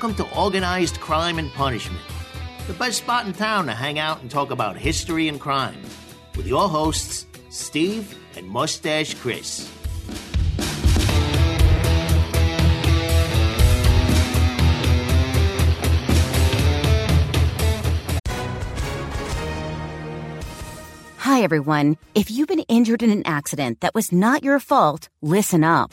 Welcome 0.00 0.26
to 0.26 0.34
Organized 0.34 0.98
Crime 0.98 1.38
and 1.38 1.52
Punishment, 1.52 2.00
the 2.66 2.72
best 2.72 2.96
spot 2.96 3.26
in 3.26 3.34
town 3.34 3.66
to 3.66 3.74
hang 3.74 3.98
out 3.98 4.22
and 4.22 4.30
talk 4.30 4.50
about 4.50 4.74
history 4.74 5.28
and 5.28 5.38
crime, 5.38 5.76
with 6.38 6.46
your 6.46 6.70
hosts, 6.70 7.26
Steve 7.50 8.18
and 8.34 8.48
Mustache 8.48 9.12
Chris. 9.12 9.70
Hi, 21.18 21.42
everyone. 21.42 21.98
If 22.14 22.30
you've 22.30 22.48
been 22.48 22.60
injured 22.60 23.02
in 23.02 23.10
an 23.10 23.26
accident 23.26 23.82
that 23.82 23.94
was 23.94 24.12
not 24.12 24.42
your 24.42 24.60
fault, 24.60 25.10
listen 25.20 25.62
up. 25.62 25.92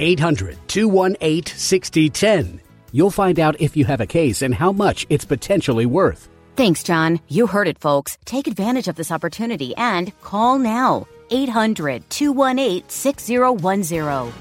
800 0.00 0.56
218 0.68 1.56
6010. 1.56 2.60
You'll 2.92 3.10
find 3.10 3.38
out 3.38 3.60
if 3.60 3.76
you 3.76 3.84
have 3.84 4.00
a 4.00 4.06
case 4.06 4.42
and 4.42 4.54
how 4.54 4.72
much 4.72 5.06
it's 5.10 5.24
potentially 5.24 5.86
worth. 5.86 6.28
Thanks, 6.56 6.82
John. 6.82 7.20
You 7.28 7.46
heard 7.46 7.68
it, 7.68 7.78
folks. 7.78 8.18
Take 8.24 8.46
advantage 8.46 8.88
of 8.88 8.96
this 8.96 9.12
opportunity 9.12 9.74
and 9.76 10.12
call 10.20 10.58
now. 10.58 11.06
800 11.30 12.08
218 12.10 12.88
6010. 12.88 14.32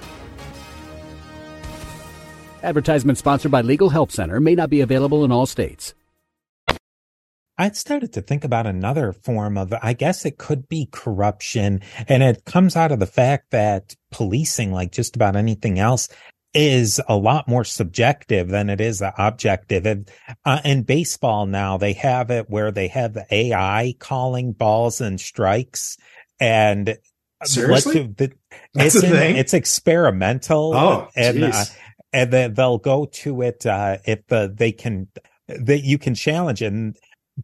Advertisement 2.61 3.17
sponsored 3.17 3.51
by 3.51 3.61
Legal 3.61 3.89
Help 3.89 4.11
Center 4.11 4.39
may 4.39 4.55
not 4.55 4.69
be 4.69 4.81
available 4.81 5.23
in 5.23 5.31
all 5.31 5.45
states. 5.45 5.93
I 7.59 7.69
started 7.71 8.13
to 8.13 8.21
think 8.21 8.45
about 8.45 8.65
another 8.65 9.11
form 9.11 9.57
of, 9.57 9.73
I 9.83 9.91
guess 9.91 10.25
it 10.25 10.37
could 10.37 10.69
be 10.69 10.87
corruption. 10.93 11.81
And 12.07 12.23
it 12.23 12.45
comes 12.45 12.77
out 12.77 12.93
of 12.93 12.99
the 12.99 13.05
fact 13.05 13.51
that 13.51 13.95
policing, 14.11 14.71
like 14.71 14.93
just 14.93 15.17
about 15.17 15.35
anything 15.35 15.77
else, 15.77 16.07
is 16.53 17.01
a 17.09 17.17
lot 17.17 17.49
more 17.49 17.65
subjective 17.65 18.47
than 18.47 18.69
it 18.69 18.79
is 18.79 19.03
objective. 19.17 19.85
And, 19.85 20.09
uh, 20.45 20.61
in 20.63 20.83
baseball 20.83 21.45
now, 21.45 21.77
they 21.77 21.93
have 21.93 22.31
it 22.31 22.49
where 22.49 22.71
they 22.71 22.87
have 22.87 23.13
the 23.13 23.27
AI 23.29 23.93
calling 23.99 24.53
balls 24.53 25.01
and 25.01 25.19
strikes. 25.19 25.97
And 26.39 26.97
seriously, 27.43 28.07
the, 28.07 28.31
it's, 28.73 29.03
in, 29.03 29.13
it's 29.13 29.53
experimental. 29.53 30.73
Oh, 30.73 31.07
and, 31.13 31.43
uh, 31.43 31.65
and 32.13 32.55
they'll 32.55 32.77
go 32.77 33.05
to 33.05 33.41
it, 33.41 33.65
uh, 33.65 33.97
if 34.05 34.25
the, 34.27 34.51
they 34.51 34.71
can, 34.71 35.09
that 35.47 35.83
you 35.83 35.97
can 35.97 36.15
challenge 36.15 36.61
it. 36.61 36.71
And 36.71 36.97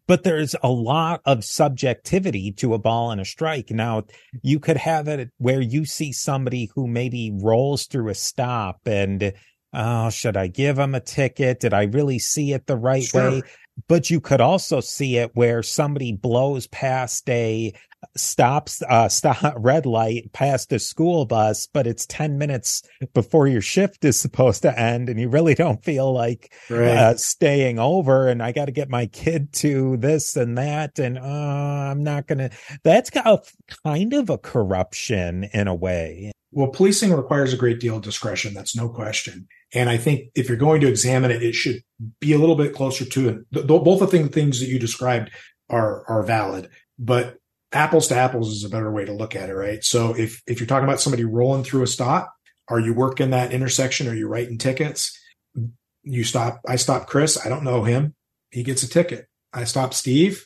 but 0.07 0.23
there's 0.23 0.55
a 0.63 0.69
lot 0.69 1.21
of 1.25 1.43
subjectivity 1.43 2.51
to 2.53 2.73
a 2.73 2.79
ball 2.79 3.11
and 3.11 3.21
a 3.21 3.25
strike. 3.25 3.69
Now, 3.69 4.03
you 4.41 4.59
could 4.59 4.77
have 4.77 5.07
it 5.07 5.29
where 5.37 5.61
you 5.61 5.85
see 5.85 6.11
somebody 6.11 6.71
who 6.75 6.87
maybe 6.87 7.31
rolls 7.33 7.85
through 7.85 8.09
a 8.09 8.15
stop 8.15 8.81
and, 8.85 9.33
oh, 9.73 10.09
should 10.09 10.37
I 10.37 10.47
give 10.47 10.77
them 10.77 10.95
a 10.95 10.99
ticket? 10.99 11.59
Did 11.59 11.73
I 11.73 11.83
really 11.83 12.19
see 12.19 12.53
it 12.53 12.65
the 12.65 12.77
right 12.77 13.03
sure. 13.03 13.31
way? 13.31 13.41
But 13.87 14.09
you 14.09 14.21
could 14.21 14.39
also 14.39 14.79
see 14.79 15.17
it 15.17 15.31
where 15.33 15.61
somebody 15.61 16.13
blows 16.13 16.67
past 16.67 17.29
a 17.29 17.73
stops 18.15 18.81
uh 18.89 19.09
stop 19.09 19.53
red 19.57 19.85
light 19.85 20.31
past 20.33 20.71
a 20.71 20.79
school 20.79 21.25
bus 21.25 21.67
but 21.67 21.87
it's 21.87 22.05
10 22.05 22.37
minutes 22.37 22.83
before 23.13 23.47
your 23.47 23.61
shift 23.61 24.03
is 24.05 24.19
supposed 24.19 24.61
to 24.61 24.79
end 24.79 25.09
and 25.09 25.19
you 25.19 25.29
really 25.29 25.55
don't 25.55 25.83
feel 25.83 26.13
like 26.13 26.53
right. 26.69 26.87
uh, 26.87 27.15
staying 27.15 27.79
over 27.79 28.27
and 28.27 28.41
i 28.41 28.51
got 28.51 28.65
to 28.65 28.71
get 28.71 28.89
my 28.89 29.05
kid 29.07 29.51
to 29.53 29.97
this 29.97 30.35
and 30.35 30.57
that 30.57 30.99
and 30.99 31.17
uh 31.17 31.21
i'm 31.21 32.03
not 32.03 32.27
gonna 32.27 32.49
that's 32.83 33.09
got 33.09 33.25
a 33.27 33.41
kind 33.83 34.13
of 34.13 34.29
a 34.29 34.37
corruption 34.37 35.49
in 35.53 35.67
a 35.67 35.75
way. 35.75 36.31
Well 36.51 36.67
policing 36.67 37.13
requires 37.13 37.53
a 37.53 37.57
great 37.57 37.79
deal 37.79 37.97
of 37.97 38.03
discretion 38.03 38.53
that's 38.53 38.75
no 38.75 38.89
question. 38.89 39.47
And 39.73 39.89
i 39.89 39.97
think 39.97 40.29
if 40.35 40.47
you're 40.47 40.57
going 40.57 40.81
to 40.81 40.87
examine 40.87 41.31
it 41.31 41.43
it 41.43 41.53
should 41.53 41.81
be 42.19 42.33
a 42.33 42.37
little 42.37 42.55
bit 42.55 42.73
closer 42.73 43.05
to 43.05 43.29
it. 43.29 43.67
Both 43.67 44.01
of 44.01 44.11
the 44.11 44.27
things 44.27 44.59
that 44.59 44.67
you 44.67 44.79
described 44.79 45.31
are 45.69 46.05
are 46.07 46.23
valid 46.23 46.69
but 46.97 47.37
apples 47.75 48.07
to 48.07 48.15
apples 48.15 48.51
is 48.51 48.63
a 48.63 48.69
better 48.69 48.91
way 48.91 49.05
to 49.05 49.13
look 49.13 49.35
at 49.35 49.49
it, 49.49 49.55
right? 49.55 49.83
So 49.83 50.15
if 50.15 50.41
if 50.47 50.59
you're 50.59 50.67
talking 50.67 50.87
about 50.87 51.01
somebody 51.01 51.25
rolling 51.25 51.63
through 51.63 51.83
a 51.83 51.87
stop, 51.87 52.33
are 52.67 52.79
you 52.79 52.93
working 52.93 53.31
that 53.31 53.51
intersection? 53.51 54.07
Are 54.07 54.15
you 54.15 54.27
writing 54.27 54.57
tickets? 54.57 55.17
You 56.03 56.23
stop. 56.23 56.61
I 56.67 56.75
stop 56.77 57.07
Chris. 57.07 57.43
I 57.43 57.49
don't 57.49 57.63
know 57.63 57.83
him. 57.83 58.15
He 58.51 58.63
gets 58.63 58.83
a 58.83 58.89
ticket. 58.89 59.27
I 59.53 59.65
stop 59.65 59.93
Steve. 59.93 60.45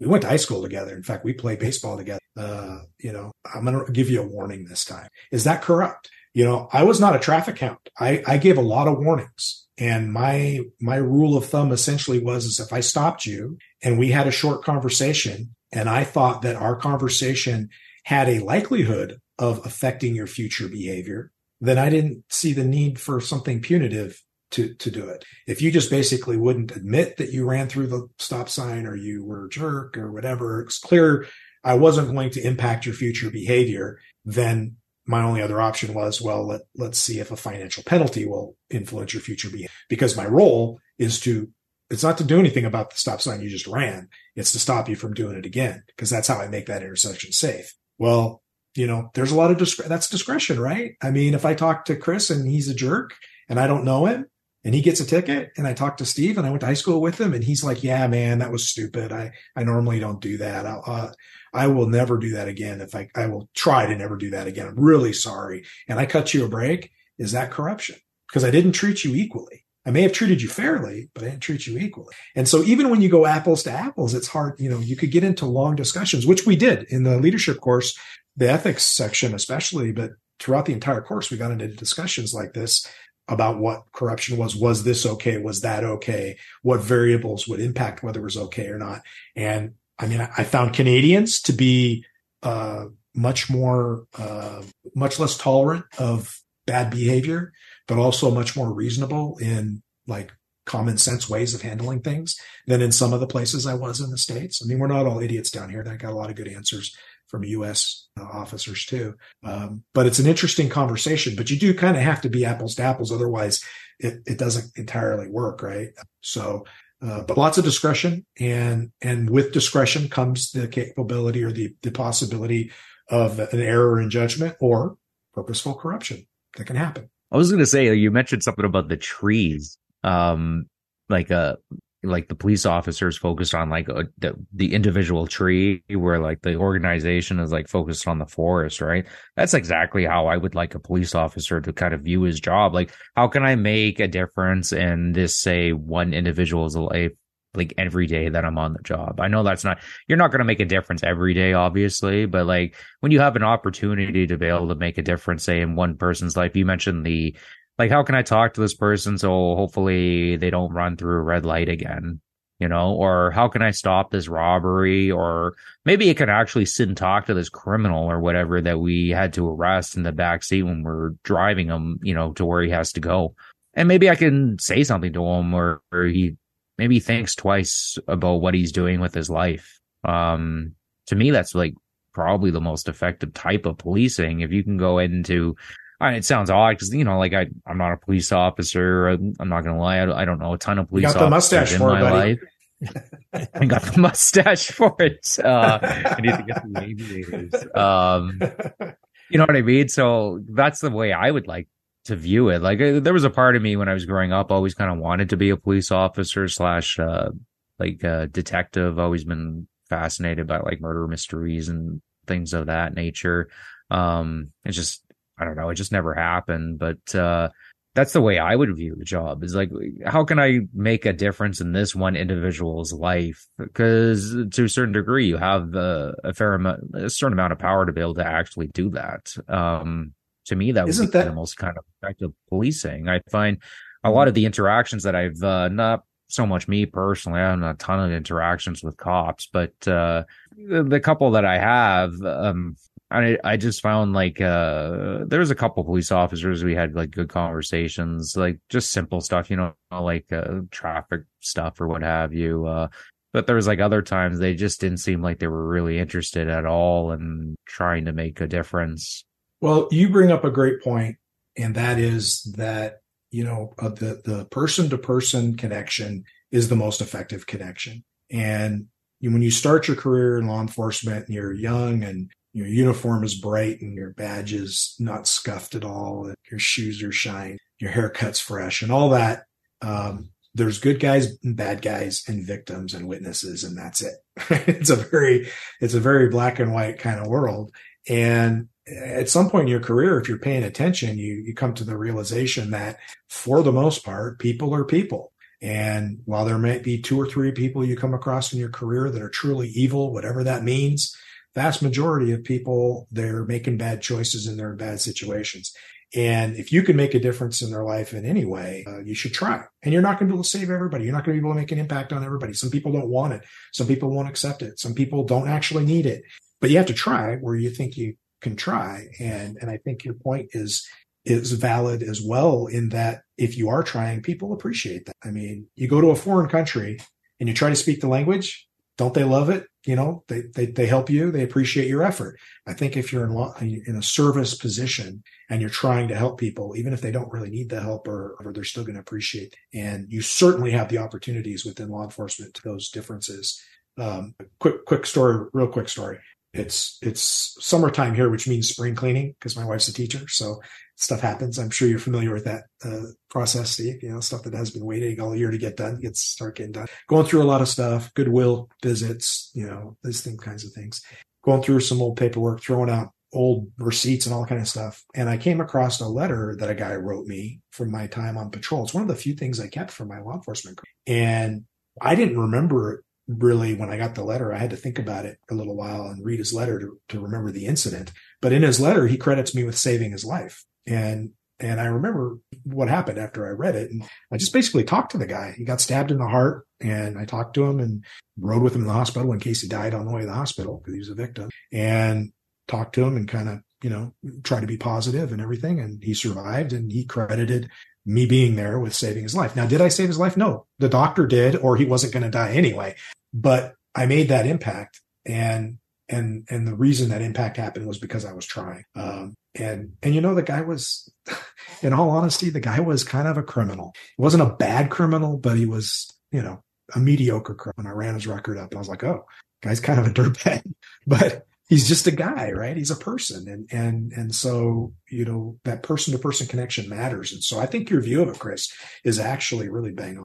We 0.00 0.06
went 0.06 0.22
to 0.22 0.28
high 0.28 0.36
school 0.36 0.62
together. 0.62 0.96
In 0.96 1.02
fact, 1.02 1.24
we 1.24 1.32
played 1.32 1.60
baseball 1.60 1.96
together. 1.96 2.20
Uh, 2.36 2.80
you 2.98 3.12
know, 3.12 3.30
I'm 3.54 3.64
going 3.64 3.86
to 3.86 3.92
give 3.92 4.10
you 4.10 4.22
a 4.22 4.26
warning 4.26 4.64
this 4.64 4.84
time. 4.84 5.08
Is 5.30 5.44
that 5.44 5.62
corrupt? 5.62 6.10
You 6.34 6.44
know, 6.44 6.68
I 6.72 6.82
was 6.82 6.98
not 6.98 7.14
a 7.14 7.18
traffic 7.18 7.56
count. 7.56 7.78
I, 8.00 8.22
I 8.26 8.38
gave 8.38 8.56
a 8.56 8.62
lot 8.62 8.88
of 8.88 8.98
warnings. 8.98 9.66
And 9.78 10.12
my 10.12 10.60
my 10.80 10.96
rule 10.96 11.36
of 11.36 11.46
thumb 11.46 11.72
essentially 11.72 12.18
was 12.18 12.44
is 12.44 12.60
if 12.60 12.72
I 12.72 12.80
stopped 12.80 13.26
you 13.26 13.58
and 13.82 13.98
we 13.98 14.10
had 14.10 14.26
a 14.26 14.32
short 14.32 14.64
conversation 14.64 15.54
and 15.72 15.88
I 15.88 16.04
thought 16.04 16.42
that 16.42 16.56
our 16.56 16.76
conversation 16.76 17.70
had 18.04 18.28
a 18.28 18.44
likelihood 18.44 19.20
of 19.38 19.64
affecting 19.64 20.14
your 20.14 20.26
future 20.26 20.68
behavior, 20.68 21.32
then 21.60 21.78
I 21.78 21.88
didn't 21.88 22.24
see 22.28 22.52
the 22.52 22.64
need 22.64 23.00
for 23.00 23.20
something 23.20 23.60
punitive 23.60 24.22
to, 24.52 24.74
to 24.74 24.90
do 24.90 25.08
it. 25.08 25.24
If 25.46 25.62
you 25.62 25.70
just 25.70 25.90
basically 25.90 26.36
wouldn't 26.36 26.76
admit 26.76 27.16
that 27.16 27.32
you 27.32 27.48
ran 27.48 27.68
through 27.68 27.86
the 27.86 28.08
stop 28.18 28.48
sign 28.48 28.86
or 28.86 28.94
you 28.94 29.24
were 29.24 29.46
a 29.46 29.48
jerk 29.48 29.96
or 29.96 30.12
whatever, 30.12 30.60
it's 30.60 30.78
clear 30.78 31.26
I 31.64 31.74
wasn't 31.74 32.12
going 32.12 32.30
to 32.30 32.46
impact 32.46 32.84
your 32.84 32.94
future 32.94 33.30
behavior, 33.30 33.98
then 34.24 34.76
my 35.06 35.22
only 35.22 35.42
other 35.42 35.60
option 35.60 35.94
was, 35.94 36.20
well, 36.20 36.46
let, 36.46 36.60
let's 36.76 36.98
see 36.98 37.18
if 37.18 37.30
a 37.30 37.36
financial 37.36 37.82
penalty 37.82 38.26
will 38.26 38.56
influence 38.70 39.14
your 39.14 39.22
future 39.22 39.48
behavior. 39.48 39.70
Because 39.88 40.16
my 40.16 40.26
role 40.26 40.80
is 40.98 41.18
to 41.20 41.48
it's 41.92 42.02
not 42.02 42.18
to 42.18 42.24
do 42.24 42.38
anything 42.38 42.64
about 42.64 42.90
the 42.90 42.96
stop 42.96 43.20
sign 43.20 43.42
you 43.42 43.50
just 43.50 43.66
ran. 43.66 44.08
It's 44.34 44.52
to 44.52 44.58
stop 44.58 44.88
you 44.88 44.96
from 44.96 45.14
doing 45.14 45.36
it 45.36 45.46
again 45.46 45.82
because 45.88 46.08
that's 46.08 46.28
how 46.28 46.38
I 46.38 46.48
make 46.48 46.66
that 46.66 46.82
intersection 46.82 47.32
safe. 47.32 47.74
Well, 47.98 48.42
you 48.74 48.86
know, 48.86 49.10
there's 49.14 49.32
a 49.32 49.36
lot 49.36 49.50
of 49.50 49.88
that's 49.88 50.08
discretion, 50.08 50.58
right? 50.58 50.92
I 51.02 51.10
mean, 51.10 51.34
if 51.34 51.44
I 51.44 51.54
talk 51.54 51.84
to 51.84 51.96
Chris 51.96 52.30
and 52.30 52.48
he's 52.48 52.68
a 52.68 52.74
jerk 52.74 53.14
and 53.48 53.60
I 53.60 53.66
don't 53.66 53.84
know 53.84 54.06
him 54.06 54.26
and 54.64 54.74
he 54.74 54.80
gets 54.80 55.00
a 55.00 55.04
ticket 55.04 55.50
and 55.58 55.66
I 55.66 55.74
talk 55.74 55.98
to 55.98 56.06
Steve 56.06 56.38
and 56.38 56.46
I 56.46 56.50
went 56.50 56.60
to 56.60 56.66
high 56.66 56.74
school 56.74 57.02
with 57.02 57.20
him 57.20 57.34
and 57.34 57.44
he's 57.44 57.62
like, 57.62 57.82
yeah, 57.82 58.06
man, 58.06 58.38
that 58.38 58.50
was 58.50 58.66
stupid. 58.66 59.12
I, 59.12 59.32
I 59.54 59.62
normally 59.64 60.00
don't 60.00 60.22
do 60.22 60.38
that. 60.38 60.64
I'll, 60.64 60.82
uh, 60.86 61.12
I 61.52 61.66
will 61.66 61.86
never 61.86 62.16
do 62.16 62.30
that 62.30 62.48
again. 62.48 62.80
If 62.80 62.94
I, 62.94 63.08
I 63.14 63.26
will 63.26 63.50
try 63.54 63.84
to 63.84 63.94
never 63.94 64.16
do 64.16 64.30
that 64.30 64.46
again. 64.46 64.68
I'm 64.68 64.80
really 64.80 65.12
sorry. 65.12 65.64
And 65.86 65.98
I 65.98 66.06
cut 66.06 66.32
you 66.32 66.46
a 66.46 66.48
break. 66.48 66.90
Is 67.18 67.32
that 67.32 67.50
corruption? 67.50 67.96
Because 68.28 68.44
I 68.44 68.50
didn't 68.50 68.72
treat 68.72 69.04
you 69.04 69.14
equally. 69.14 69.61
I 69.84 69.90
may 69.90 70.02
have 70.02 70.12
treated 70.12 70.40
you 70.40 70.48
fairly, 70.48 71.10
but 71.12 71.24
I 71.24 71.30
didn't 71.30 71.42
treat 71.42 71.66
you 71.66 71.76
equally. 71.78 72.14
And 72.36 72.48
so 72.48 72.62
even 72.62 72.88
when 72.88 73.00
you 73.00 73.08
go 73.08 73.26
apples 73.26 73.64
to 73.64 73.72
apples, 73.72 74.14
it's 74.14 74.28
hard, 74.28 74.58
you 74.60 74.70
know, 74.70 74.78
you 74.78 74.96
could 74.96 75.10
get 75.10 75.24
into 75.24 75.46
long 75.46 75.74
discussions, 75.74 76.26
which 76.26 76.46
we 76.46 76.54
did 76.54 76.84
in 76.84 77.02
the 77.02 77.18
leadership 77.18 77.60
course, 77.60 77.98
the 78.36 78.48
ethics 78.48 78.84
section, 78.84 79.34
especially, 79.34 79.92
but 79.92 80.12
throughout 80.38 80.66
the 80.66 80.72
entire 80.72 81.00
course, 81.00 81.30
we 81.30 81.36
got 81.36 81.50
into 81.50 81.68
discussions 81.68 82.32
like 82.32 82.52
this 82.52 82.86
about 83.28 83.58
what 83.58 83.82
corruption 83.92 84.36
was. 84.36 84.54
Was 84.54 84.84
this 84.84 85.04
okay? 85.04 85.38
Was 85.38 85.60
that 85.60 85.84
okay? 85.84 86.36
What 86.62 86.80
variables 86.80 87.48
would 87.48 87.60
impact 87.60 88.02
whether 88.02 88.20
it 88.20 88.24
was 88.24 88.36
okay 88.36 88.68
or 88.68 88.78
not? 88.78 89.02
And 89.36 89.74
I 89.98 90.06
mean, 90.06 90.20
I 90.20 90.44
found 90.44 90.74
Canadians 90.74 91.40
to 91.42 91.52
be, 91.52 92.04
uh, 92.42 92.86
much 93.14 93.50
more, 93.50 94.06
uh, 94.18 94.62
much 94.94 95.20
less 95.20 95.36
tolerant 95.36 95.84
of 95.98 96.40
bad 96.66 96.90
behavior 96.90 97.52
but 97.88 97.98
also 97.98 98.30
much 98.30 98.56
more 98.56 98.72
reasonable 98.72 99.36
in 99.40 99.82
like 100.06 100.32
common 100.64 100.96
sense 100.96 101.28
ways 101.28 101.54
of 101.54 101.62
handling 101.62 102.00
things 102.00 102.38
than 102.66 102.80
in 102.80 102.92
some 102.92 103.12
of 103.12 103.20
the 103.20 103.26
places 103.26 103.66
I 103.66 103.74
was 103.74 104.00
in 104.00 104.10
the 104.10 104.18
States. 104.18 104.62
I 104.62 104.68
mean, 104.68 104.78
we're 104.78 104.86
not 104.86 105.06
all 105.06 105.20
idiots 105.20 105.50
down 105.50 105.70
here. 105.70 105.84
I 105.88 105.96
got 105.96 106.12
a 106.12 106.16
lot 106.16 106.30
of 106.30 106.36
good 106.36 106.48
answers 106.48 106.96
from 107.28 107.44
US 107.44 108.08
uh, 108.20 108.24
officers 108.24 108.84
too. 108.84 109.14
Um, 109.42 109.84
but 109.94 110.06
it's 110.06 110.18
an 110.18 110.26
interesting 110.26 110.68
conversation, 110.68 111.34
but 111.34 111.50
you 111.50 111.58
do 111.58 111.74
kind 111.74 111.96
of 111.96 112.02
have 112.02 112.20
to 112.22 112.28
be 112.28 112.44
apples 112.44 112.74
to 112.76 112.82
apples. 112.82 113.10
Otherwise 113.10 113.64
it, 113.98 114.22
it 114.26 114.38
doesn't 114.38 114.76
entirely 114.76 115.28
work. 115.28 115.62
Right. 115.62 115.88
So, 116.20 116.64
uh, 117.00 117.22
but 117.22 117.38
lots 117.38 117.58
of 117.58 117.64
discretion 117.64 118.24
and, 118.38 118.92
and 119.00 119.30
with 119.30 119.52
discretion 119.52 120.08
comes 120.08 120.52
the 120.52 120.68
capability 120.68 121.42
or 121.42 121.50
the, 121.50 121.74
the 121.82 121.90
possibility 121.90 122.70
of 123.08 123.40
an 123.40 123.60
error 123.60 124.00
in 124.00 124.10
judgment 124.10 124.54
or 124.60 124.96
purposeful 125.34 125.74
corruption 125.74 126.26
that 126.56 126.66
can 126.66 126.76
happen. 126.76 127.10
I 127.32 127.36
was 127.36 127.50
going 127.50 127.60
to 127.60 127.66
say, 127.66 127.88
uh, 127.88 127.92
you 127.92 128.10
mentioned 128.10 128.42
something 128.42 128.64
about 128.64 128.88
the 128.88 128.96
trees. 128.96 129.78
um, 130.04 130.66
like 131.08 131.30
a 131.30 131.58
like 132.04 132.28
the 132.28 132.34
police 132.34 132.66
officers 132.66 133.16
focused 133.16 133.54
on 133.54 133.70
like 133.70 133.88
a, 133.88 134.08
the, 134.18 134.34
the 134.52 134.74
individual 134.74 135.26
tree 135.26 135.82
where 135.88 136.18
like 136.18 136.42
the 136.42 136.56
organization 136.56 137.38
is 137.38 137.52
like 137.52 137.68
focused 137.68 138.08
on 138.08 138.18
the 138.18 138.26
forest 138.26 138.80
right 138.80 139.06
that's 139.36 139.54
exactly 139.54 140.04
how 140.04 140.26
i 140.26 140.36
would 140.36 140.54
like 140.54 140.74
a 140.74 140.80
police 140.80 141.14
officer 141.14 141.60
to 141.60 141.72
kind 141.72 141.94
of 141.94 142.00
view 142.02 142.22
his 142.22 142.40
job 142.40 142.74
like 142.74 142.92
how 143.14 143.28
can 143.28 143.44
i 143.44 143.54
make 143.54 144.00
a 144.00 144.08
difference 144.08 144.72
in 144.72 145.12
this 145.12 145.38
say 145.38 145.72
one 145.72 146.12
individual's 146.12 146.76
life 146.76 147.12
like 147.54 147.74
every 147.76 148.06
day 148.06 148.28
that 148.28 148.44
i'm 148.44 148.58
on 148.58 148.72
the 148.72 148.82
job 148.82 149.20
i 149.20 149.28
know 149.28 149.42
that's 149.42 149.64
not 149.64 149.78
you're 150.08 150.18
not 150.18 150.30
going 150.30 150.38
to 150.38 150.44
make 150.44 150.60
a 150.60 150.64
difference 150.64 151.02
every 151.02 151.34
day 151.34 151.52
obviously 151.52 152.26
but 152.26 152.46
like 152.46 152.74
when 153.00 153.12
you 153.12 153.20
have 153.20 153.36
an 153.36 153.42
opportunity 153.42 154.26
to 154.26 154.38
be 154.38 154.46
able 154.46 154.68
to 154.68 154.74
make 154.74 154.98
a 154.98 155.02
difference 155.02 155.44
say 155.44 155.60
in 155.60 155.76
one 155.76 155.96
person's 155.96 156.36
life 156.36 156.56
you 156.56 156.64
mentioned 156.64 157.04
the 157.04 157.36
like 157.78 157.90
how 157.90 158.02
can 158.02 158.14
I 158.14 158.22
talk 158.22 158.54
to 158.54 158.60
this 158.60 158.74
person 158.74 159.18
so 159.18 159.56
hopefully 159.56 160.36
they 160.36 160.50
don't 160.50 160.72
run 160.72 160.96
through 160.96 161.16
a 161.16 161.22
red 161.22 161.44
light 161.44 161.68
again? 161.68 162.20
You 162.58 162.68
know, 162.68 162.92
or 162.92 163.32
how 163.32 163.48
can 163.48 163.60
I 163.60 163.72
stop 163.72 164.10
this 164.12 164.28
robbery? 164.28 165.10
Or 165.10 165.54
maybe 165.84 166.08
it 166.08 166.16
can 166.16 166.28
actually 166.28 166.66
sit 166.66 166.86
and 166.86 166.96
talk 166.96 167.26
to 167.26 167.34
this 167.34 167.48
criminal 167.48 168.08
or 168.08 168.20
whatever 168.20 168.60
that 168.60 168.78
we 168.78 169.08
had 169.08 169.32
to 169.32 169.48
arrest 169.48 169.96
in 169.96 170.04
the 170.04 170.12
back 170.12 170.44
seat 170.44 170.62
when 170.62 170.84
we're 170.84 171.10
driving 171.24 171.66
him, 171.66 171.98
you 172.02 172.14
know, 172.14 172.32
to 172.34 172.44
where 172.44 172.62
he 172.62 172.70
has 172.70 172.92
to 172.92 173.00
go. 173.00 173.34
And 173.74 173.88
maybe 173.88 174.08
I 174.08 174.14
can 174.14 174.58
say 174.60 174.84
something 174.84 175.12
to 175.14 175.24
him 175.24 175.54
or, 175.54 175.82
or 175.90 176.04
he 176.04 176.36
maybe 176.82 176.98
thinks 176.98 177.36
twice 177.36 177.96
about 178.08 178.40
what 178.40 178.54
he's 178.54 178.72
doing 178.72 178.98
with 178.98 179.14
his 179.14 179.30
life. 179.30 179.78
Um, 180.02 180.74
to 181.06 181.14
me, 181.14 181.30
that's 181.30 181.54
like 181.54 181.74
probably 182.12 182.50
the 182.50 182.60
most 182.60 182.88
effective 182.88 183.32
type 183.34 183.66
of 183.66 183.78
policing. 183.78 184.40
If 184.40 184.50
you 184.50 184.64
can 184.64 184.78
go 184.78 184.98
into 184.98 185.54
I, 186.00 186.14
it 186.14 186.24
sounds 186.24 186.50
odd 186.50 186.70
because 186.70 186.92
you 186.92 187.04
know, 187.04 187.20
like 187.20 187.34
I, 187.34 187.46
I'm 187.68 187.78
not 187.78 187.92
a 187.92 187.96
police 187.96 188.32
officer. 188.32 189.06
I'm, 189.06 189.32
I'm 189.38 189.48
not 189.48 189.62
gonna 189.62 189.78
lie. 189.78 189.98
I, 189.98 190.22
I, 190.22 190.24
don't 190.24 190.40
know 190.40 190.54
a 190.54 190.58
ton 190.58 190.80
of 190.80 190.88
police 190.88 191.04
you 191.04 191.12
got 191.12 191.20
the 191.20 191.30
mustache 191.30 191.72
in 191.72 191.78
for 191.78 191.90
my 191.90 192.00
it, 192.00 192.40
life. 192.82 193.48
I 193.54 193.64
got 193.64 193.82
the 193.82 194.00
mustache 194.00 194.72
for 194.72 194.96
it. 194.98 195.38
Uh, 195.38 195.78
I 195.80 196.20
need 196.20 196.36
to 196.36 196.42
get 196.42 196.64
the 196.64 196.82
aviators. 196.82 197.54
Um, 197.76 198.40
you 199.30 199.38
know 199.38 199.44
what 199.44 199.54
I 199.54 199.62
mean? 199.62 199.88
So 199.88 200.40
that's 200.48 200.80
the 200.80 200.90
way 200.90 201.12
I 201.12 201.30
would 201.30 201.46
like 201.46 201.68
to 202.04 202.16
view 202.16 202.48
it. 202.48 202.62
Like 202.62 202.80
uh, 202.80 203.00
there 203.00 203.12
was 203.12 203.24
a 203.24 203.30
part 203.30 203.56
of 203.56 203.62
me 203.62 203.76
when 203.76 203.88
I 203.88 203.94
was 203.94 204.06
growing 204.06 204.32
up, 204.32 204.50
always 204.50 204.74
kind 204.74 204.90
of 204.90 204.98
wanted 204.98 205.30
to 205.30 205.36
be 205.36 205.50
a 205.50 205.56
police 205.56 205.90
officer 205.90 206.48
slash, 206.48 206.98
uh, 206.98 207.30
like 207.78 208.02
a 208.02 208.28
detective. 208.28 208.98
Always 208.98 209.24
been 209.24 209.66
fascinated 209.88 210.46
by 210.46 210.58
like 210.58 210.80
murder 210.80 211.06
mysteries 211.06 211.68
and 211.68 212.00
things 212.26 212.52
of 212.52 212.66
that 212.66 212.94
nature. 212.94 213.48
Um, 213.90 214.52
it's 214.64 214.76
just 214.76 215.04
I 215.38 215.44
don't 215.44 215.56
know, 215.56 215.70
it 215.70 215.74
just 215.74 215.92
never 215.92 216.14
happened. 216.14 216.78
But 216.78 217.14
uh, 217.14 217.50
that's 217.94 218.12
the 218.12 218.20
way 218.20 218.38
I 218.38 218.56
would 218.56 218.74
view 218.76 218.94
the 218.96 219.04
job 219.04 219.42
is 219.44 219.54
like, 219.54 219.70
how 220.06 220.24
can 220.24 220.38
I 220.38 220.60
make 220.72 221.04
a 221.04 221.12
difference 221.12 221.60
in 221.60 221.72
this 221.72 221.94
one 221.94 222.16
individual's 222.16 222.92
life? 222.92 223.46
Because 223.58 224.34
to 224.52 224.64
a 224.64 224.68
certain 224.68 224.92
degree, 224.92 225.26
you 225.26 225.36
have 225.36 225.74
uh, 225.74 226.12
a 226.24 226.32
fair 226.32 226.54
amount, 226.54 226.80
a 226.94 227.10
certain 227.10 227.34
amount 227.34 227.52
of 227.52 227.58
power 227.58 227.84
to 227.84 227.92
be 227.92 228.00
able 228.00 228.14
to 228.14 228.26
actually 228.26 228.68
do 228.68 228.90
that. 228.90 229.34
Um, 229.48 230.14
to 230.46 230.56
me, 230.56 230.72
that 230.72 230.88
Isn't 230.88 231.12
that- 231.12 231.26
the 231.26 231.32
most 231.32 231.56
kind 231.56 231.76
of 231.76 231.84
effective 232.02 232.30
policing. 232.48 233.08
I 233.08 233.20
find 233.30 233.58
a 234.04 234.10
lot 234.10 234.28
of 234.28 234.34
the 234.34 234.46
interactions 234.46 235.04
that 235.04 235.14
I've 235.14 235.42
uh, 235.42 235.68
not 235.68 236.04
so 236.28 236.46
much 236.46 236.66
me 236.66 236.86
personally, 236.86 237.40
I 237.40 237.50
have 237.50 237.62
a 237.62 237.74
ton 237.74 238.00
of 238.00 238.10
interactions 238.10 238.82
with 238.82 238.96
cops, 238.96 239.48
but 239.52 239.72
uh, 239.86 240.24
the, 240.56 240.82
the 240.82 240.98
couple 241.00 241.30
that 241.32 241.44
I 241.44 241.58
have, 241.58 242.12
um, 242.22 242.76
I 243.10 243.36
I 243.44 243.56
just 243.58 243.82
found 243.82 244.14
like 244.14 244.40
uh 244.40 245.18
there 245.26 245.40
was 245.40 245.50
a 245.50 245.54
couple 245.54 245.84
police 245.84 246.10
officers 246.10 246.64
we 246.64 246.74
had 246.74 246.94
like 246.94 247.10
good 247.10 247.28
conversations, 247.28 248.34
like 248.36 248.58
just 248.70 248.90
simple 248.90 249.20
stuff, 249.20 249.50
you 249.50 249.56
know, 249.56 249.74
like 249.90 250.32
uh, 250.32 250.60
traffic 250.70 251.22
stuff 251.40 251.78
or 251.80 251.88
what 251.88 252.02
have 252.02 252.32
you. 252.32 252.66
Uh 252.66 252.88
but 253.34 253.46
there 253.46 253.56
was 253.56 253.66
like 253.66 253.80
other 253.80 254.00
times 254.02 254.38
they 254.38 254.54
just 254.54 254.80
didn't 254.80 254.98
seem 254.98 255.20
like 255.22 255.38
they 255.38 255.46
were 255.46 255.68
really 255.68 255.98
interested 255.98 256.48
at 256.48 256.64
all 256.66 257.12
in 257.12 257.54
trying 257.66 258.06
to 258.06 258.12
make 258.12 258.40
a 258.40 258.46
difference. 258.46 259.24
Well, 259.62 259.86
you 259.92 260.08
bring 260.08 260.32
up 260.32 260.44
a 260.44 260.50
great 260.50 260.82
point, 260.82 261.18
and 261.56 261.76
that 261.76 261.98
is 261.98 262.42
that 262.56 262.96
you 263.30 263.44
know 263.44 263.72
uh, 263.78 263.90
the 263.90 264.20
the 264.24 264.44
person 264.46 264.90
to 264.90 264.98
person 264.98 265.56
connection 265.56 266.24
is 266.50 266.68
the 266.68 266.76
most 266.76 267.00
effective 267.00 267.46
connection. 267.46 268.04
And 268.28 268.88
you, 269.20 269.30
when 269.30 269.40
you 269.40 269.52
start 269.52 269.86
your 269.86 269.96
career 269.96 270.36
in 270.36 270.48
law 270.48 270.60
enforcement, 270.60 271.26
and 271.26 271.34
you're 271.34 271.52
young 271.52 272.02
and 272.02 272.28
your 272.52 272.66
uniform 272.66 273.22
is 273.22 273.40
bright 273.40 273.80
and 273.80 273.94
your 273.94 274.10
badge 274.10 274.52
is 274.52 274.96
not 274.98 275.28
scuffed 275.28 275.76
at 275.76 275.84
all, 275.84 276.26
and 276.26 276.34
your 276.50 276.58
shoes 276.58 277.00
are 277.04 277.12
shine, 277.12 277.56
your 277.78 277.92
haircut's 277.92 278.40
fresh, 278.40 278.82
and 278.82 278.90
all 278.90 279.10
that. 279.10 279.44
Um, 279.80 280.30
there's 280.54 280.80
good 280.80 280.98
guys 280.98 281.38
and 281.44 281.56
bad 281.56 281.82
guys 281.82 282.24
and 282.26 282.44
victims 282.44 282.94
and 282.94 283.06
witnesses, 283.06 283.62
and 283.62 283.78
that's 283.78 284.02
it. 284.02 284.14
it's 284.66 284.90
a 284.90 284.96
very, 284.96 285.48
it's 285.80 285.94
a 285.94 286.00
very 286.00 286.28
black 286.30 286.58
and 286.58 286.74
white 286.74 286.98
kind 286.98 287.20
of 287.20 287.28
world. 287.28 287.70
And 288.08 288.68
at 288.96 289.28
some 289.28 289.50
point 289.50 289.64
in 289.64 289.70
your 289.70 289.80
career, 289.80 290.20
if 290.20 290.28
you're 290.28 290.38
paying 290.38 290.64
attention, 290.64 291.18
you 291.18 291.34
you 291.34 291.54
come 291.54 291.74
to 291.74 291.84
the 291.84 291.96
realization 291.96 292.70
that 292.70 292.98
for 293.28 293.62
the 293.62 293.72
most 293.72 294.04
part, 294.04 294.38
people 294.38 294.74
are 294.74 294.84
people. 294.84 295.32
And 295.60 296.20
while 296.24 296.44
there 296.44 296.58
might 296.58 296.82
be 296.82 297.00
two 297.00 297.20
or 297.20 297.26
three 297.26 297.52
people 297.52 297.84
you 297.84 297.96
come 297.96 298.14
across 298.14 298.52
in 298.52 298.58
your 298.58 298.68
career 298.68 299.10
that 299.10 299.22
are 299.22 299.28
truly 299.28 299.68
evil, 299.68 300.12
whatever 300.12 300.42
that 300.42 300.64
means, 300.64 301.16
vast 301.54 301.82
majority 301.82 302.32
of 302.32 302.42
people 302.42 303.06
they're 303.12 303.44
making 303.44 303.76
bad 303.76 304.02
choices 304.02 304.46
and 304.46 304.58
they're 304.58 304.72
in 304.72 304.76
bad 304.76 305.00
situations. 305.00 305.72
And 306.14 306.56
if 306.56 306.72
you 306.72 306.82
can 306.82 306.96
make 306.96 307.14
a 307.14 307.20
difference 307.20 307.62
in 307.62 307.70
their 307.70 307.84
life 307.84 308.12
in 308.12 308.26
any 308.26 308.44
way, 308.44 308.84
uh, 308.86 309.00
you 309.00 309.14
should 309.14 309.32
try. 309.32 309.62
And 309.82 309.92
you're 309.92 310.02
not 310.02 310.18
going 310.18 310.28
to 310.28 310.32
be 310.32 310.36
able 310.36 310.44
to 310.44 310.48
save 310.48 310.68
everybody. 310.68 311.04
You're 311.04 311.14
not 311.14 311.24
going 311.24 311.36
to 311.36 311.40
be 311.40 311.46
able 311.46 311.54
to 311.54 311.60
make 311.60 311.72
an 311.72 311.78
impact 311.78 312.12
on 312.12 312.22
everybody. 312.22 312.52
Some 312.52 312.70
people 312.70 312.92
don't 312.92 313.08
want 313.08 313.32
it. 313.32 313.42
Some 313.72 313.86
people 313.86 314.10
won't 314.10 314.28
accept 314.28 314.60
it. 314.60 314.78
Some 314.78 314.94
people 314.94 315.24
don't 315.24 315.48
actually 315.48 315.86
need 315.86 316.04
it. 316.04 316.22
But 316.60 316.70
you 316.70 316.76
have 316.76 316.86
to 316.86 316.94
try 316.94 317.36
where 317.36 317.56
you 317.56 317.70
think 317.70 317.96
you 317.96 318.16
can 318.42 318.56
try. 318.56 319.06
And 319.18 319.56
and 319.60 319.70
I 319.70 319.78
think 319.78 320.04
your 320.04 320.14
point 320.14 320.50
is 320.52 320.86
is 321.24 321.52
valid 321.52 322.02
as 322.02 322.20
well 322.20 322.66
in 322.66 322.88
that 322.90 323.22
if 323.38 323.56
you 323.56 323.68
are 323.68 323.82
trying, 323.82 324.22
people 324.22 324.52
appreciate 324.52 325.06
that. 325.06 325.16
I 325.24 325.30
mean, 325.30 325.68
you 325.76 325.88
go 325.88 326.00
to 326.00 326.10
a 326.10 326.16
foreign 326.16 326.48
country 326.48 326.98
and 327.38 327.48
you 327.48 327.54
try 327.54 327.70
to 327.70 327.76
speak 327.76 328.00
the 328.00 328.08
language, 328.08 328.66
don't 328.98 329.14
they 329.14 329.24
love 329.24 329.48
it? 329.48 329.66
You 329.86 329.96
know, 329.96 330.24
they 330.28 330.42
they, 330.54 330.66
they 330.66 330.86
help 330.86 331.10
you. 331.10 331.30
They 331.30 331.42
appreciate 331.42 331.88
your 331.88 332.02
effort. 332.02 332.38
I 332.66 332.72
think 332.72 332.96
if 332.96 333.12
you're 333.12 333.24
in 333.24 333.32
law, 333.32 333.54
in 333.60 333.96
a 333.96 334.02
service 334.02 334.54
position 334.54 335.22
and 335.48 335.60
you're 335.60 335.70
trying 335.70 336.08
to 336.08 336.14
help 336.14 336.38
people, 336.38 336.76
even 336.76 336.92
if 336.92 337.00
they 337.00 337.10
don't 337.10 337.32
really 337.32 337.50
need 337.50 337.68
the 337.68 337.80
help 337.80 338.06
or, 338.06 338.36
or 338.40 338.52
they're 338.52 338.64
still 338.64 338.84
going 338.84 338.94
to 338.94 339.00
appreciate. 339.00 339.56
And 339.74 340.06
you 340.08 340.20
certainly 340.22 340.70
have 340.72 340.88
the 340.88 340.98
opportunities 340.98 341.64
within 341.64 341.88
law 341.88 342.04
enforcement 342.04 342.54
to 342.54 342.62
those 342.62 342.90
differences. 342.90 343.60
Um, 343.98 344.34
quick, 344.60 344.84
quick 344.84 345.04
story, 345.04 345.46
real 345.52 345.68
quick 345.68 345.88
story. 345.88 346.18
It's 346.52 346.98
it's 347.00 347.56
summertime 347.60 348.14
here, 348.14 348.28
which 348.28 348.46
means 348.46 348.68
spring 348.68 348.94
cleaning 348.94 349.34
because 349.38 349.56
my 349.56 349.64
wife's 349.64 349.88
a 349.88 349.92
teacher. 349.92 350.28
So 350.28 350.60
stuff 350.96 351.20
happens. 351.20 351.58
I'm 351.58 351.70
sure 351.70 351.88
you're 351.88 351.98
familiar 351.98 352.32
with 352.32 352.44
that 352.44 352.64
uh, 352.84 353.06
process, 353.30 353.70
Steve. 353.70 354.02
You 354.02 354.10
know, 354.10 354.20
stuff 354.20 354.42
that 354.42 354.54
has 354.54 354.70
been 354.70 354.84
waiting 354.84 355.20
all 355.20 355.34
year 355.34 355.50
to 355.50 355.58
get 355.58 355.76
done 355.76 355.98
gets 355.98 356.20
start 356.20 356.56
getting 356.56 356.72
done. 356.72 356.88
Going 357.08 357.26
through 357.26 357.42
a 357.42 357.44
lot 357.44 357.62
of 357.62 357.68
stuff, 357.68 358.12
goodwill 358.14 358.68
visits, 358.82 359.50
you 359.54 359.66
know, 359.66 359.96
these 360.04 360.20
things, 360.20 360.40
kinds 360.40 360.64
of 360.64 360.72
things. 360.72 361.02
Going 361.42 361.62
through 361.62 361.80
some 361.80 362.02
old 362.02 362.18
paperwork, 362.18 362.62
throwing 362.62 362.90
out 362.90 363.12
old 363.32 363.70
receipts 363.78 364.26
and 364.26 364.34
all 364.34 364.44
kind 364.44 364.60
of 364.60 364.68
stuff. 364.68 365.02
And 365.14 365.28
I 365.28 365.38
came 365.38 365.60
across 365.60 366.00
a 366.00 366.08
letter 366.08 366.54
that 366.58 366.68
a 366.68 366.74
guy 366.74 366.94
wrote 366.96 367.26
me 367.26 367.60
from 367.70 367.90
my 367.90 368.06
time 368.06 368.36
on 368.36 368.50
patrol. 368.50 368.84
It's 368.84 368.94
one 368.94 369.02
of 369.02 369.08
the 369.08 369.16
few 369.16 369.34
things 369.34 369.58
I 369.58 369.68
kept 369.68 369.90
from 369.90 370.08
my 370.08 370.20
law 370.20 370.34
enforcement. 370.34 370.76
career. 370.76 371.18
And 371.18 371.64
I 372.00 372.14
didn't 372.14 372.38
remember 372.38 373.02
really 373.28 373.74
when 373.74 373.90
I 373.90 373.96
got 373.96 374.14
the 374.14 374.24
letter. 374.24 374.52
I 374.52 374.58
had 374.58 374.70
to 374.70 374.76
think 374.76 374.98
about 374.98 375.26
it 375.26 375.38
a 375.50 375.54
little 375.54 375.76
while 375.76 376.06
and 376.06 376.24
read 376.24 376.38
his 376.38 376.52
letter 376.52 376.80
to, 376.80 377.00
to 377.10 377.20
remember 377.20 377.50
the 377.50 377.66
incident. 377.66 378.12
But 378.40 378.52
in 378.52 378.62
his 378.62 378.80
letter, 378.80 379.06
he 379.06 379.16
credits 379.16 379.54
me 379.54 379.64
with 379.64 379.78
saving 379.78 380.12
his 380.12 380.24
life. 380.24 380.64
And 380.86 381.30
and 381.62 381.80
I 381.80 381.84
remember 381.84 382.38
what 382.64 382.88
happened 382.88 383.18
after 383.18 383.46
I 383.46 383.50
read 383.50 383.76
it. 383.76 383.90
And 383.90 384.02
I 384.32 384.36
just 384.36 384.52
basically 384.52 384.82
talked 384.82 385.12
to 385.12 385.18
the 385.18 385.26
guy. 385.26 385.54
He 385.56 385.64
got 385.64 385.80
stabbed 385.80 386.10
in 386.10 386.18
the 386.18 386.26
heart. 386.26 386.66
And 386.80 387.16
I 387.16 387.24
talked 387.24 387.54
to 387.54 387.64
him 387.64 387.78
and 387.78 388.04
rode 388.36 388.62
with 388.62 388.74
him 388.74 388.80
in 388.80 388.88
the 388.88 388.92
hospital 388.92 389.32
in 389.32 389.38
case 389.38 389.60
he 389.60 389.68
died 389.68 389.94
on 389.94 390.04
the 390.04 390.12
way 390.12 390.22
to 390.22 390.26
the 390.26 390.32
hospital 390.32 390.78
because 390.78 390.94
he 390.94 390.98
was 390.98 391.08
a 391.08 391.14
victim. 391.14 391.50
And 391.72 392.32
talked 392.66 392.96
to 392.96 393.04
him 393.04 393.16
and 393.16 393.28
kind 393.28 393.48
of, 393.48 393.60
you 393.80 393.90
know, 393.90 394.12
try 394.42 394.58
to 394.58 394.66
be 394.66 394.76
positive 394.76 395.30
and 395.30 395.40
everything. 395.40 395.78
And 395.78 396.02
he 396.02 396.14
survived 396.14 396.72
and 396.72 396.90
he 396.90 397.04
credited 397.04 397.70
me 398.04 398.26
being 398.26 398.56
there 398.56 398.78
with 398.78 398.94
saving 398.94 399.22
his 399.22 399.34
life. 399.34 399.54
Now, 399.54 399.66
did 399.66 399.80
I 399.80 399.88
save 399.88 400.08
his 400.08 400.18
life? 400.18 400.36
No, 400.36 400.66
the 400.78 400.88
doctor 400.88 401.26
did, 401.26 401.56
or 401.56 401.76
he 401.76 401.84
wasn't 401.84 402.12
going 402.12 402.24
to 402.24 402.30
die 402.30 402.52
anyway. 402.52 402.96
But 403.32 403.74
I 403.94 404.06
made 404.06 404.28
that 404.28 404.46
impact. 404.46 405.00
And, 405.24 405.78
and, 406.08 406.46
and 406.50 406.66
the 406.66 406.74
reason 406.74 407.10
that 407.10 407.22
impact 407.22 407.56
happened 407.56 407.86
was 407.86 407.98
because 407.98 408.24
I 408.24 408.32
was 408.32 408.44
trying. 408.44 408.84
Um, 408.96 409.34
and, 409.54 409.92
and 410.02 410.14
you 410.14 410.20
know, 410.20 410.34
the 410.34 410.42
guy 410.42 410.62
was, 410.62 411.12
in 411.82 411.92
all 411.92 412.10
honesty, 412.10 412.50
the 412.50 412.60
guy 412.60 412.80
was 412.80 413.04
kind 413.04 413.28
of 413.28 413.36
a 413.36 413.42
criminal. 413.42 413.92
He 414.16 414.22
wasn't 414.22 414.42
a 414.42 414.54
bad 414.54 414.90
criminal, 414.90 415.38
but 415.38 415.56
he 415.56 415.66
was, 415.66 416.10
you 416.32 416.42
know, 416.42 416.62
a 416.94 416.98
mediocre 416.98 417.54
criminal. 417.54 417.92
I 417.92 417.94
ran 417.94 418.14
his 418.14 418.26
record 418.26 418.58
up 418.58 418.70
and 418.70 418.78
I 418.78 418.80
was 418.80 418.88
like, 418.88 419.04
oh, 419.04 419.26
guy's 419.62 419.80
kind 419.80 420.00
of 420.00 420.06
a 420.06 420.10
dirtbag, 420.10 420.62
but 421.06 421.46
he's 421.72 421.88
just 421.88 422.06
a 422.06 422.10
guy, 422.10 422.50
right? 422.52 422.76
He's 422.76 422.90
a 422.90 422.96
person. 422.96 423.48
And, 423.48 423.66
and, 423.72 424.12
and 424.12 424.34
so, 424.34 424.92
you 425.10 425.24
know, 425.24 425.58
that 425.64 425.82
person 425.82 426.12
to 426.12 426.18
person 426.18 426.46
connection 426.46 426.86
matters. 426.86 427.32
And 427.32 427.42
so 427.42 427.58
I 427.58 427.64
think 427.64 427.88
your 427.88 428.02
view 428.02 428.20
of 428.20 428.28
it, 428.28 428.38
Chris, 428.38 428.70
is 429.04 429.18
actually 429.18 429.70
really 429.70 429.90
bang 429.90 430.18
on. 430.18 430.24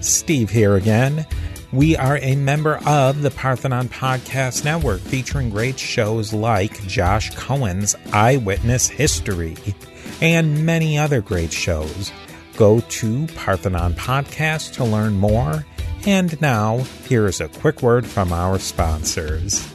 Steve 0.00 0.50
here 0.50 0.76
again. 0.76 1.26
We 1.72 1.96
are 1.96 2.18
a 2.18 2.36
member 2.36 2.78
of 2.86 3.22
the 3.22 3.32
Parthenon 3.32 3.88
Podcast 3.88 4.64
Network 4.64 5.00
featuring 5.00 5.50
great 5.50 5.80
shows 5.80 6.32
like 6.32 6.86
Josh 6.86 7.34
Cohen's 7.34 7.96
Eyewitness 8.12 8.86
History 8.86 9.56
and 10.20 10.64
many 10.64 10.96
other 10.96 11.20
great 11.20 11.52
shows. 11.52 12.12
Go 12.56 12.78
to 12.78 13.26
Parthenon 13.34 13.94
Podcast 13.94 14.74
to 14.74 14.84
learn 14.84 15.14
more. 15.14 15.66
And 16.06 16.38
now, 16.38 16.78
here 17.08 17.26
is 17.26 17.40
a 17.40 17.48
quick 17.48 17.80
word 17.80 18.06
from 18.06 18.30
our 18.30 18.58
sponsors. 18.58 19.66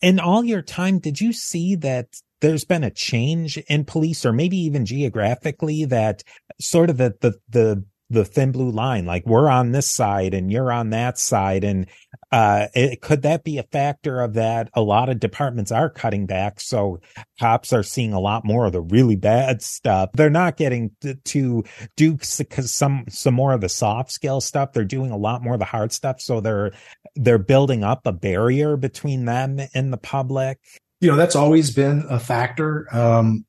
In 0.00 0.20
all 0.20 0.44
your 0.44 0.62
time, 0.62 1.00
did 1.00 1.20
you 1.20 1.32
see 1.32 1.74
that 1.76 2.06
there's 2.40 2.64
been 2.64 2.84
a 2.84 2.92
change 2.92 3.58
in 3.68 3.84
police 3.84 4.24
or 4.24 4.32
maybe 4.32 4.56
even 4.56 4.86
geographically 4.86 5.84
that 5.86 6.22
sort 6.60 6.90
of 6.90 6.96
the, 6.96 7.14
the, 7.20 7.34
the, 7.48 7.84
the 8.08 8.24
thin 8.24 8.52
blue 8.52 8.70
line, 8.70 9.04
like 9.04 9.26
we're 9.26 9.48
on 9.48 9.72
this 9.72 9.90
side 9.90 10.32
and 10.32 10.52
you're 10.52 10.70
on 10.70 10.90
that 10.90 11.18
side. 11.18 11.64
And, 11.64 11.88
uh, 12.32 12.66
it, 12.74 13.00
could 13.00 13.22
that 13.22 13.44
be 13.44 13.58
a 13.58 13.62
factor 13.62 14.20
of 14.20 14.34
that? 14.34 14.70
A 14.74 14.82
lot 14.82 15.08
of 15.08 15.20
departments 15.20 15.70
are 15.70 15.90
cutting 15.90 16.26
back. 16.26 16.60
So 16.60 17.00
cops 17.38 17.72
are 17.72 17.82
seeing 17.82 18.12
a 18.12 18.20
lot 18.20 18.44
more 18.44 18.66
of 18.66 18.72
the 18.72 18.80
really 18.80 19.16
bad 19.16 19.62
stuff. 19.62 20.10
They're 20.14 20.30
not 20.30 20.56
getting 20.56 20.90
to, 21.02 21.14
to 21.14 21.64
do 21.96 22.18
some, 22.22 23.04
some 23.08 23.34
more 23.34 23.52
of 23.52 23.60
the 23.60 23.68
soft 23.68 24.10
skill 24.10 24.40
stuff. 24.40 24.72
They're 24.72 24.84
doing 24.84 25.10
a 25.10 25.16
lot 25.16 25.42
more 25.42 25.54
of 25.54 25.60
the 25.60 25.66
hard 25.66 25.92
stuff. 25.92 26.20
So 26.20 26.40
they're, 26.40 26.72
they're 27.14 27.38
building 27.38 27.84
up 27.84 28.06
a 28.06 28.12
barrier 28.12 28.76
between 28.76 29.26
them 29.26 29.60
and 29.74 29.92
the 29.92 29.98
public 29.98 30.58
you 31.02 31.10
know 31.10 31.16
that's 31.16 31.36
always 31.36 31.72
been 31.72 32.06
a 32.08 32.18
factor 32.18 32.86
um, 32.94 33.44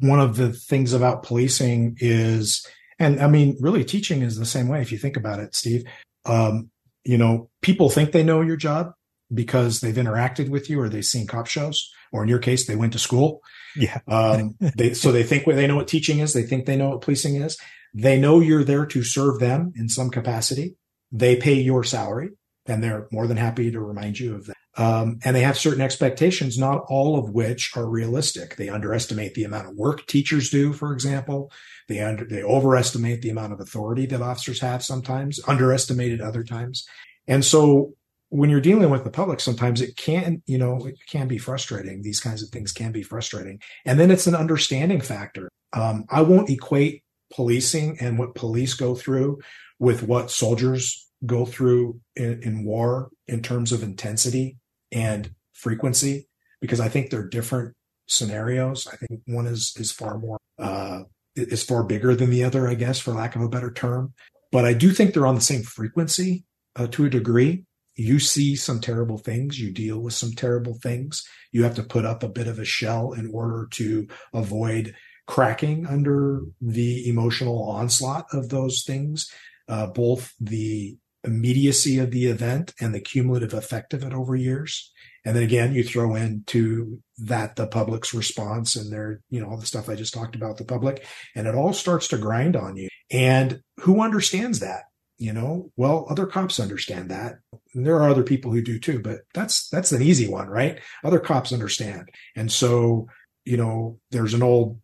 one 0.00 0.18
of 0.18 0.36
the 0.36 0.52
things 0.52 0.92
about 0.92 1.22
policing 1.22 1.96
is 2.00 2.66
and 2.98 3.20
i 3.20 3.28
mean 3.28 3.56
really 3.60 3.84
teaching 3.84 4.22
is 4.22 4.36
the 4.36 4.46
same 4.46 4.66
way 4.66 4.80
if 4.80 4.90
you 4.90 4.98
think 4.98 5.16
about 5.16 5.38
it 5.38 5.54
steve 5.54 5.84
um, 6.26 6.70
you 7.04 7.18
know 7.18 7.50
people 7.62 7.90
think 7.90 8.12
they 8.12 8.22
know 8.22 8.40
your 8.40 8.56
job 8.56 8.92
because 9.32 9.80
they've 9.80 9.94
interacted 9.94 10.48
with 10.48 10.68
you 10.68 10.80
or 10.80 10.88
they've 10.88 11.04
seen 11.04 11.26
cop 11.26 11.46
shows 11.46 11.90
or 12.12 12.22
in 12.22 12.28
your 12.28 12.38
case 12.38 12.66
they 12.66 12.76
went 12.76 12.92
to 12.92 12.98
school. 12.98 13.40
Yeah. 13.76 14.00
Um, 14.06 14.56
they, 14.76 14.94
so 14.94 15.12
they 15.12 15.22
think 15.22 15.46
they 15.46 15.66
know 15.66 15.76
what 15.76 15.88
teaching 15.88 16.18
is 16.18 16.32
they 16.32 16.42
think 16.42 16.66
they 16.66 16.76
know 16.76 16.90
what 16.90 17.00
policing 17.00 17.36
is. 17.36 17.58
They 17.94 18.18
know 18.18 18.40
you're 18.40 18.64
there 18.64 18.86
to 18.86 19.02
serve 19.02 19.40
them 19.40 19.72
in 19.76 19.88
some 19.88 20.10
capacity. 20.10 20.76
They 21.10 21.36
pay 21.36 21.54
your 21.54 21.84
salary 21.84 22.30
and 22.66 22.82
they're 22.82 23.08
more 23.12 23.26
than 23.26 23.36
happy 23.36 23.70
to 23.70 23.80
remind 23.80 24.18
you 24.18 24.34
of 24.34 24.46
that. 24.46 24.56
Um, 24.76 25.20
and 25.24 25.36
they 25.36 25.42
have 25.42 25.56
certain 25.56 25.80
expectations, 25.80 26.58
not 26.58 26.84
all 26.88 27.16
of 27.16 27.30
which 27.30 27.70
are 27.76 27.88
realistic. 27.88 28.56
They 28.56 28.68
underestimate 28.68 29.34
the 29.34 29.44
amount 29.44 29.68
of 29.68 29.76
work 29.76 30.06
teachers 30.06 30.50
do, 30.50 30.72
for 30.72 30.92
example. 30.92 31.52
They 31.88 32.00
under, 32.00 32.24
they 32.24 32.42
overestimate 32.42 33.22
the 33.22 33.30
amount 33.30 33.52
of 33.52 33.60
authority 33.60 34.06
that 34.06 34.22
officers 34.22 34.60
have 34.60 34.82
sometimes, 34.82 35.40
underestimated 35.46 36.20
other 36.20 36.42
times. 36.42 36.86
And 37.26 37.44
so 37.44 37.94
when 38.30 38.50
you're 38.50 38.60
dealing 38.60 38.90
with 38.90 39.04
the 39.04 39.10
public, 39.10 39.40
sometimes 39.40 39.80
it 39.80 39.96
can, 39.96 40.42
you 40.46 40.58
know, 40.58 40.86
it 40.86 40.96
can 41.08 41.28
be 41.28 41.38
frustrating. 41.38 42.02
These 42.02 42.20
kinds 42.20 42.42
of 42.42 42.48
things 42.48 42.72
can 42.72 42.92
be 42.92 43.02
frustrating. 43.02 43.60
And 43.84 44.00
then 44.00 44.10
it's 44.10 44.26
an 44.26 44.34
understanding 44.34 45.00
factor. 45.00 45.48
Um, 45.72 46.04
I 46.10 46.22
won't 46.22 46.50
equate 46.50 47.02
policing 47.32 47.98
and 48.00 48.18
what 48.18 48.34
police 48.34 48.74
go 48.74 48.94
through 48.94 49.40
with 49.78 50.02
what 50.02 50.30
soldiers 50.30 51.08
go 51.26 51.44
through 51.46 52.00
in, 52.16 52.42
in 52.42 52.64
war 52.64 53.10
in 53.26 53.42
terms 53.42 53.72
of 53.72 53.82
intensity 53.82 54.56
and 54.92 55.34
frequency 55.52 56.28
because 56.60 56.80
I 56.80 56.88
think 56.88 57.10
they're 57.10 57.28
different 57.28 57.74
scenarios. 58.06 58.86
I 58.86 58.96
think 58.96 59.22
one 59.26 59.46
is 59.46 59.74
is 59.78 59.92
far 59.92 60.18
more 60.18 60.38
uh, 60.58 61.02
is 61.36 61.64
far 61.64 61.84
bigger 61.84 62.14
than 62.14 62.30
the 62.30 62.44
other, 62.44 62.68
I 62.68 62.74
guess, 62.74 62.98
for 62.98 63.12
lack 63.12 63.36
of 63.36 63.42
a 63.42 63.48
better 63.48 63.72
term. 63.72 64.14
But 64.52 64.64
I 64.64 64.72
do 64.72 64.92
think 64.92 65.12
they're 65.12 65.26
on 65.26 65.34
the 65.34 65.40
same 65.40 65.62
frequency 65.62 66.44
uh, 66.76 66.86
to 66.88 67.06
a 67.06 67.10
degree. 67.10 67.64
You 67.96 68.18
see 68.18 68.56
some 68.56 68.80
terrible 68.80 69.18
things, 69.18 69.58
you 69.60 69.72
deal 69.72 70.00
with 70.00 70.14
some 70.14 70.32
terrible 70.32 70.74
things. 70.82 71.26
You 71.52 71.62
have 71.64 71.76
to 71.76 71.82
put 71.82 72.04
up 72.04 72.22
a 72.22 72.28
bit 72.28 72.48
of 72.48 72.58
a 72.58 72.64
shell 72.64 73.12
in 73.12 73.30
order 73.32 73.68
to 73.72 74.08
avoid 74.32 74.94
cracking 75.26 75.86
under 75.86 76.42
the 76.60 77.08
emotional 77.08 77.62
onslaught 77.62 78.26
of 78.32 78.48
those 78.48 78.82
things, 78.82 79.30
uh, 79.68 79.86
both 79.86 80.34
the 80.40 80.96
immediacy 81.24 81.98
of 81.98 82.10
the 82.10 82.26
event 82.26 82.74
and 82.80 82.94
the 82.94 83.00
cumulative 83.00 83.54
effect 83.54 83.94
of 83.94 84.02
it 84.02 84.12
over 84.12 84.36
years. 84.36 84.92
And 85.24 85.34
then 85.34 85.42
again, 85.42 85.72
you 85.72 85.82
throw 85.82 86.14
into 86.14 87.00
that 87.18 87.56
the 87.56 87.66
public's 87.66 88.12
response 88.12 88.76
and 88.76 88.92
their, 88.92 89.20
you 89.30 89.40
know, 89.40 89.48
all 89.48 89.56
the 89.56 89.66
stuff 89.66 89.88
I 89.88 89.94
just 89.94 90.12
talked 90.12 90.34
about 90.34 90.58
the 90.58 90.64
public 90.64 91.06
and 91.34 91.46
it 91.46 91.54
all 91.54 91.72
starts 91.72 92.08
to 92.08 92.18
grind 92.18 92.56
on 92.56 92.76
you. 92.76 92.88
And 93.10 93.62
who 93.80 94.02
understands 94.02 94.60
that? 94.60 94.84
You 95.16 95.32
know, 95.32 95.70
well, 95.76 96.06
other 96.10 96.26
cops 96.26 96.58
understand 96.58 97.10
that. 97.10 97.36
And 97.72 97.86
there 97.86 97.96
are 97.96 98.10
other 98.10 98.24
people 98.24 98.50
who 98.52 98.60
do 98.60 98.78
too, 98.78 99.00
but 99.00 99.20
that's, 99.32 99.68
that's 99.68 99.92
an 99.92 100.02
easy 100.02 100.28
one, 100.28 100.48
right? 100.48 100.80
Other 101.04 101.20
cops 101.20 101.52
understand. 101.52 102.08
And 102.34 102.50
so, 102.50 103.06
you 103.44 103.56
know, 103.56 104.00
there's 104.10 104.34
an 104.34 104.42
old 104.42 104.80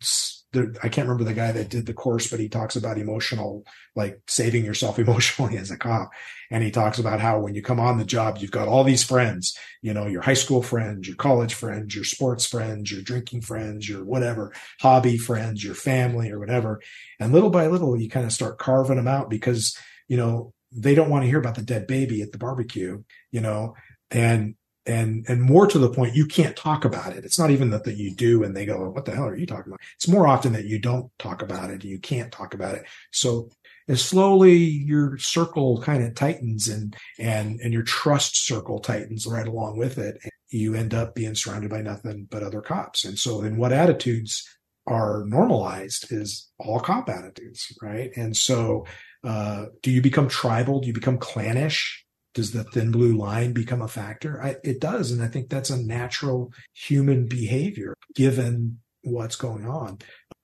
there, 0.53 0.73
I 0.83 0.89
can't 0.89 1.07
remember 1.07 1.23
the 1.23 1.33
guy 1.33 1.51
that 1.51 1.69
did 1.69 1.85
the 1.85 1.93
course, 1.93 2.29
but 2.29 2.39
he 2.39 2.49
talks 2.49 2.75
about 2.75 2.97
emotional, 2.97 3.63
like 3.95 4.19
saving 4.27 4.65
yourself 4.65 4.99
emotionally 4.99 5.57
as 5.57 5.71
a 5.71 5.77
cop. 5.77 6.11
And 6.49 6.63
he 6.63 6.71
talks 6.71 6.99
about 6.99 7.21
how 7.21 7.39
when 7.39 7.55
you 7.55 7.61
come 7.61 7.79
on 7.79 7.97
the 7.97 8.05
job, 8.05 8.37
you've 8.39 8.51
got 8.51 8.67
all 8.67 8.83
these 8.83 9.03
friends, 9.03 9.57
you 9.81 9.93
know, 9.93 10.07
your 10.07 10.21
high 10.21 10.33
school 10.33 10.61
friends, 10.61 11.07
your 11.07 11.15
college 11.15 11.53
friends, 11.53 11.95
your 11.95 12.03
sports 12.03 12.45
friends, 12.45 12.91
your 12.91 13.01
drinking 13.01 13.41
friends, 13.41 13.87
your 13.87 14.03
whatever 14.03 14.53
hobby 14.81 15.17
friends, 15.17 15.63
your 15.63 15.75
family 15.75 16.29
or 16.29 16.39
whatever. 16.39 16.81
And 17.19 17.31
little 17.31 17.49
by 17.49 17.67
little, 17.67 17.99
you 17.99 18.09
kind 18.09 18.25
of 18.25 18.33
start 18.33 18.57
carving 18.57 18.97
them 18.97 19.07
out 19.07 19.29
because, 19.29 19.77
you 20.09 20.17
know, 20.17 20.53
they 20.73 20.95
don't 20.95 21.09
want 21.09 21.23
to 21.23 21.29
hear 21.29 21.39
about 21.39 21.55
the 21.55 21.61
dead 21.61 21.87
baby 21.87 22.21
at 22.21 22.31
the 22.31 22.37
barbecue, 22.37 23.03
you 23.31 23.41
know, 23.41 23.75
and 24.09 24.55
and 24.85 25.25
and 25.27 25.41
more 25.41 25.67
to 25.67 25.77
the 25.77 25.91
point 25.91 26.15
you 26.15 26.25
can't 26.25 26.55
talk 26.55 26.85
about 26.85 27.13
it. 27.15 27.23
It's 27.23 27.37
not 27.37 27.51
even 27.51 27.69
that 27.71 27.83
that 27.83 27.97
you 27.97 28.13
do 28.13 28.43
and 28.43 28.55
they 28.55 28.65
go 28.65 28.89
what 28.89 29.05
the 29.05 29.15
hell 29.15 29.27
are 29.27 29.35
you 29.35 29.45
talking 29.45 29.71
about? 29.71 29.81
It's 29.95 30.07
more 30.07 30.27
often 30.27 30.53
that 30.53 30.65
you 30.65 30.79
don't 30.79 31.11
talk 31.19 31.41
about 31.41 31.69
it 31.69 31.83
you 31.83 31.99
can't 31.99 32.31
talk 32.31 32.53
about 32.53 32.75
it. 32.75 32.85
So 33.11 33.49
as 33.87 34.03
slowly 34.03 34.55
your 34.55 35.17
circle 35.17 35.81
kind 35.81 36.03
of 36.03 36.15
tightens 36.15 36.67
and 36.67 36.95
and 37.19 37.59
and 37.59 37.73
your 37.73 37.83
trust 37.83 38.45
circle 38.45 38.79
tightens 38.79 39.27
right 39.27 39.47
along 39.47 39.77
with 39.77 39.97
it 39.97 40.17
you 40.49 40.75
end 40.75 40.93
up 40.93 41.15
being 41.15 41.35
surrounded 41.35 41.69
by 41.69 41.81
nothing 41.81 42.27
but 42.29 42.43
other 42.43 42.61
cops. 42.61 43.05
And 43.05 43.17
so 43.17 43.41
then 43.41 43.57
what 43.57 43.71
attitudes 43.71 44.47
are 44.87 45.23
normalized 45.27 46.11
is 46.11 46.49
all 46.57 46.79
cop 46.79 47.07
attitudes 47.07 47.71
right? 47.81 48.11
And 48.15 48.35
so 48.35 48.85
uh, 49.23 49.65
do 49.83 49.91
you 49.91 50.01
become 50.01 50.27
tribal? 50.27 50.79
Do 50.79 50.87
you 50.87 50.93
become 50.93 51.19
clannish 51.19 52.00
does 52.33 52.51
the 52.51 52.63
thin 52.63 52.91
blue 52.91 53.17
line 53.17 53.53
become 53.53 53.81
a 53.81 53.87
factor? 53.87 54.41
I, 54.41 54.55
it 54.63 54.79
does. 54.79 55.11
And 55.11 55.21
I 55.21 55.27
think 55.27 55.49
that's 55.49 55.69
a 55.69 55.81
natural 55.81 56.51
human 56.73 57.27
behavior 57.27 57.95
given 58.15 58.79
what's 59.03 59.35
going 59.35 59.65
on. 59.65 59.99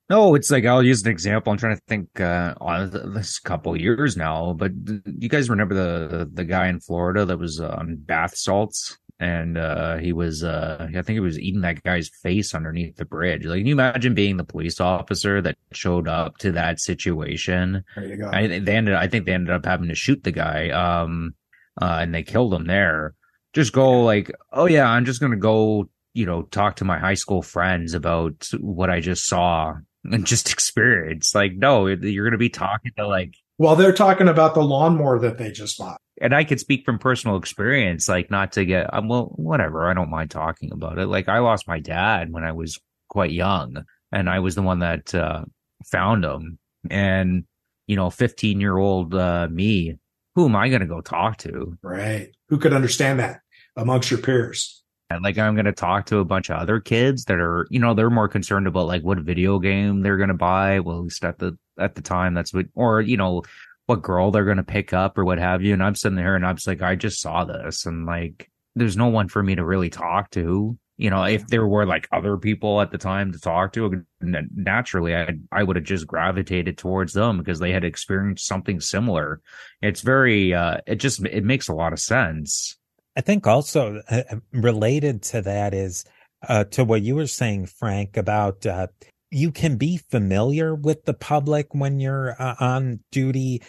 No, 0.10 0.36
it's 0.36 0.50
like 0.50 0.66
I'll 0.66 0.84
use 0.84 1.02
an 1.04 1.12
example. 1.12 1.52
I'm 1.52 1.60
trying 1.60 1.76
to 1.76 1.82
think 1.88 2.22
uh, 2.22 2.56
on 2.62 2.90
this 3.14 3.40
couple 3.40 3.76
years 3.76 4.16
now, 4.16 4.54
but 4.54 4.72
you 5.06 5.28
guys 5.28 5.50
remember 5.50 5.76
the 5.76 6.30
the 6.32 6.46
guy 6.46 6.68
in 6.68 6.80
Florida 6.80 7.26
that 7.26 7.38
was 7.38 7.60
on 7.60 7.98
bath 7.98 8.38
salts 8.38 8.98
and 9.20 9.58
uh, 9.58 9.98
he 9.98 10.14
was 10.14 10.44
uh, 10.44 10.88
I 10.90 11.02
think 11.02 11.16
he 11.16 11.20
was 11.20 11.40
eating 11.40 11.62
that 11.62 11.84
guy's 11.84 12.10
face 12.10 12.54
underneath 12.54 12.98
the 12.98 13.06
bridge. 13.06 13.46
Like, 13.46 13.60
can 13.60 13.66
you 13.66 13.74
imagine 13.74 14.14
being 14.14 14.38
the 14.38 14.44
police 14.44 14.80
officer 14.80 15.42
that 15.42 15.58
showed 15.72 16.08
up 16.08 16.38
to 16.40 16.52
that 16.52 16.80
situation? 16.80 17.84
There 17.96 18.06
you 18.06 18.18
go. 18.18 18.30
I, 18.32 18.60
they 18.60 18.76
ended. 18.76 18.94
I 18.94 19.08
think 19.08 19.26
they 19.26 19.34
ended 19.34 19.54
up 19.54 19.66
having 19.66 19.90
to 19.90 19.96
shoot 19.96 20.24
the 20.24 20.32
guy. 20.32 20.70
Um, 20.70 21.34
uh, 21.82 22.00
and 22.02 22.14
they 22.14 22.24
killed 22.24 22.54
him 22.54 22.66
there. 22.66 23.16
Just 23.54 23.74
go 23.74 24.02
like, 24.04 24.32
oh 24.52 24.66
yeah, 24.66 24.88
I'm 24.88 25.06
just 25.06 25.22
gonna 25.22 25.36
go, 25.36 25.90
you 26.14 26.26
know, 26.26 26.44
talk 26.44 26.78
to 26.78 26.86
my 26.86 27.00
high 27.00 27.16
school 27.16 27.42
friends 27.42 27.94
about 27.94 28.48
what 28.60 28.90
I 28.90 29.00
just 29.00 29.28
saw 29.28 29.76
and 30.04 30.26
just 30.26 30.52
experience. 30.54 31.34
Like, 31.34 31.54
no, 31.54 31.88
you're 31.88 32.26
gonna 32.26 32.38
be 32.38 32.50
talking 32.50 32.92
to 32.98 33.08
like. 33.08 33.36
Well, 33.60 33.76
they're 33.76 33.94
talking 33.94 34.28
about 34.28 34.54
the 34.54 34.62
lawnmower 34.62 35.20
that 35.20 35.40
they 35.40 35.52
just 35.52 35.80
bought. 35.80 36.00
And 36.22 36.36
I 36.36 36.44
could 36.44 36.60
speak 36.60 36.86
from 36.86 37.00
personal 37.00 37.38
experience, 37.38 38.08
like 38.08 38.30
not 38.30 38.52
to 38.54 38.66
get, 38.66 38.94
um, 38.94 39.08
well, 39.08 39.32
whatever. 39.36 39.90
I 39.90 39.94
don't 39.94 40.12
mind 40.12 40.30
talking 40.30 40.72
about 40.72 41.00
it. 41.00 41.08
Like 41.08 41.28
I 41.28 41.40
lost 41.40 41.68
my 41.68 41.80
dad 41.80 42.32
when 42.32 42.44
I 42.44 42.52
was 42.52 42.80
quite 43.10 43.32
young, 43.32 43.84
and 44.12 44.30
I 44.30 44.40
was 44.40 44.56
the 44.56 44.62
one 44.62 44.80
that 44.80 45.14
uh, 45.16 45.46
found 45.86 46.24
him. 46.24 46.60
And 46.90 47.46
you 47.88 47.96
know, 47.96 48.10
15 48.10 48.60
year 48.60 48.78
old 48.78 49.16
uh, 49.16 49.48
me 49.50 49.98
who 50.38 50.46
am 50.46 50.56
I 50.56 50.70
going 50.70 50.82
to 50.82 50.88
go 50.88 51.02
talk 51.02 51.38
to? 51.38 51.76
Right. 51.82 52.30
Who 52.50 52.60
could 52.60 52.72
understand 52.72 53.20
that 53.20 53.42
amongst 53.76 54.12
your 54.12 54.20
peers? 54.20 54.84
And 55.10 55.24
like 55.24 55.36
I'm 55.40 55.56
going 55.56 55.66
to 55.66 55.72
talk 55.72 56.06
to 56.06 56.20
a 56.20 56.26
bunch 56.26 56.52
of 56.52 56.60
other 56.60 56.80
kids 56.80 57.26
that 57.26 57.40
are, 57.40 57.66
you 57.72 57.80
know, 57.80 57.96
they're 57.96 58.12
more 58.12 58.28
concerned 58.28 58.68
about 58.68 58.86
like 58.86 59.02
what 59.02 59.18
video 59.18 59.58
game 59.58 60.02
they're 60.02 60.16
going 60.18 60.28
to 60.28 60.36
buy. 60.36 60.80
Well, 60.80 61.00
at 61.00 61.04
least 61.06 61.26
at 61.26 61.40
the 61.40 61.58
at 61.80 61.96
the 61.96 62.04
time, 62.04 62.36
that's 62.36 62.54
what, 62.54 62.68
or 62.76 63.02
you 63.02 63.18
know, 63.18 63.42
what 63.88 64.04
girl 64.04 64.30
they're 64.30 64.46
going 64.46 64.58
to 64.58 64.64
pick 64.64 64.94
up 64.94 65.18
or 65.18 65.26
what 65.26 65.40
have 65.40 65.64
you. 65.64 65.74
And 65.74 65.82
I'm 65.82 65.96
sitting 65.96 66.18
there 66.18 66.36
and 66.36 66.46
I'm 66.46 66.58
just 66.58 66.68
like, 66.68 66.84
I 66.84 66.94
just 66.94 67.20
saw 67.20 67.44
this 67.44 67.88
and 67.88 68.06
like, 68.06 68.48
there's 68.76 68.96
no 68.96 69.08
one 69.08 69.30
for 69.30 69.42
me 69.42 69.56
to 69.56 69.66
really 69.66 69.90
talk 69.90 70.30
to. 70.32 70.78
You 70.98 71.10
know, 71.12 71.24
if 71.24 71.48
there 71.48 71.66
were 71.68 71.86
like 71.86 72.08
other 72.12 72.38
people 72.38 72.82
at 72.82 72.92
the 72.92 72.98
time 72.98 73.32
to 73.32 73.40
talk 73.40 73.74
to, 73.74 74.04
naturally, 74.20 75.16
I 75.16 75.36
I 75.52 75.64
would 75.64 75.76
have 75.76 75.86
just 75.86 76.08
gravitated 76.08 76.78
towards 76.78 77.14
them 77.14 77.38
because 77.38 77.60
they 77.60 77.72
had 77.72 77.84
experienced 77.84 78.48
something 78.48 78.80
similar. 78.80 79.42
It's 79.82 80.02
very, 80.02 80.54
uh, 80.54 80.78
it 80.88 80.96
just 80.96 81.24
it 81.26 81.44
makes 81.44 81.68
a 81.68 81.74
lot 81.74 81.94
of 81.94 82.00
sense. 82.00 82.78
I 83.16 83.22
think 83.22 83.46
also 83.46 84.02
uh, 84.10 84.24
related 84.52 85.22
to 85.24 85.42
that 85.44 85.74
is 85.74 86.04
uh, 86.48 86.64
to 86.66 86.84
what 86.84 87.02
you 87.04 87.16
were 87.16 87.28
saying, 87.28 87.68
Frank, 87.68 88.18
about 88.18 88.66
uh, 88.66 88.88
you 89.30 89.52
can 89.52 89.78
be 89.78 89.98
familiar 89.98 90.74
with 90.74 91.06
the 91.06 91.14
public 91.14 91.74
when 91.74 92.00
you're 92.00 92.36
uh, 92.40 92.56
on 92.60 93.02
duty 93.12 93.62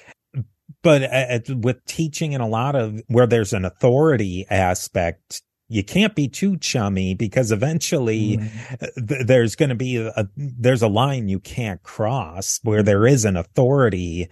but 0.83 1.03
uh, 1.03 1.55
with 1.57 1.85
teaching 1.87 2.35
and 2.35 2.43
a 2.43 2.47
lot 2.47 2.77
of 2.77 3.01
where 3.09 3.27
there's 3.27 3.53
an 3.53 3.65
authority 3.65 4.47
aspect 4.51 5.43
you 5.69 5.85
can't 5.85 6.15
be 6.15 6.29
too 6.29 6.57
chummy 6.57 7.15
because 7.15 7.53
eventually 7.53 8.39
mm-hmm. 8.39 9.07
th- 9.07 9.27
there's 9.27 9.55
going 9.55 9.69
to 9.69 9.75
be 9.75 9.97
a 9.97 10.29
there's 10.37 10.83
a 10.83 10.89
line 10.89 11.29
you 11.29 11.41
can't 11.41 11.83
cross 11.83 12.61
where 12.63 12.83
there 12.83 13.07
is 13.07 13.25
an 13.25 13.37
authority 13.37 14.29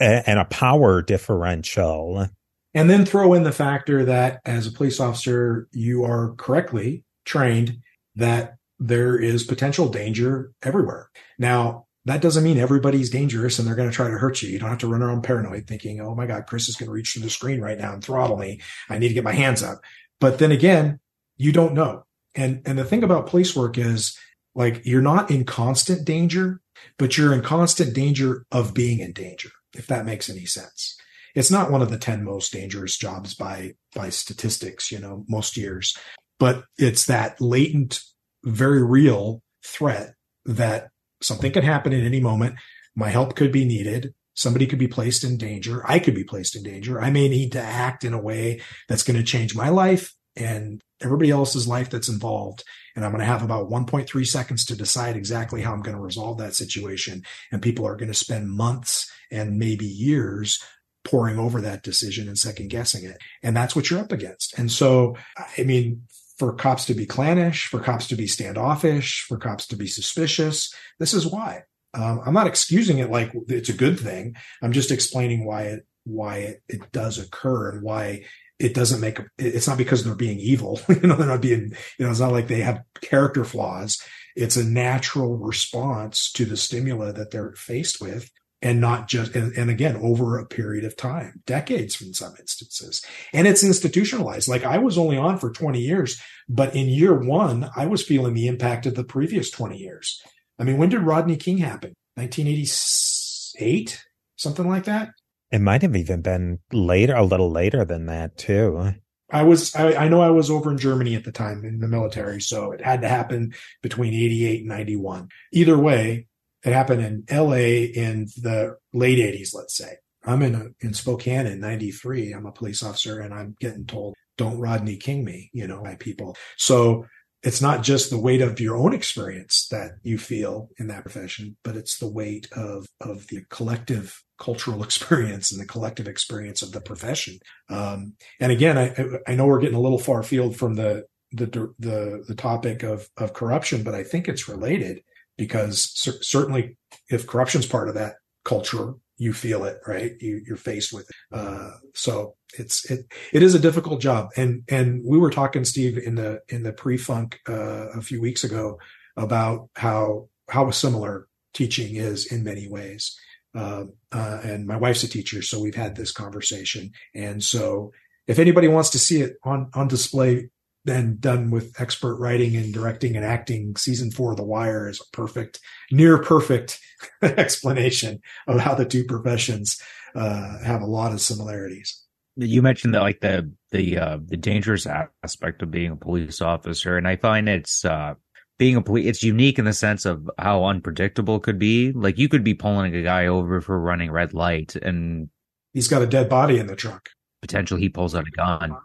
and 0.00 0.38
a 0.38 0.44
power 0.46 1.02
differential 1.02 2.28
and 2.72 2.88
then 2.88 3.04
throw 3.04 3.34
in 3.34 3.42
the 3.42 3.52
factor 3.52 4.04
that 4.04 4.40
as 4.44 4.66
a 4.66 4.72
police 4.72 5.00
officer 5.00 5.68
you 5.72 6.04
are 6.04 6.34
correctly 6.36 7.04
trained 7.24 7.78
that 8.16 8.56
there 8.78 9.18
is 9.18 9.44
potential 9.44 9.88
danger 9.88 10.52
everywhere. 10.62 11.10
Now, 11.38 11.86
that 12.06 12.22
doesn't 12.22 12.42
mean 12.42 12.58
everybody's 12.58 13.10
dangerous 13.10 13.58
and 13.58 13.68
they're 13.68 13.76
going 13.76 13.90
to 13.90 13.94
try 13.94 14.08
to 14.08 14.16
hurt 14.16 14.40
you. 14.40 14.48
You 14.48 14.58
don't 14.58 14.70
have 14.70 14.78
to 14.78 14.88
run 14.88 15.02
around 15.02 15.22
paranoid 15.22 15.66
thinking, 15.66 16.00
oh 16.00 16.14
my 16.14 16.26
God, 16.26 16.46
Chris 16.46 16.68
is 16.68 16.76
going 16.76 16.86
to 16.86 16.92
reach 16.92 17.12
through 17.12 17.22
the 17.22 17.30
screen 17.30 17.60
right 17.60 17.78
now 17.78 17.92
and 17.92 18.02
throttle 18.02 18.38
me. 18.38 18.60
I 18.88 18.98
need 18.98 19.08
to 19.08 19.14
get 19.14 19.22
my 19.22 19.34
hands 19.34 19.62
up. 19.62 19.82
But 20.20 20.38
then 20.38 20.52
again, 20.52 21.00
you 21.36 21.52
don't 21.52 21.74
know. 21.74 22.04
And, 22.34 22.62
and 22.64 22.78
the 22.78 22.84
thing 22.84 23.02
about 23.02 23.26
police 23.26 23.56
work 23.56 23.78
is 23.78 24.16
like 24.54 24.82
you're 24.84 25.02
not 25.02 25.30
in 25.30 25.44
constant 25.44 26.04
danger, 26.06 26.60
but 26.98 27.16
you're 27.16 27.32
in 27.32 27.42
constant 27.42 27.94
danger 27.94 28.44
of 28.52 28.74
being 28.74 29.00
in 29.00 29.12
danger, 29.12 29.50
if 29.74 29.86
that 29.88 30.06
makes 30.06 30.28
any 30.28 30.44
sense. 30.44 30.96
It's 31.34 31.50
not 31.50 31.70
one 31.70 31.82
of 31.82 31.90
the 31.90 31.98
10 31.98 32.24
most 32.24 32.52
dangerous 32.52 32.96
jobs 32.96 33.34
by, 33.34 33.74
by 33.94 34.10
statistics, 34.10 34.90
you 34.90 34.98
know, 34.98 35.24
most 35.28 35.56
years, 35.56 35.96
but 36.38 36.64
it's 36.76 37.06
that 37.06 37.40
latent 37.40 38.00
very 38.44 38.82
real 38.82 39.42
threat 39.64 40.14
that 40.44 40.88
something 41.20 41.52
could 41.52 41.64
happen 41.64 41.92
at 41.92 42.02
any 42.02 42.20
moment. 42.20 42.56
My 42.96 43.10
help 43.10 43.36
could 43.36 43.52
be 43.52 43.64
needed. 43.64 44.14
Somebody 44.40 44.66
could 44.66 44.78
be 44.78 44.88
placed 44.88 45.22
in 45.22 45.36
danger. 45.36 45.82
I 45.86 45.98
could 45.98 46.14
be 46.14 46.24
placed 46.24 46.56
in 46.56 46.62
danger. 46.62 46.98
I 46.98 47.10
may 47.10 47.28
need 47.28 47.52
to 47.52 47.60
act 47.60 48.04
in 48.04 48.14
a 48.14 48.20
way 48.20 48.62
that's 48.88 49.02
going 49.02 49.18
to 49.18 49.22
change 49.22 49.54
my 49.54 49.68
life 49.68 50.14
and 50.34 50.80
everybody 51.02 51.30
else's 51.30 51.68
life 51.68 51.90
that's 51.90 52.08
involved. 52.08 52.64
And 52.96 53.04
I'm 53.04 53.10
going 53.10 53.20
to 53.20 53.26
have 53.26 53.42
about 53.42 53.68
1.3 53.68 54.26
seconds 54.26 54.64
to 54.64 54.76
decide 54.76 55.14
exactly 55.14 55.60
how 55.60 55.74
I'm 55.74 55.82
going 55.82 55.94
to 55.94 56.02
resolve 56.02 56.38
that 56.38 56.54
situation. 56.54 57.22
And 57.52 57.60
people 57.60 57.86
are 57.86 57.96
going 57.96 58.10
to 58.10 58.14
spend 58.14 58.50
months 58.50 59.12
and 59.30 59.58
maybe 59.58 59.84
years 59.84 60.64
poring 61.04 61.38
over 61.38 61.60
that 61.60 61.82
decision 61.82 62.26
and 62.26 62.38
second 62.38 62.70
guessing 62.70 63.04
it. 63.04 63.18
And 63.42 63.54
that's 63.54 63.76
what 63.76 63.90
you're 63.90 64.00
up 64.00 64.10
against. 64.10 64.58
And 64.58 64.72
so, 64.72 65.18
I 65.36 65.64
mean, 65.64 66.04
for 66.38 66.54
cops 66.54 66.86
to 66.86 66.94
be 66.94 67.04
clannish, 67.04 67.66
for 67.66 67.78
cops 67.78 68.06
to 68.06 68.16
be 68.16 68.26
standoffish, 68.26 69.26
for 69.28 69.36
cops 69.36 69.66
to 69.66 69.76
be 69.76 69.86
suspicious. 69.86 70.72
This 70.98 71.12
is 71.12 71.26
why. 71.26 71.64
Um, 71.92 72.20
I'm 72.24 72.34
not 72.34 72.46
excusing 72.46 72.98
it 72.98 73.10
like 73.10 73.32
it's 73.48 73.68
a 73.68 73.74
good 73.74 73.98
thing. 73.98 74.36
I'm 74.62 74.72
just 74.72 74.90
explaining 74.90 75.44
why 75.44 75.62
it 75.62 75.86
why 76.04 76.38
it, 76.38 76.62
it 76.68 76.92
does 76.92 77.18
occur 77.18 77.70
and 77.70 77.82
why 77.82 78.24
it 78.58 78.74
doesn't 78.74 79.00
make 79.00 79.18
it's 79.38 79.66
not 79.66 79.78
because 79.78 80.04
they're 80.04 80.14
being 80.14 80.38
evil. 80.38 80.80
you 80.88 81.00
know, 81.00 81.16
they're 81.16 81.26
not 81.26 81.40
being, 81.40 81.72
you 81.98 82.04
know, 82.04 82.10
it's 82.10 82.20
not 82.20 82.32
like 82.32 82.48
they 82.48 82.60
have 82.60 82.82
character 83.00 83.44
flaws. 83.44 84.00
It's 84.36 84.56
a 84.56 84.64
natural 84.64 85.36
response 85.36 86.30
to 86.32 86.44
the 86.44 86.56
stimuli 86.56 87.12
that 87.12 87.30
they're 87.30 87.54
faced 87.54 88.00
with 88.00 88.30
and 88.62 88.80
not 88.80 89.08
just 89.08 89.34
and, 89.34 89.52
and, 89.56 89.70
again 89.70 89.96
over 89.96 90.38
a 90.38 90.46
period 90.46 90.84
of 90.84 90.96
time 90.96 91.42
decades 91.46 92.00
in 92.00 92.12
some 92.12 92.34
instances 92.38 93.04
and 93.32 93.46
it's 93.46 93.64
institutionalized 93.64 94.48
like 94.48 94.64
i 94.64 94.78
was 94.78 94.98
only 94.98 95.16
on 95.16 95.38
for 95.38 95.50
20 95.50 95.80
years 95.80 96.20
but 96.48 96.74
in 96.74 96.86
year 96.86 97.14
one 97.14 97.70
i 97.76 97.86
was 97.86 98.04
feeling 98.04 98.34
the 98.34 98.46
impact 98.46 98.86
of 98.86 98.94
the 98.94 99.04
previous 99.04 99.50
20 99.50 99.78
years 99.78 100.22
i 100.60 100.64
mean 100.64 100.76
when 100.78 100.88
did 100.88 101.00
rodney 101.00 101.36
king 101.36 101.58
happen 101.58 101.92
1988 102.14 104.04
something 104.36 104.68
like 104.68 104.84
that 104.84 105.10
it 105.50 105.60
might 105.60 105.82
have 105.82 105.96
even 105.96 106.22
been 106.22 106.60
later 106.72 107.14
a 107.14 107.24
little 107.24 107.50
later 107.50 107.84
than 107.84 108.06
that 108.06 108.36
too 108.36 108.92
I 109.32 109.44
was, 109.44 109.74
I, 109.76 109.94
I, 109.94 110.08
know 110.08 110.20
I 110.20 110.30
was 110.30 110.50
over 110.50 110.70
in 110.70 110.78
Germany 110.78 111.14
at 111.14 111.24
the 111.24 111.30
time 111.30 111.64
in 111.64 111.78
the 111.78 111.86
military, 111.88 112.40
so 112.40 112.72
it 112.72 112.80
had 112.80 113.02
to 113.02 113.08
happen 113.08 113.54
between 113.80 114.12
88 114.12 114.60
and 114.60 114.68
91. 114.68 115.28
Either 115.52 115.78
way, 115.78 116.26
it 116.64 116.72
happened 116.72 117.02
in 117.02 117.24
LA 117.30 117.90
in 117.94 118.26
the 118.36 118.76
late 118.92 119.18
80s, 119.18 119.54
let's 119.54 119.76
say. 119.76 119.96
I'm 120.24 120.42
in 120.42 120.54
a, 120.54 120.66
in 120.80 120.92
Spokane 120.94 121.46
in 121.46 121.60
93. 121.60 122.32
I'm 122.32 122.46
a 122.46 122.52
police 122.52 122.82
officer 122.82 123.20
and 123.20 123.32
I'm 123.32 123.56
getting 123.60 123.86
told, 123.86 124.14
don't 124.36 124.58
Rodney 124.58 124.96
King 124.96 125.24
me, 125.24 125.50
you 125.52 125.66
know, 125.66 125.82
by 125.82 125.94
people. 125.94 126.36
So 126.56 127.06
it's 127.42 127.62
not 127.62 127.82
just 127.82 128.10
the 128.10 128.18
weight 128.18 128.42
of 128.42 128.60
your 128.60 128.76
own 128.76 128.92
experience 128.92 129.66
that 129.70 129.92
you 130.02 130.18
feel 130.18 130.68
in 130.78 130.88
that 130.88 131.02
profession, 131.02 131.56
but 131.62 131.76
it's 131.76 131.98
the 131.98 132.10
weight 132.10 132.48
of, 132.52 132.86
of 133.00 133.26
the 133.28 133.42
collective 133.48 134.22
cultural 134.38 134.82
experience 134.84 135.50
and 135.50 135.60
the 135.60 135.66
collective 135.66 136.06
experience 136.06 136.62
of 136.62 136.72
the 136.72 136.80
profession. 136.80 137.38
Um, 137.68 138.14
and 138.40 138.52
again, 138.52 138.76
I, 138.76 138.94
I 139.30 139.34
know 139.34 139.46
we're 139.46 139.60
getting 139.60 139.76
a 139.76 139.80
little 139.80 139.98
far 139.98 140.22
field 140.22 140.56
from 140.56 140.74
the, 140.74 141.04
the, 141.32 141.46
the, 141.78 142.24
the 142.26 142.34
topic 142.34 142.82
of, 142.82 143.08
of 143.16 143.32
corruption, 143.32 143.84
but 143.84 143.94
I 143.94 144.02
think 144.02 144.28
it's 144.28 144.48
related 144.48 145.02
because 145.38 145.90
cer- 145.94 146.22
certainly 146.22 146.76
if 147.08 147.26
corruption's 147.26 147.66
part 147.66 147.88
of 147.88 147.94
that 147.94 148.16
culture, 148.44 148.94
you 149.20 149.34
feel 149.34 149.64
it, 149.64 149.78
right? 149.86 150.12
You, 150.18 150.42
are 150.50 150.56
faced 150.56 150.94
with 150.94 151.02
it. 151.02 151.16
Uh, 151.30 151.72
so 151.92 152.36
it's, 152.58 152.90
it, 152.90 153.00
it 153.34 153.42
is 153.42 153.54
a 153.54 153.58
difficult 153.58 154.00
job. 154.00 154.30
And, 154.34 154.62
and 154.66 155.02
we 155.04 155.18
were 155.18 155.28
talking, 155.28 155.66
Steve, 155.66 155.98
in 155.98 156.14
the, 156.14 156.40
in 156.48 156.62
the 156.62 156.72
pre-funk, 156.72 157.38
uh, 157.46 157.90
a 157.90 158.00
few 158.00 158.18
weeks 158.18 158.44
ago 158.44 158.78
about 159.18 159.68
how, 159.76 160.30
how 160.48 160.70
similar 160.70 161.28
teaching 161.52 161.96
is 161.96 162.32
in 162.32 162.42
many 162.44 162.66
ways. 162.66 163.14
Uh, 163.54 163.84
uh, 164.10 164.40
and 164.42 164.66
my 164.66 164.78
wife's 164.78 165.02
a 165.02 165.08
teacher, 165.08 165.42
so 165.42 165.60
we've 165.60 165.74
had 165.74 165.96
this 165.96 166.12
conversation. 166.12 166.90
And 167.14 167.44
so 167.44 167.92
if 168.26 168.38
anybody 168.38 168.68
wants 168.68 168.88
to 168.90 168.98
see 168.98 169.20
it 169.20 169.34
on, 169.44 169.70
on 169.74 169.86
display 169.86 170.48
and 170.90 171.20
done 171.20 171.50
with 171.50 171.80
expert 171.80 172.16
writing 172.16 172.56
and 172.56 172.74
directing 172.74 173.16
and 173.16 173.24
acting. 173.24 173.76
Season 173.76 174.10
four 174.10 174.32
of 174.32 174.36
The 174.36 174.44
Wire 174.44 174.88
is 174.88 175.00
a 175.00 175.16
perfect, 175.16 175.60
near 175.90 176.18
perfect 176.18 176.78
explanation 177.22 178.20
of 178.46 178.60
how 178.60 178.74
the 178.74 178.84
two 178.84 179.04
professions 179.04 179.80
uh, 180.14 180.58
have 180.64 180.82
a 180.82 180.86
lot 180.86 181.12
of 181.12 181.20
similarities. 181.20 182.04
You 182.36 182.62
mentioned 182.62 182.94
that, 182.94 183.02
like 183.02 183.20
the 183.20 183.50
the 183.70 183.98
uh, 183.98 184.18
the 184.24 184.36
dangerous 184.36 184.86
aspect 184.86 185.62
of 185.62 185.70
being 185.70 185.92
a 185.92 185.96
police 185.96 186.40
officer, 186.40 186.96
and 186.96 187.06
I 187.06 187.16
find 187.16 187.48
it's 187.48 187.84
uh, 187.84 188.14
being 188.58 188.76
a 188.76 188.82
police. 188.82 189.06
It's 189.06 189.22
unique 189.22 189.58
in 189.58 189.64
the 189.64 189.72
sense 189.72 190.06
of 190.06 190.30
how 190.38 190.64
unpredictable 190.64 191.36
it 191.36 191.42
could 191.42 191.58
be. 191.58 191.92
Like 191.92 192.18
you 192.18 192.28
could 192.28 192.44
be 192.44 192.54
pulling 192.54 192.94
a 192.94 193.02
guy 193.02 193.26
over 193.26 193.60
for 193.60 193.78
running 193.78 194.10
red 194.10 194.32
light, 194.32 194.76
and 194.76 195.28
he's 195.74 195.88
got 195.88 196.02
a 196.02 196.06
dead 196.06 196.28
body 196.28 196.58
in 196.58 196.66
the 196.66 196.76
truck. 196.76 197.10
Potentially, 197.42 197.80
he 197.80 197.88
pulls 197.88 198.14
out 198.14 198.26
a 198.26 198.30
gun 198.30 198.76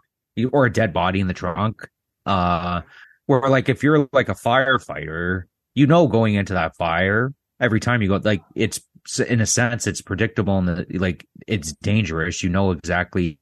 or 0.52 0.66
a 0.66 0.72
dead 0.72 0.92
body 0.92 1.20
in 1.20 1.28
the 1.28 1.34
trunk. 1.34 1.88
Uh, 2.26 2.82
where 3.26 3.48
like 3.48 3.68
if 3.68 3.82
you're 3.82 4.08
like 4.12 4.28
a 4.28 4.34
firefighter, 4.34 5.44
you 5.74 5.86
know 5.86 6.06
going 6.06 6.34
into 6.34 6.54
that 6.54 6.76
fire 6.76 7.32
every 7.60 7.80
time 7.80 8.02
you 8.02 8.08
go, 8.08 8.20
like 8.22 8.42
it's 8.54 8.80
in 9.26 9.40
a 9.40 9.46
sense 9.46 9.86
it's 9.86 10.02
predictable 10.02 10.58
and 10.58 10.86
like 11.00 11.26
it's 11.46 11.72
dangerous. 11.72 12.42
You 12.42 12.50
know 12.50 12.72
exactly 12.72 13.38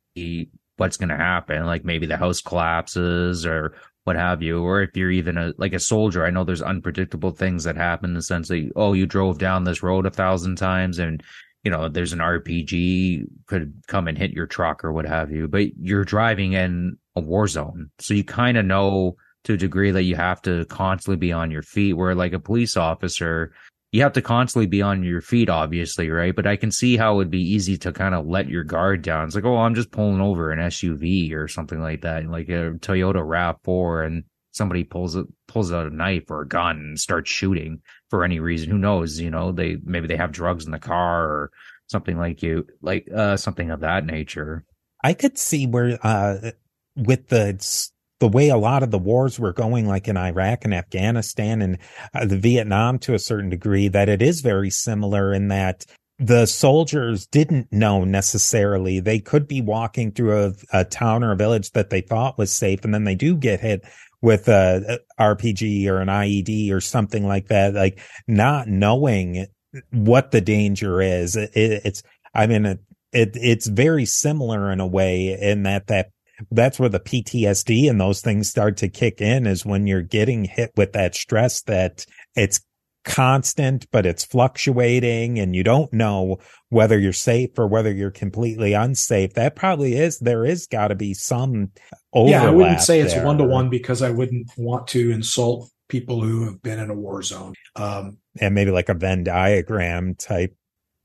what's 0.76 0.96
going 0.96 1.08
to 1.08 1.16
happen. 1.16 1.66
Like 1.66 1.84
maybe 1.84 2.06
the 2.06 2.16
house 2.16 2.40
collapses 2.40 3.46
or 3.46 3.74
what 4.04 4.16
have 4.16 4.42
you. 4.42 4.62
Or 4.62 4.82
if 4.82 4.96
you're 4.96 5.10
even 5.10 5.38
a 5.38 5.52
like 5.58 5.72
a 5.72 5.80
soldier, 5.80 6.24
I 6.24 6.30
know 6.30 6.44
there's 6.44 6.62
unpredictable 6.62 7.30
things 7.30 7.64
that 7.64 7.76
happen 7.76 8.10
in 8.10 8.14
the 8.14 8.22
sense 8.22 8.48
that 8.48 8.70
oh, 8.76 8.92
you 8.92 9.06
drove 9.06 9.38
down 9.38 9.64
this 9.64 9.82
road 9.82 10.06
a 10.06 10.10
thousand 10.10 10.56
times 10.56 10.98
and 10.98 11.22
you 11.62 11.70
know, 11.70 11.88
there's 11.88 12.12
an 12.12 12.18
RPG 12.18 13.24
could 13.46 13.72
come 13.86 14.06
and 14.06 14.18
hit 14.18 14.32
your 14.32 14.46
truck 14.46 14.84
or 14.84 14.92
what 14.92 15.06
have 15.06 15.30
you, 15.30 15.48
but 15.48 15.74
you're 15.78 16.04
driving 16.04 16.52
in 16.52 16.98
a 17.16 17.20
war 17.20 17.46
zone. 17.46 17.90
So 18.00 18.14
you 18.14 18.24
kind 18.24 18.56
of 18.56 18.64
know 18.64 19.16
to 19.44 19.54
a 19.54 19.58
degree 19.58 19.90
that 19.90 20.04
you 20.04 20.16
have 20.16 20.40
to 20.42 20.64
constantly 20.66 21.16
be 21.16 21.32
on 21.32 21.50
your 21.50 21.62
feet, 21.62 21.94
where 21.94 22.14
like 22.14 22.32
a 22.32 22.40
police 22.40 22.76
officer, 22.76 23.52
you 23.92 24.02
have 24.02 24.14
to 24.14 24.22
constantly 24.22 24.66
be 24.66 24.82
on 24.82 25.04
your 25.04 25.20
feet, 25.20 25.48
obviously, 25.48 26.10
right? 26.10 26.34
But 26.34 26.46
I 26.46 26.56
can 26.56 26.72
see 26.72 26.96
how 26.96 27.14
it 27.14 27.16
would 27.16 27.30
be 27.30 27.42
easy 27.42 27.76
to 27.78 27.92
kind 27.92 28.14
of 28.14 28.26
let 28.26 28.48
your 28.48 28.64
guard 28.64 29.02
down. 29.02 29.26
It's 29.26 29.34
like, 29.34 29.44
oh, 29.44 29.58
I'm 29.58 29.74
just 29.74 29.92
pulling 29.92 30.20
over 30.20 30.50
an 30.50 30.58
SUV 30.58 31.32
or 31.34 31.46
something 31.46 31.80
like 31.80 32.00
that, 32.00 32.28
like 32.28 32.48
a 32.48 32.72
Toyota 32.80 33.22
RAV4, 33.22 34.06
and 34.06 34.24
somebody 34.50 34.84
pulls 34.84 35.14
it 35.14 35.26
pulls 35.46 35.72
out 35.72 35.86
a 35.86 35.94
knife 35.94 36.30
or 36.30 36.42
a 36.42 36.48
gun 36.48 36.76
and 36.76 36.98
starts 36.98 37.30
shooting 37.30 37.82
for 38.08 38.24
any 38.24 38.40
reason. 38.40 38.70
Who 38.70 38.78
knows? 38.78 39.20
You 39.20 39.30
know, 39.30 39.52
they 39.52 39.76
maybe 39.84 40.08
they 40.08 40.16
have 40.16 40.32
drugs 40.32 40.64
in 40.64 40.72
the 40.72 40.78
car 40.78 41.24
or 41.24 41.50
something 41.86 42.16
like 42.16 42.42
you, 42.42 42.66
like 42.80 43.06
uh, 43.14 43.36
something 43.36 43.70
of 43.70 43.80
that 43.80 44.06
nature. 44.06 44.64
I 45.02 45.12
could 45.12 45.36
see 45.36 45.66
where, 45.66 45.98
uh, 46.02 46.52
with 46.96 47.28
the 47.28 47.90
the 48.20 48.28
way 48.28 48.48
a 48.48 48.56
lot 48.56 48.82
of 48.82 48.90
the 48.90 48.98
wars 48.98 49.38
were 49.38 49.52
going, 49.52 49.86
like 49.86 50.08
in 50.08 50.16
Iraq 50.16 50.64
and 50.64 50.72
Afghanistan 50.72 51.60
and 51.60 51.78
uh, 52.14 52.24
the 52.24 52.38
Vietnam 52.38 52.98
to 53.00 53.14
a 53.14 53.18
certain 53.18 53.50
degree, 53.50 53.88
that 53.88 54.08
it 54.08 54.22
is 54.22 54.40
very 54.40 54.70
similar 54.70 55.34
in 55.34 55.48
that 55.48 55.84
the 56.18 56.46
soldiers 56.46 57.26
didn't 57.26 57.72
know 57.72 58.04
necessarily. 58.04 59.00
They 59.00 59.18
could 59.18 59.48
be 59.48 59.60
walking 59.60 60.12
through 60.12 60.44
a, 60.72 60.78
a 60.80 60.84
town 60.84 61.24
or 61.24 61.32
a 61.32 61.36
village 61.36 61.72
that 61.72 61.90
they 61.90 62.00
thought 62.00 62.38
was 62.38 62.52
safe, 62.52 62.84
and 62.84 62.94
then 62.94 63.04
they 63.04 63.16
do 63.16 63.36
get 63.36 63.60
hit 63.60 63.84
with 64.22 64.48
a, 64.48 65.00
a 65.18 65.22
RPG 65.22 65.86
or 65.86 66.00
an 66.00 66.08
IED 66.08 66.72
or 66.72 66.80
something 66.80 67.26
like 67.26 67.48
that, 67.48 67.74
like 67.74 68.00
not 68.26 68.68
knowing 68.68 69.46
what 69.90 70.30
the 70.30 70.40
danger 70.40 71.02
is. 71.02 71.36
It, 71.36 71.50
it's, 71.54 72.02
I 72.32 72.46
mean, 72.46 72.64
it, 72.64 72.80
it, 73.12 73.30
it's 73.34 73.66
very 73.66 74.06
similar 74.06 74.72
in 74.72 74.80
a 74.80 74.86
way 74.86 75.36
in 75.38 75.64
that, 75.64 75.88
that 75.88 76.10
that's 76.50 76.78
where 76.78 76.88
the 76.88 77.00
PTSD 77.00 77.88
and 77.88 78.00
those 78.00 78.20
things 78.20 78.48
start 78.48 78.76
to 78.78 78.88
kick 78.88 79.20
in 79.20 79.46
is 79.46 79.64
when 79.64 79.86
you're 79.86 80.02
getting 80.02 80.44
hit 80.44 80.72
with 80.76 80.92
that 80.92 81.14
stress 81.14 81.62
that 81.62 82.06
it's 82.34 82.60
constant, 83.04 83.86
but 83.90 84.06
it's 84.06 84.24
fluctuating 84.24 85.38
and 85.38 85.54
you 85.54 85.62
don't 85.62 85.92
know 85.92 86.38
whether 86.70 86.98
you're 86.98 87.12
safe 87.12 87.50
or 87.58 87.66
whether 87.66 87.92
you're 87.92 88.10
completely 88.10 88.72
unsafe. 88.72 89.34
That 89.34 89.54
probably 89.56 89.94
is, 89.94 90.18
there 90.18 90.44
is 90.44 90.66
got 90.66 90.88
to 90.88 90.94
be 90.94 91.14
some 91.14 91.70
overlap. 92.12 92.42
Yeah, 92.42 92.48
I 92.48 92.52
wouldn't 92.52 92.80
say 92.80 93.00
it's 93.00 93.14
one 93.16 93.38
to 93.38 93.44
one 93.44 93.70
because 93.70 94.02
I 94.02 94.10
wouldn't 94.10 94.50
want 94.56 94.88
to 94.88 95.10
insult 95.10 95.70
people 95.88 96.22
who 96.22 96.46
have 96.46 96.62
been 96.62 96.78
in 96.78 96.90
a 96.90 96.94
war 96.94 97.22
zone. 97.22 97.54
Um, 97.76 98.18
and 98.40 98.54
maybe 98.54 98.70
like 98.70 98.88
a 98.88 98.94
Venn 98.94 99.22
diagram 99.22 100.14
type. 100.14 100.56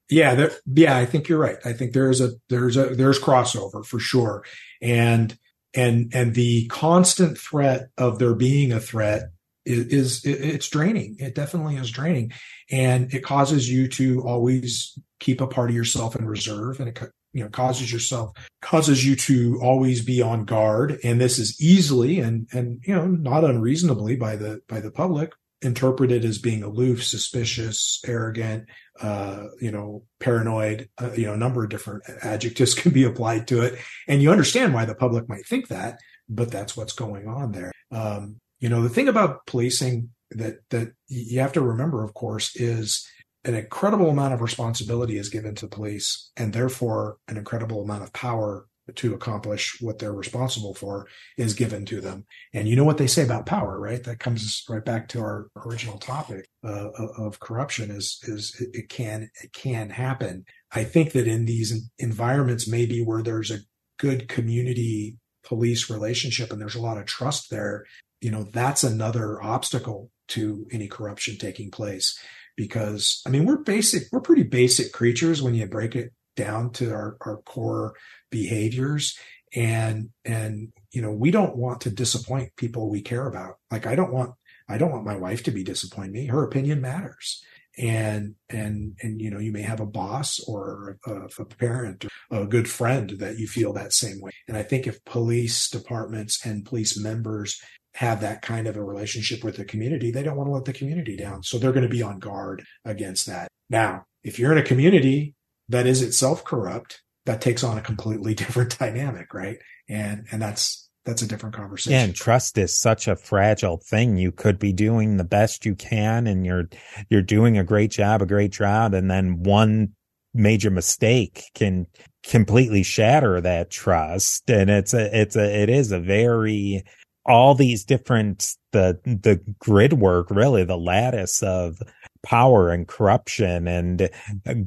Yeah, 0.10 0.34
there, 0.34 0.52
yeah, 0.66 0.98
I 0.98 1.06
think 1.06 1.28
you're 1.28 1.38
right. 1.38 1.58
I 1.64 1.74
think 1.74 1.94
there 1.94 2.10
is 2.10 2.20
a 2.20 2.32
there's 2.50 2.78
a 2.78 2.96
there's 2.96 3.20
crossover 3.20 3.86
for 3.86 4.00
sure, 4.00 4.44
and 4.82 5.38
and 5.74 6.12
and 6.14 6.36
the 6.36 6.68
constant 6.68 7.38
threat 7.38 7.90
of 7.98 8.20
there 8.20 8.36
being 8.36 8.72
a 8.72 8.80
threat 8.80 9.32
is, 9.66 9.86
is 9.88 10.26
it's 10.26 10.70
draining. 10.70 11.18
It 11.20 11.36
definitely 11.36 11.76
is 11.76 11.92
draining, 11.92 12.32
and 12.72 13.14
it 13.14 13.24
causes 13.24 13.70
you 13.70 13.88
to 13.90 14.22
always 14.22 14.98
keep 15.20 15.42
a 15.42 15.48
part 15.48 15.70
of 15.70 15.76
yourself 15.76 16.16
in 16.16 16.26
reserve, 16.26 16.80
and 16.80 16.90
it 16.90 17.00
you 17.34 17.44
know 17.44 17.50
causes 17.50 17.92
yourself 17.92 18.32
causes 18.62 19.06
you 19.06 19.16
to 19.16 19.60
always 19.62 20.04
be 20.04 20.22
on 20.22 20.46
guard. 20.46 21.00
And 21.04 21.22
this 21.22 21.38
is 21.38 21.62
easily 21.62 22.20
and 22.20 22.48
and 22.52 22.82
you 22.86 22.96
know 22.96 23.08
not 23.08 23.44
unreasonably 23.44 24.16
by 24.16 24.36
the 24.36 24.62
by 24.68 24.80
the 24.80 24.92
public 24.92 25.34
interpreted 25.62 26.24
as 26.24 26.38
being 26.38 26.64
aloof, 26.64 27.04
suspicious, 27.04 28.02
arrogant, 28.08 28.66
uh, 29.02 29.46
you 29.60 29.72
know, 29.72 30.04
paranoid, 30.20 30.90
uh, 31.02 31.12
you 31.14 31.26
know, 31.26 31.34
a 31.34 31.38
number 31.38 31.64
of 31.64 31.70
different 31.70 32.04
adjectives 32.22 32.74
can 32.76 32.92
be 32.92 33.04
applied 33.04 33.48
to 33.48 33.62
it. 33.62 33.80
And 34.08 34.22
you 34.22 34.32
understand 34.32 34.74
why 34.74 34.86
the 34.86 34.96
public 34.96 35.30
might 35.30 35.46
think 35.46 35.68
that, 35.70 36.00
but 36.28 36.52
that's 36.52 36.76
what's 36.76 36.94
going 36.94 37.28
on 37.28 37.52
there. 37.52 37.72
Um, 37.92 38.38
you 38.60 38.70
know, 38.70 38.82
the 38.82 38.90
thing 38.90 39.08
about 39.08 39.46
policing 39.46 40.10
that, 40.32 40.58
that 40.70 40.94
you 41.08 41.40
have 41.40 41.54
to 41.54 41.62
remember, 41.62 42.04
of 42.04 42.14
course, 42.14 42.56
is 42.56 43.08
an 43.46 43.56
incredible 43.56 44.10
amount 44.10 44.34
of 44.34 44.42
responsibility 44.42 45.18
is 45.18 45.30
given 45.30 45.56
to 45.56 45.68
police 45.68 46.32
and 46.36 46.52
therefore 46.52 47.18
an 47.28 47.38
incredible 47.38 47.82
amount 47.82 48.04
of 48.04 48.12
power 48.12 48.68
to 48.96 49.14
accomplish 49.14 49.78
what 49.82 50.00
they're 50.00 50.14
responsible 50.14 50.74
for 50.74 51.08
is 51.38 51.54
given 51.54 51.86
to 51.86 52.02
them. 52.02 52.26
And 52.54 52.68
you 52.68 52.76
know 52.76 52.84
what 52.84 52.98
they 52.98 53.08
say 53.08 53.24
about 53.24 53.46
power, 53.46 53.80
right? 53.80 54.04
That 54.04 54.20
comes 54.20 54.64
right 54.70 54.84
back 54.84 55.08
to 55.10 55.20
our 55.20 55.48
original 55.66 55.98
topic 55.98 56.48
uh, 56.64 56.90
of 57.18 57.40
corruption 57.40 57.92
is, 57.92 58.20
is 58.24 58.56
it 58.74 58.90
can, 58.90 59.30
it 59.44 59.54
can 59.54 59.90
happen. 59.90 60.46
I 60.72 60.84
think 60.84 61.14
that 61.14 61.28
in 61.28 61.46
these 61.46 61.90
environments, 61.98 62.68
maybe 62.68 63.04
where 63.04 63.24
there's 63.24 63.52
a 63.52 63.60
good 63.98 64.28
community 64.28 65.18
police 65.44 65.90
relationship 65.90 66.52
and 66.52 66.62
there's 66.62 66.76
a 66.76 66.82
lot 66.82 66.98
of 66.98 67.06
trust 67.06 67.50
there, 67.50 67.86
you 68.22 68.32
know, 68.32 68.44
that's 68.44 68.84
another 68.84 69.42
obstacle 69.42 70.12
to 70.30 70.68
any 70.72 70.88
corruption 70.88 71.38
taking 71.38 71.72
place. 71.72 72.18
Because 72.56 73.22
I 73.26 73.30
mean, 73.30 73.46
we're 73.46 73.64
basic, 73.64 74.04
we're 74.12 74.22
pretty 74.22 74.44
basic 74.44 74.92
creatures 74.92 75.42
when 75.42 75.56
you 75.56 75.66
break 75.66 75.96
it 75.96 76.12
down 76.36 76.72
to 76.72 76.92
our, 76.92 77.18
our 77.22 77.38
core 77.46 77.94
behaviors 78.30 79.18
and 79.56 80.10
and 80.26 80.72
you 80.92 81.02
know 81.02 81.12
we 81.12 81.32
don't 81.32 81.56
want 81.56 81.82
to 81.82 81.90
disappoint 81.90 82.56
people 82.56 82.90
we 82.90 83.02
care 83.02 83.28
about. 83.28 83.56
Like 83.72 83.88
i 83.88 83.96
don't 83.96 84.14
want 84.14 84.32
i 84.68 84.78
don't 84.78 84.92
want 84.92 85.06
my 85.06 85.16
wife 85.16 85.44
to 85.44 85.52
be 85.52 85.64
disappointed 85.64 86.12
me. 86.12 86.26
Her 86.26 86.44
opinion 86.44 86.82
matters. 86.82 87.44
And 87.78 88.36
and 88.50 88.98
and 89.02 89.22
you 89.22 89.32
know 89.32 89.40
you 89.40 89.52
may 89.52 89.62
have 89.62 89.80
a 89.80 89.86
boss 89.86 90.40
or 90.48 90.98
a, 91.06 91.28
a, 91.40 91.46
parent 91.46 92.06
or 92.30 92.42
a 92.42 92.48
good 92.48 92.70
friend 92.70 93.12
that 93.20 93.38
you 93.38 93.48
feel 93.48 93.74
that 93.74 93.94
same 93.94 94.20
way. 94.22 94.32
And 94.48 94.58
i 94.58 94.64
think 94.64 94.86
if 94.86 95.04
police 95.06 95.70
departments 95.70 96.46
and 96.46 96.66
police 96.66 96.98
members 96.98 97.62
have 97.96 98.22
that 98.22 98.42
kind 98.42 98.68
of 98.68 98.76
a 98.76 98.84
relationship 98.84 99.44
with 99.44 99.56
the 99.56 99.66
community 99.66 100.12
they 100.12 100.24
don't 100.24 100.36
want 100.36 100.48
to 100.48 100.54
let 100.54 100.66
the 100.66 100.74
community 100.74 101.16
down. 101.16 101.44
So 101.44 101.58
they're 101.58 101.72
going 101.72 101.84
to 101.84 101.90
be 101.90 102.04
on 102.04 102.20
guard 102.20 102.64
against 102.86 103.28
that. 103.28 103.48
Now 103.70 104.06
if 104.24 104.38
you're 104.38 104.52
in 104.52 104.58
a 104.58 104.64
community 104.64 105.36
that 105.70 105.88
is 105.88 106.02
itself 106.02 106.44
corrupt 106.44 107.02
that 107.26 107.42
takes 107.42 107.64
on 107.64 107.78
a 107.78 107.82
completely 107.82 108.34
different 108.36 108.78
dynamic, 108.78 109.34
right? 109.34 109.58
And 109.88 110.26
and 110.32 110.42
that's 110.42 110.90
that's 111.06 111.22
a 111.22 111.28
different 111.28 111.56
conversation. 111.56 111.94
Yeah, 111.94 112.04
and 112.04 112.16
trust 112.16 112.58
is 112.58 112.78
such 112.78 113.08
a 113.08 113.16
fragile 113.16 113.78
thing. 113.78 114.18
You 114.18 114.32
could 114.32 114.60
be 114.60 114.74
doing 114.74 115.18
the 115.18 115.24
best 115.24 115.66
you 115.66 115.76
can 115.76 116.28
and 116.28 116.46
you're 116.46 116.70
you're 117.10 117.22
doing 117.22 117.58
a 117.58 117.64
great 117.64 117.92
job, 117.92 118.22
a 118.22 118.26
great 118.26 118.52
job, 118.52 118.94
and 118.94 119.10
then 119.10 119.44
one 119.44 119.94
major 120.34 120.70
mistake 120.70 121.46
can 121.56 121.88
completely 122.24 122.84
shatter 122.84 123.42
that 123.42 123.72
trust. 123.72 124.50
And 124.50 124.70
it's 124.70 124.94
a 124.94 125.20
it's 125.20 125.36
a 125.36 125.62
it 125.62 125.70
is 125.70 125.92
a 125.92 126.00
very 126.00 126.84
all 127.26 127.56
these 127.56 127.86
different 127.86 128.56
the 128.72 129.00
the 129.04 129.42
grid 129.60 129.94
work 129.94 130.30
really 130.30 130.64
the 130.64 130.78
lattice 130.78 131.42
of 131.44 131.80
power 132.24 132.70
and 132.70 132.88
corruption 132.88 133.68
and 133.68 134.10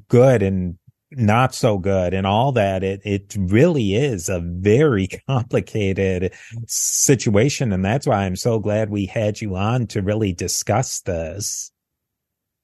good 0.08 0.42
and 0.42 0.78
not 1.16 1.54
so 1.54 1.78
good 1.78 2.14
and 2.14 2.26
all 2.26 2.52
that. 2.52 2.82
It, 2.82 3.00
it 3.04 3.36
really 3.38 3.94
is 3.94 4.28
a 4.28 4.40
very 4.40 5.06
complicated 5.26 6.32
situation. 6.66 7.72
And 7.72 7.84
that's 7.84 8.06
why 8.06 8.24
I'm 8.24 8.36
so 8.36 8.58
glad 8.58 8.90
we 8.90 9.06
had 9.06 9.40
you 9.40 9.56
on 9.56 9.86
to 9.88 10.02
really 10.02 10.32
discuss 10.32 11.00
this. 11.00 11.70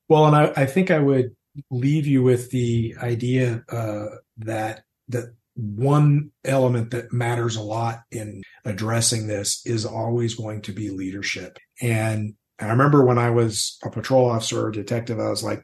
Well, 0.08 0.26
and 0.26 0.36
I, 0.36 0.52
I 0.62 0.66
think 0.66 0.90
I 0.90 0.98
would 0.98 1.34
leave 1.70 2.06
you 2.06 2.22
with 2.22 2.50
the 2.50 2.94
idea, 3.02 3.64
uh, 3.68 4.06
that, 4.38 4.84
that 5.08 5.34
one 5.54 6.30
element 6.44 6.92
that 6.92 7.12
matters 7.12 7.56
a 7.56 7.62
lot 7.62 8.02
in 8.12 8.42
addressing 8.64 9.26
this 9.26 9.60
is 9.66 9.84
always 9.84 10.34
going 10.34 10.62
to 10.62 10.72
be 10.72 10.90
leadership. 10.90 11.58
And 11.82 12.34
I 12.60 12.66
remember 12.66 13.04
when 13.04 13.18
I 13.18 13.30
was 13.30 13.78
a 13.84 13.90
patrol 13.90 14.30
officer 14.30 14.66
or 14.66 14.70
detective, 14.70 15.18
I 15.18 15.28
was 15.28 15.42
like, 15.42 15.62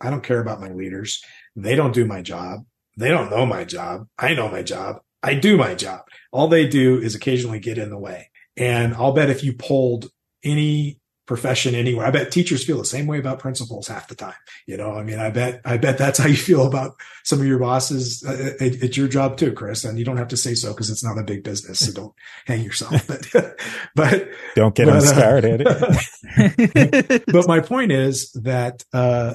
I 0.00 0.10
don't 0.10 0.22
care 0.22 0.40
about 0.40 0.60
my 0.60 0.70
leaders. 0.70 1.22
They 1.56 1.74
don't 1.74 1.94
do 1.94 2.04
my 2.04 2.22
job. 2.22 2.64
They 2.96 3.08
don't 3.08 3.30
know 3.30 3.46
my 3.46 3.64
job. 3.64 4.08
I 4.18 4.34
know 4.34 4.48
my 4.48 4.62
job. 4.62 5.00
I 5.22 5.34
do 5.34 5.56
my 5.56 5.74
job. 5.74 6.02
All 6.32 6.48
they 6.48 6.66
do 6.66 6.98
is 6.98 7.14
occasionally 7.14 7.58
get 7.58 7.78
in 7.78 7.90
the 7.90 7.98
way. 7.98 8.30
And 8.56 8.94
I'll 8.94 9.12
bet 9.12 9.30
if 9.30 9.42
you 9.42 9.54
polled 9.54 10.10
any 10.44 11.00
profession 11.26 11.74
anywhere, 11.74 12.06
I 12.06 12.10
bet 12.10 12.30
teachers 12.30 12.64
feel 12.64 12.76
the 12.76 12.84
same 12.84 13.06
way 13.06 13.18
about 13.18 13.38
principals 13.38 13.88
half 13.88 14.08
the 14.08 14.14
time. 14.14 14.34
You 14.66 14.76
know, 14.76 14.92
I 14.92 15.02
mean, 15.02 15.18
I 15.18 15.30
bet, 15.30 15.62
I 15.64 15.78
bet 15.78 15.96
that's 15.96 16.18
how 16.18 16.28
you 16.28 16.36
feel 16.36 16.66
about 16.66 16.96
some 17.24 17.40
of 17.40 17.46
your 17.46 17.58
bosses 17.58 18.22
uh, 18.26 18.52
at, 18.60 18.82
at 18.82 18.96
your 18.96 19.08
job 19.08 19.38
too, 19.38 19.52
Chris. 19.52 19.84
And 19.84 19.98
you 19.98 20.04
don't 20.04 20.18
have 20.18 20.28
to 20.28 20.36
say 20.36 20.54
so 20.54 20.72
because 20.72 20.90
it's 20.90 21.02
not 21.02 21.18
a 21.18 21.24
big 21.24 21.42
business. 21.42 21.86
So 21.86 21.92
don't 21.92 22.14
hang 22.46 22.62
yourself, 22.62 23.06
but, 23.32 23.58
but 23.94 24.28
don't 24.54 24.74
get 24.74 24.86
but, 24.86 25.00
them 25.00 25.02
started. 25.02 25.66
Uh, 25.66 27.18
but 27.32 27.48
my 27.48 27.60
point 27.60 27.92
is 27.92 28.30
that, 28.42 28.84
uh, 28.92 29.34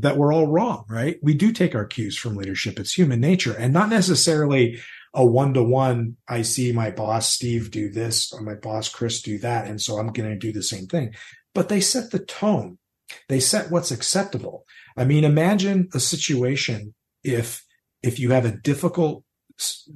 that 0.00 0.16
we're 0.16 0.32
all 0.32 0.46
wrong, 0.46 0.84
right? 0.88 1.18
We 1.22 1.34
do 1.34 1.52
take 1.52 1.74
our 1.74 1.84
cues 1.84 2.16
from 2.16 2.36
leadership. 2.36 2.78
It's 2.78 2.96
human 2.96 3.20
nature 3.20 3.54
and 3.56 3.72
not 3.72 3.88
necessarily 3.88 4.78
a 5.14 5.24
one 5.24 5.54
to 5.54 5.62
one. 5.62 6.16
I 6.28 6.42
see 6.42 6.72
my 6.72 6.90
boss, 6.90 7.30
Steve, 7.30 7.70
do 7.70 7.90
this 7.90 8.32
or 8.32 8.40
my 8.40 8.54
boss, 8.54 8.88
Chris, 8.88 9.20
do 9.22 9.38
that. 9.38 9.66
And 9.66 9.80
so 9.80 9.98
I'm 9.98 10.12
going 10.12 10.30
to 10.30 10.36
do 10.36 10.52
the 10.52 10.62
same 10.62 10.86
thing. 10.86 11.14
But 11.54 11.68
they 11.68 11.80
set 11.80 12.10
the 12.10 12.18
tone. 12.18 12.78
They 13.28 13.40
set 13.40 13.70
what's 13.70 13.90
acceptable. 13.90 14.64
I 14.96 15.04
mean, 15.04 15.24
imagine 15.24 15.88
a 15.92 16.00
situation 16.00 16.94
if, 17.22 17.64
if 18.02 18.18
you 18.18 18.30
have 18.30 18.44
a 18.44 18.56
difficult 18.56 19.24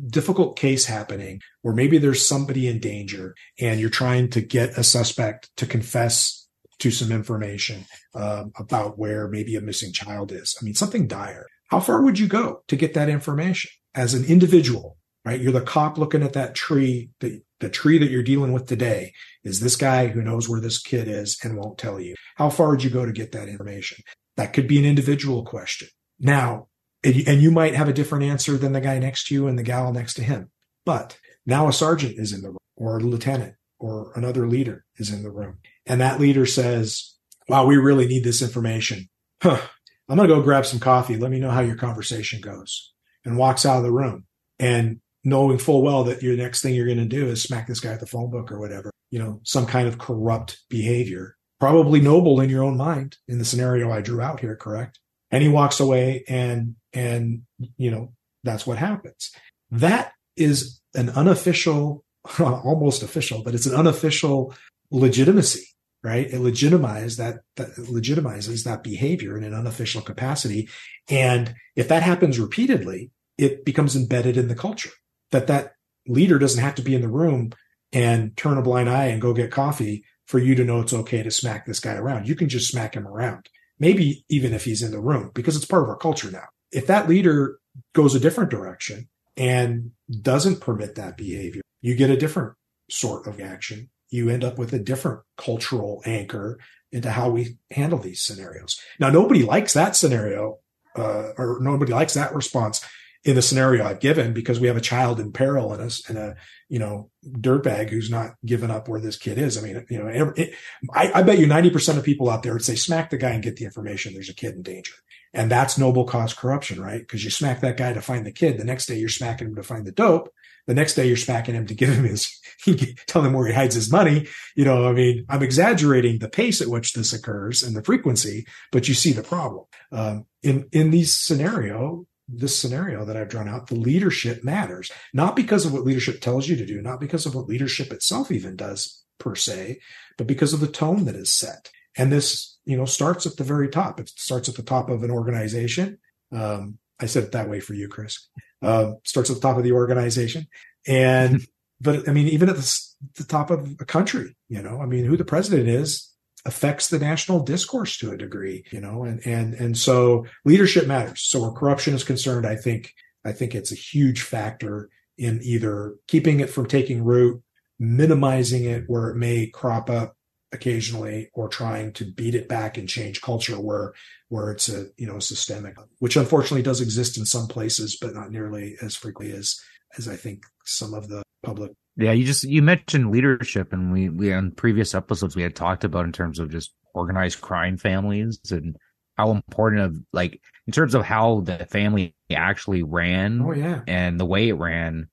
difficult 0.09 0.57
case 0.57 0.85
happening 0.85 1.41
where 1.63 1.75
maybe 1.75 1.99
there's 1.99 2.27
somebody 2.27 2.69
in 2.69 2.79
danger 2.79 3.35
and 3.59 3.81
you're 3.81 3.91
trying 3.91 4.29
to 4.31 4.41
get 4.41 4.79
a 4.79 4.85
suspect 4.85 5.51
to 5.57 5.67
confess 5.67 6.46
to 6.79 6.91
some 6.91 7.11
information 7.11 7.87
um, 8.15 8.53
about 8.59 8.99
where 8.99 9.29
maybe 9.29 9.57
a 9.57 9.61
missing 9.61 9.93
child 9.93 10.33
is. 10.33 10.57
I 10.61 10.65
mean, 10.65 10.75
something 10.75 11.07
dire. 11.07 11.47
How 11.69 11.81
far 11.81 12.03
would 12.03 12.19
you 12.19 12.29
go 12.29 12.63
to 12.69 12.77
get 12.77 12.95
that 12.95 13.09
information 13.09 13.71
as 13.95 14.15
an 14.15 14.25
individual? 14.25 14.97
Right, 15.25 15.41
you're 15.41 15.53
the 15.53 15.61
cop 15.61 15.99
looking 15.99 16.23
at 16.23 16.35
that 16.35 16.55
tree. 16.55 17.11
The 17.19 17.41
the 17.59 17.69
tree 17.69 17.99
that 17.99 18.11
you're 18.11 18.23
dealing 18.23 18.53
with 18.53 18.67
today 18.67 19.13
is 19.43 19.61
this 19.61 19.75
guy 19.75 20.09
who 20.09 20.23
knows 20.23 20.49
where 20.49 20.61
this 20.61 20.81
kid 20.81 21.09
is 21.09 21.39
and 21.43 21.57
won't 21.57 21.79
tell 21.79 21.99
you. 21.99 22.15
How 22.37 22.51
far 22.51 22.71
would 22.71 22.85
you 22.85 22.91
go 22.91 23.07
to 23.07 23.13
get 23.13 23.33
that 23.33 23.49
information? 23.49 24.05
That 24.37 24.53
could 24.53 24.69
be 24.69 24.79
an 24.79 24.85
individual 24.85 25.45
question. 25.45 25.89
Now, 26.21 26.69
and 27.03 27.41
you 27.43 27.51
might 27.51 27.75
have 27.75 27.89
a 27.89 27.93
different 27.93 28.25
answer 28.25 28.57
than 28.57 28.73
the 28.73 28.81
guy 28.81 28.99
next 28.99 29.29
to 29.29 29.35
you 29.35 29.47
and 29.47 29.59
the 29.59 29.63
gal 29.63 29.93
next 29.93 30.15
to 30.15 30.23
him. 30.23 30.51
But 30.85 31.19
now 31.45 31.69
a 31.69 31.73
sergeant 31.73 32.19
is 32.19 32.33
in 32.33 32.43
the 32.43 32.49
room 32.49 32.59
or 32.77 32.99
a 32.99 33.01
lieutenant 33.01 33.55
or 33.79 34.13
another 34.15 34.49
leader 34.49 34.85
is 34.97 35.13
in 35.13 35.23
the 35.23 35.31
room. 35.31 35.59
And 35.85 36.01
that 36.01 36.21
leader 36.21 36.47
says, 36.47 37.15
wow, 37.49 37.67
we 37.67 37.77
really 37.77 38.07
need 38.07 38.25
this 38.25 38.43
information. 38.43 39.09
Huh. 39.43 39.61
I'm 40.09 40.17
going 40.17 40.29
to 40.29 40.35
go 40.35 40.43
grab 40.43 40.65
some 40.67 40.81
coffee. 40.81 41.17
Let 41.17 41.31
me 41.31 41.41
know 41.41 41.51
how 41.51 41.61
your 41.61 41.77
conversation 41.77 42.41
goes 42.41 42.93
and 43.25 43.37
walks 43.37 43.67
out 43.67 43.79
of 43.79 43.83
the 43.83 43.93
room 43.93 44.25
and 44.59 45.01
knowing 45.25 45.59
full 45.59 45.83
well 45.83 46.05
that 46.05 46.23
your 46.23 46.37
next 46.37 46.63
thing 46.63 46.75
you're 46.75 46.87
going 46.87 46.99
to 46.99 47.05
do 47.05 47.27
is 47.27 47.43
smack 47.43 47.67
this 47.67 47.81
guy 47.81 47.93
at 47.93 48.01
the 48.01 48.07
phone 48.07 48.31
book 48.31 48.53
or 48.53 48.61
whatever, 48.61 48.91
you 49.11 49.19
know, 49.19 49.41
some 49.43 49.67
kind 49.67 49.89
of 49.89 49.99
corrupt 49.99 50.59
behavior, 50.71 51.37
probably 51.59 52.01
noble 52.01 52.41
in 52.41 52.49
your 52.49 52.63
own 52.63 52.77
mind 52.77 53.17
in 53.27 53.39
the 53.39 53.45
scenario 53.45 53.91
I 53.91 54.01
drew 54.01 54.21
out 54.21 54.39
here. 54.39 54.55
Correct. 54.55 55.01
And 55.33 55.43
he 55.43 55.49
walks 55.49 55.81
away 55.81 56.25
and, 56.29 56.77
and, 56.93 57.43
you 57.77 57.91
know, 57.91 58.13
that's 58.45 58.65
what 58.65 58.79
happens. 58.79 59.33
That 59.73 60.13
is 60.37 60.81
an 60.95 61.11
unofficial, 61.11 62.05
almost 62.41 63.03
official, 63.03 63.43
but 63.43 63.55
it's 63.55 63.67
an 63.67 63.75
unofficial 63.75 64.55
legitimacy 64.91 65.67
right? 66.07 66.29
It 66.29 66.41
legitimizes 66.41 67.17
that, 67.17 67.41
that 67.57 67.75
legitimizes 67.77 68.63
that 68.63 68.85
behavior 68.85 69.37
in 69.37 69.43
an 69.43 69.53
unofficial 69.53 70.01
capacity. 70.01 70.69
And 71.09 71.53
if 71.75 71.89
that 71.89 72.05
happens 72.05 72.39
repeatedly, 72.39 73.11
it 73.39 73.65
becomes 73.65 73.97
embedded 73.97 74.37
in 74.37 74.47
the 74.47 74.55
culture 74.55 74.93
that 75.33 75.49
that 75.49 75.73
leader 76.07 76.39
doesn't 76.39 76.63
have 76.63 76.77
to 76.77 76.83
be 76.83 76.95
in 76.95 77.01
the 77.01 77.09
room 77.09 77.51
and 77.93 78.37
turn 78.37 78.57
a 78.57 78.63
blind 78.63 78.89
eye 78.89 79.07
and 79.07 79.21
go 79.21 79.35
get 79.35 79.51
coffee 79.51 80.05
for 80.27 80.39
you 80.39 80.55
to 80.55 80.65
know 80.65 80.81
it's 80.81 80.93
okay 80.93 81.25
to 81.25 81.31
smack 81.31 81.67
this 81.67 81.81
guy 81.81 81.95
around. 81.95 82.29
You 82.29 82.37
can 82.37 82.49
just 82.49 82.71
smack 82.71 82.95
him 82.95 83.07
around. 83.07 83.49
Maybe 83.81 84.25
even 84.29 84.55
if 84.55 84.65
he's 84.65 84.83
in 84.83 84.93
the 84.93 85.01
room 85.01 85.33
because 85.35 85.57
it's 85.57 85.67
part 85.67 85.83
of 85.83 85.89
our 85.89 85.97
culture 85.97 86.31
now. 86.31 86.47
If 86.71 86.87
that 86.87 87.09
leader 87.09 87.59
goes 87.95 88.15
a 88.15 88.21
different 88.21 88.51
direction 88.51 89.09
and 89.37 89.91
doesn't 90.23 90.61
permit 90.61 90.95
that 90.95 91.17
behavior, 91.17 91.63
you 91.87 91.95
get 91.95 92.11
a 92.11 92.17
different 92.17 92.55
sort 92.91 93.27
of 93.27 93.41
action 93.41 93.91
you 94.11 94.29
end 94.29 94.45
up 94.45 94.59
with 94.59 94.73
a 94.73 94.79
different 94.79 95.21
cultural 95.37 96.03
anchor 96.05 96.59
into 96.93 97.11
how 97.11 97.29
we 97.29 97.59
handle 97.71 97.99
these 97.99 98.23
scenarios. 98.23 98.81
Now, 99.01 99.11
nobody 99.11 99.43
likes 99.43 99.73
that 99.73 99.97
scenario, 99.97 100.59
uh, 100.97 101.33
or 101.37 101.59
nobody 101.61 101.93
likes 101.93 102.15
that 102.15 102.35
response 102.35 102.85
in 103.27 103.35
the 103.35 103.43
scenario 103.43 103.85
I've 103.85 103.99
given 103.99 104.33
because 104.33 104.61
we 104.61 104.69
have 104.69 104.77
a 104.77 104.81
child 104.81 105.19
in 105.19 105.33
peril 105.33 105.73
us 105.73 106.09
and 106.09 106.17
a, 106.17 106.37
you 106.69 106.79
know, 106.79 107.11
dirtbag 107.27 107.91
who's 107.91 108.09
not 108.09 108.37
given 108.47 108.71
up 108.71 108.89
where 108.89 109.01
this 109.01 109.17
kid 109.17 109.37
is. 109.37 109.59
I 109.59 109.63
mean, 109.63 109.85
you 109.91 109.99
know, 109.99 110.33
it, 110.37 110.55
I, 110.95 111.11
I 111.13 111.23
bet 111.23 111.39
you 111.39 111.47
90% 111.49 111.99
of 111.99 112.05
people 112.05 112.31
out 112.31 112.45
there 112.45 112.53
would 112.53 112.65
say, 112.65 112.77
smack 112.77 113.11
the 113.11 113.17
guy 113.17 113.31
and 113.31 113.43
get 113.43 113.57
the 113.57 113.65
information. 113.65 114.15
There's 114.15 114.29
a 114.29 114.35
kid 114.35 114.55
in 114.55 114.63
danger. 114.63 114.93
And 115.35 115.51
that's 115.51 115.77
noble 115.77 116.05
cause 116.05 116.35
corruption, 116.35 116.81
right? 116.81 117.01
Because 117.01 117.25
you 117.25 117.31
smack 117.31 117.61
that 117.61 117.77
guy 117.77 117.93
to 117.93 118.01
find 118.01 118.25
the 118.25 118.31
kid. 118.31 118.59
The 118.59 118.65
next 118.65 118.87
day 118.87 118.97
you're 118.97 119.09
smacking 119.09 119.49
him 119.49 119.57
to 119.57 119.63
find 119.65 119.85
the 119.85 119.93
dope. 119.93 120.33
The 120.69 120.75
next 120.75 120.95
day 120.95 121.09
you're 121.09 121.17
smacking 121.17 121.57
him 121.57 121.67
to 121.67 121.75
give 121.75 121.91
him 121.91 122.05
his, 122.05 122.41
tell 123.09 123.25
him 123.25 123.33
where 123.33 123.49
he 123.49 123.55
hides 123.55 123.75
his 123.75 123.91
money. 123.91 124.29
You 124.55 124.65
know, 124.65 124.89
I 124.89 124.93
mean, 124.93 125.27
I'm 125.29 125.43
exaggerating 125.43 126.21
the 126.21 126.29
pace 126.29 126.61
at 126.61 126.69
which 126.69 126.93
this 126.93 127.13
occurs 127.13 127.65
and 127.65 127.75
the 127.75 127.83
frequency, 127.83 128.47
but 128.71 128.87
you 128.87 128.95
see 128.95 129.13
the 129.13 129.25
problem. 129.25 129.65
Um, 129.91 130.27
in, 130.45 130.69
in 130.71 130.91
these 130.91 131.13
scenario, 131.13 132.07
this 132.29 132.59
scenario 132.59 133.05
that 133.05 133.17
I've 133.17 133.29
drawn 133.29 133.49
out, 133.49 133.69
the 133.69 133.77
leadership 133.77 134.43
matters, 134.43 134.91
not 135.13 135.37
because 135.37 135.65
of 135.65 135.73
what 135.73 135.85
leadership 135.85 136.21
tells 136.21 136.49
you 136.49 136.57
to 136.57 136.67
do, 136.67 136.83
not 136.83 137.01
because 137.01 137.27
of 137.27 137.35
what 137.35 137.47
leadership 137.47 137.93
itself 137.93 138.31
even 138.31 138.57
does 138.57 139.05
per 139.19 139.35
se, 139.35 139.79
but 140.19 140.27
because 140.27 140.53
of 140.53 140.61
the 140.61 140.67
tone 140.67 141.05
that 141.05 141.15
is 141.15 141.33
set. 141.33 141.71
And 141.97 142.13
this, 142.13 142.59
you 142.65 142.77
know, 142.77 142.85
starts 142.85 143.27
at 143.27 143.37
the 143.37 143.45
very 143.45 143.69
top. 143.69 144.01
It 144.01 144.09
starts 144.11 144.49
at 144.49 144.57
the 144.57 144.63
top 144.63 144.91
of 144.91 145.03
an 145.03 145.11
organization. 145.11 145.99
Um, 146.33 146.79
I 147.01 147.07
said 147.07 147.25
it 147.25 147.33
that 147.33 147.49
way 147.49 147.61
for 147.61 147.75
you, 147.75 147.89
Chris. 147.89 148.29
Uh, 148.61 148.95
starts 149.05 149.31
at 149.31 149.37
the 149.37 149.43
top 149.43 149.57
of 149.57 149.65
the 149.65 149.73
organization. 149.73 150.47
And, 150.87 151.47
but 151.81 152.09
I 152.09 152.13
mean, 152.13 152.29
even 152.29 152.49
at 152.49 152.57
the, 152.57 152.81
the 153.17 153.25
top 153.25 153.51
of 153.51 153.77
a 153.81 153.85
country, 153.85 154.37
you 154.49 154.63
know, 154.63 154.81
I 154.81 154.87
mean, 154.87 155.05
who 155.05 155.17
the 155.17 155.25
president 155.25 155.69
is 155.69 156.13
affects 156.47 156.89
the 156.89 156.99
national 156.99 157.41
discourse 157.41 157.99
to 157.99 158.13
a 158.13 158.17
degree, 158.17 158.65
you 158.71 158.81
know, 158.81 159.05
and, 159.05 159.21
and, 159.27 159.55
and 159.55 159.77
so 159.77 160.25
leadership 160.45 160.87
matters. 160.87 161.23
So 161.23 161.41
where 161.41 161.51
corruption 161.51 161.95
is 161.95 162.05
concerned, 162.05 162.47
I 162.47 162.57
think, 162.57 162.95
I 163.25 163.33
think 163.33 163.55
it's 163.55 163.73
a 163.73 163.77
huge 163.77 164.23
factor 164.23 164.89
in 165.19 165.41
either 165.43 165.97
keeping 166.07 166.41
it 166.41 166.51
from 166.51 166.67
taking 166.67 167.05
root, 167.05 167.43
minimizing 167.79 168.65
it 168.65 168.85
where 168.87 169.11
it 169.11 169.17
may 169.17 169.49
crop 169.49 169.91
up 169.91 170.17
occasionally 170.53 171.29
or 171.35 171.49
trying 171.49 171.93
to 171.93 172.05
beat 172.05 172.35
it 172.35 172.49
back 172.49 172.79
and 172.79 172.89
change 172.89 173.21
culture 173.21 173.61
where 173.61 173.93
where 174.29 174.51
it's 174.51 174.69
a 174.69 174.87
you 174.97 175.07
know 175.07 175.19
systemic 175.19 175.75
which 175.99 176.17
unfortunately 176.17 176.63
does 176.63 176.81
exist 176.81 177.19
in 177.19 177.27
some 177.27 177.49
places 177.49 177.99
but 178.01 178.15
not 178.15 178.31
nearly 178.31 178.77
as 178.81 178.95
frequently 178.95 179.37
as 179.37 179.61
as 179.99 180.07
i 180.07 180.15
think 180.15 180.45
some 180.65 180.95
of 180.95 181.09
the 181.09 181.21
public 181.43 181.73
yeah 181.97 182.13
you 182.13 182.25
just 182.25 182.45
you 182.45 182.63
mentioned 182.63 183.11
leadership 183.11 183.73
and 183.73 183.93
we 183.93 184.09
we 184.09 184.33
on 184.33 184.51
previous 184.51 184.95
episodes 184.95 185.37
we 185.37 185.43
had 185.43 185.55
talked 185.55 185.85
about 185.85 186.05
in 186.05 186.13
terms 186.13 186.39
of 186.39 186.51
just 186.51 186.73
organized 186.95 187.41
crime 187.41 187.77
families 187.77 188.39
and 188.51 188.77
how 189.17 189.31
important 189.31 189.83
of 189.83 189.97
like 190.13 190.41
in 190.67 190.73
terms 190.73 190.95
of 190.95 191.05
how 191.05 191.41
the 191.41 191.67
family 191.67 192.15
actually 192.31 192.83
ran 192.83 193.41
oh 193.43 193.53
yeah 193.53 193.81
and 193.87 194.21
the 194.21 194.27
way 194.27 194.49
it 194.49 194.55
ran 194.55 195.09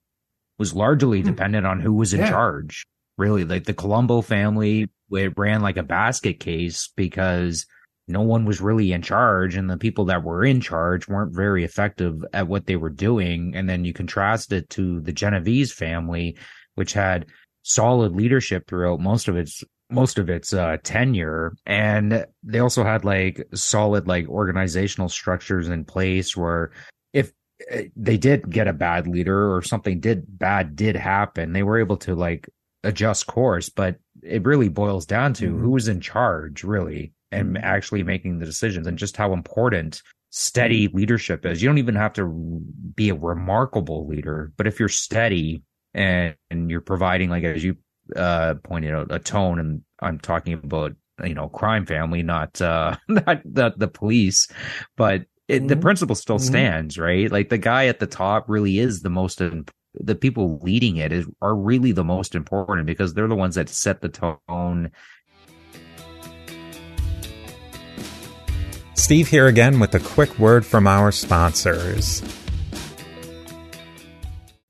was 0.60 0.74
largely 0.74 1.22
hmm. 1.22 1.28
dependent 1.28 1.65
on 1.65 1.80
who 1.80 1.93
was 1.93 2.13
in 2.13 2.19
yeah. 2.19 2.30
charge 2.30 2.86
really 3.17 3.43
like 3.43 3.65
the 3.65 3.74
colombo 3.74 4.22
family 4.22 4.89
it 5.12 5.38
ran 5.38 5.62
like 5.62 5.78
a 5.78 5.84
basket 5.84 6.39
case 6.39 6.89
because 6.96 7.65
no 8.08 8.22
one 8.22 8.46
was 8.46 8.60
really 8.60 8.91
in 8.91 9.02
charge 9.02 9.56
and 9.56 9.69
the 9.69 9.78
people 9.78 10.06
that 10.06 10.24
were 10.24 10.43
in 10.43 10.60
charge 10.60 11.08
weren't 11.08 11.34
very 11.34 11.63
effective 11.63 12.24
at 12.34 12.48
what 12.48 12.65
they 12.65 12.76
were 12.76 12.89
doing 12.89 13.56
and 13.56 13.69
then 13.69 13.86
you 13.86 13.93
contrast 13.93 14.52
it 14.52 14.69
to 14.69 15.00
the 15.02 15.13
Genovese 15.13 15.72
family 15.72 16.36
which 16.76 16.94
had 16.94 17.26
solid 17.64 18.14
leadership 18.14 18.68
throughout 18.68 19.00
most 19.00 19.28
of 19.28 19.38
its 19.38 19.64
most 19.90 20.18
of 20.18 20.30
its 20.30 20.54
uh, 20.54 20.78
tenure 20.84 21.56
and 21.66 22.26
they 22.42 22.60
also 22.60 22.84
had 22.84 23.06
like 23.06 23.46
solid 23.54 24.08
like 24.08 24.28
organizational 24.28 25.08
structures 25.08 25.68
in 25.68 25.86
place 25.86 26.36
where 26.36 26.72
if 27.14 27.32
eh, 27.70 27.86
they 27.96 28.18
did 28.18 28.50
get 28.50 28.68
a 28.68 28.74
bad 28.74 29.08
leader 29.08 29.54
or 29.56 29.62
something 29.62 30.00
did 30.00 30.26
bad 30.28 30.76
did 30.76 30.96
happen 30.96 31.54
they 31.54 31.64
were 31.64 31.80
able 31.80 31.98
to 31.98 32.16
like 32.16 32.50
adjust 32.84 33.28
course, 33.28 33.70
but 33.70 33.98
it 34.22 34.46
really 34.46 34.70
boils 34.70 35.06
down 35.06 35.34
to 35.34 35.50
mm-hmm. 35.50 35.62
who 35.62 35.76
is 35.78 35.88
in 35.88 36.02
charge, 36.02 36.64
really, 36.64 37.14
and 37.32 37.56
mm-hmm. 37.56 37.64
actually 37.64 38.04
making 38.04 38.40
the 38.40 38.46
decisions 38.46 38.88
and 38.88 38.98
just 38.98 39.18
how 39.18 39.34
important 39.34 40.02
steady 40.30 40.88
leadership 40.90 41.46
is. 41.46 41.62
You 41.62 41.70
don't 41.70 41.78
even 41.78 41.96
have 41.96 42.14
to 42.14 42.28
be 42.96 43.10
a 43.10 43.16
remarkable 43.16 44.08
leader, 44.08 44.52
but 44.58 44.68
if 44.68 44.80
you're 44.80 44.90
steady 44.90 45.64
and, 45.94 46.36
and 46.50 46.70
you're 46.70 46.82
providing, 46.82 47.30
like, 47.30 47.44
as 47.44 47.64
you 47.64 47.78
uh, 48.16 48.56
pointed 48.64 48.94
out, 48.94 49.08
a 49.12 49.20
tone, 49.20 49.60
and 49.60 49.82
I'm 50.00 50.20
talking 50.20 50.54
about, 50.54 50.94
you 51.24 51.34
know, 51.34 51.48
crime 51.48 51.86
family, 51.86 52.24
not, 52.24 52.62
uh, 52.62 52.96
not 53.08 53.42
the, 53.46 53.74
the 53.76 53.88
police, 53.88 54.48
but 54.98 55.26
it, 55.48 55.60
mm-hmm. 55.60 55.68
the 55.68 55.78
principle 55.78 56.16
still 56.16 56.38
mm-hmm. 56.38 56.46
stands, 56.46 56.98
right? 56.98 57.32
Like 57.32 57.50
the 57.50 57.58
guy 57.58 57.88
at 57.88 58.00
the 58.00 58.08
top 58.08 58.50
really 58.50 58.80
is 58.80 59.02
the 59.02 59.10
most 59.10 59.42
the 59.96 60.16
people 60.16 60.60
leading 60.64 60.98
it 60.98 61.12
is 61.12 61.26
are 61.42 61.56
really 61.56 61.92
the 61.92 62.04
most 62.04 62.36
important 62.36 62.88
because 62.88 63.14
they're 63.14 63.28
the 63.28 63.36
ones 63.36 63.56
that 63.56 63.70
set 63.70 64.02
the 64.02 64.10
tone. 64.10 64.92
Steve 68.96 69.28
here 69.28 69.48
again 69.48 69.80
with 69.80 69.94
a 69.96 70.00
quick 70.00 70.40
word 70.40 70.66
from 70.66 70.88
our 70.88 71.12
sponsors. 71.12 72.24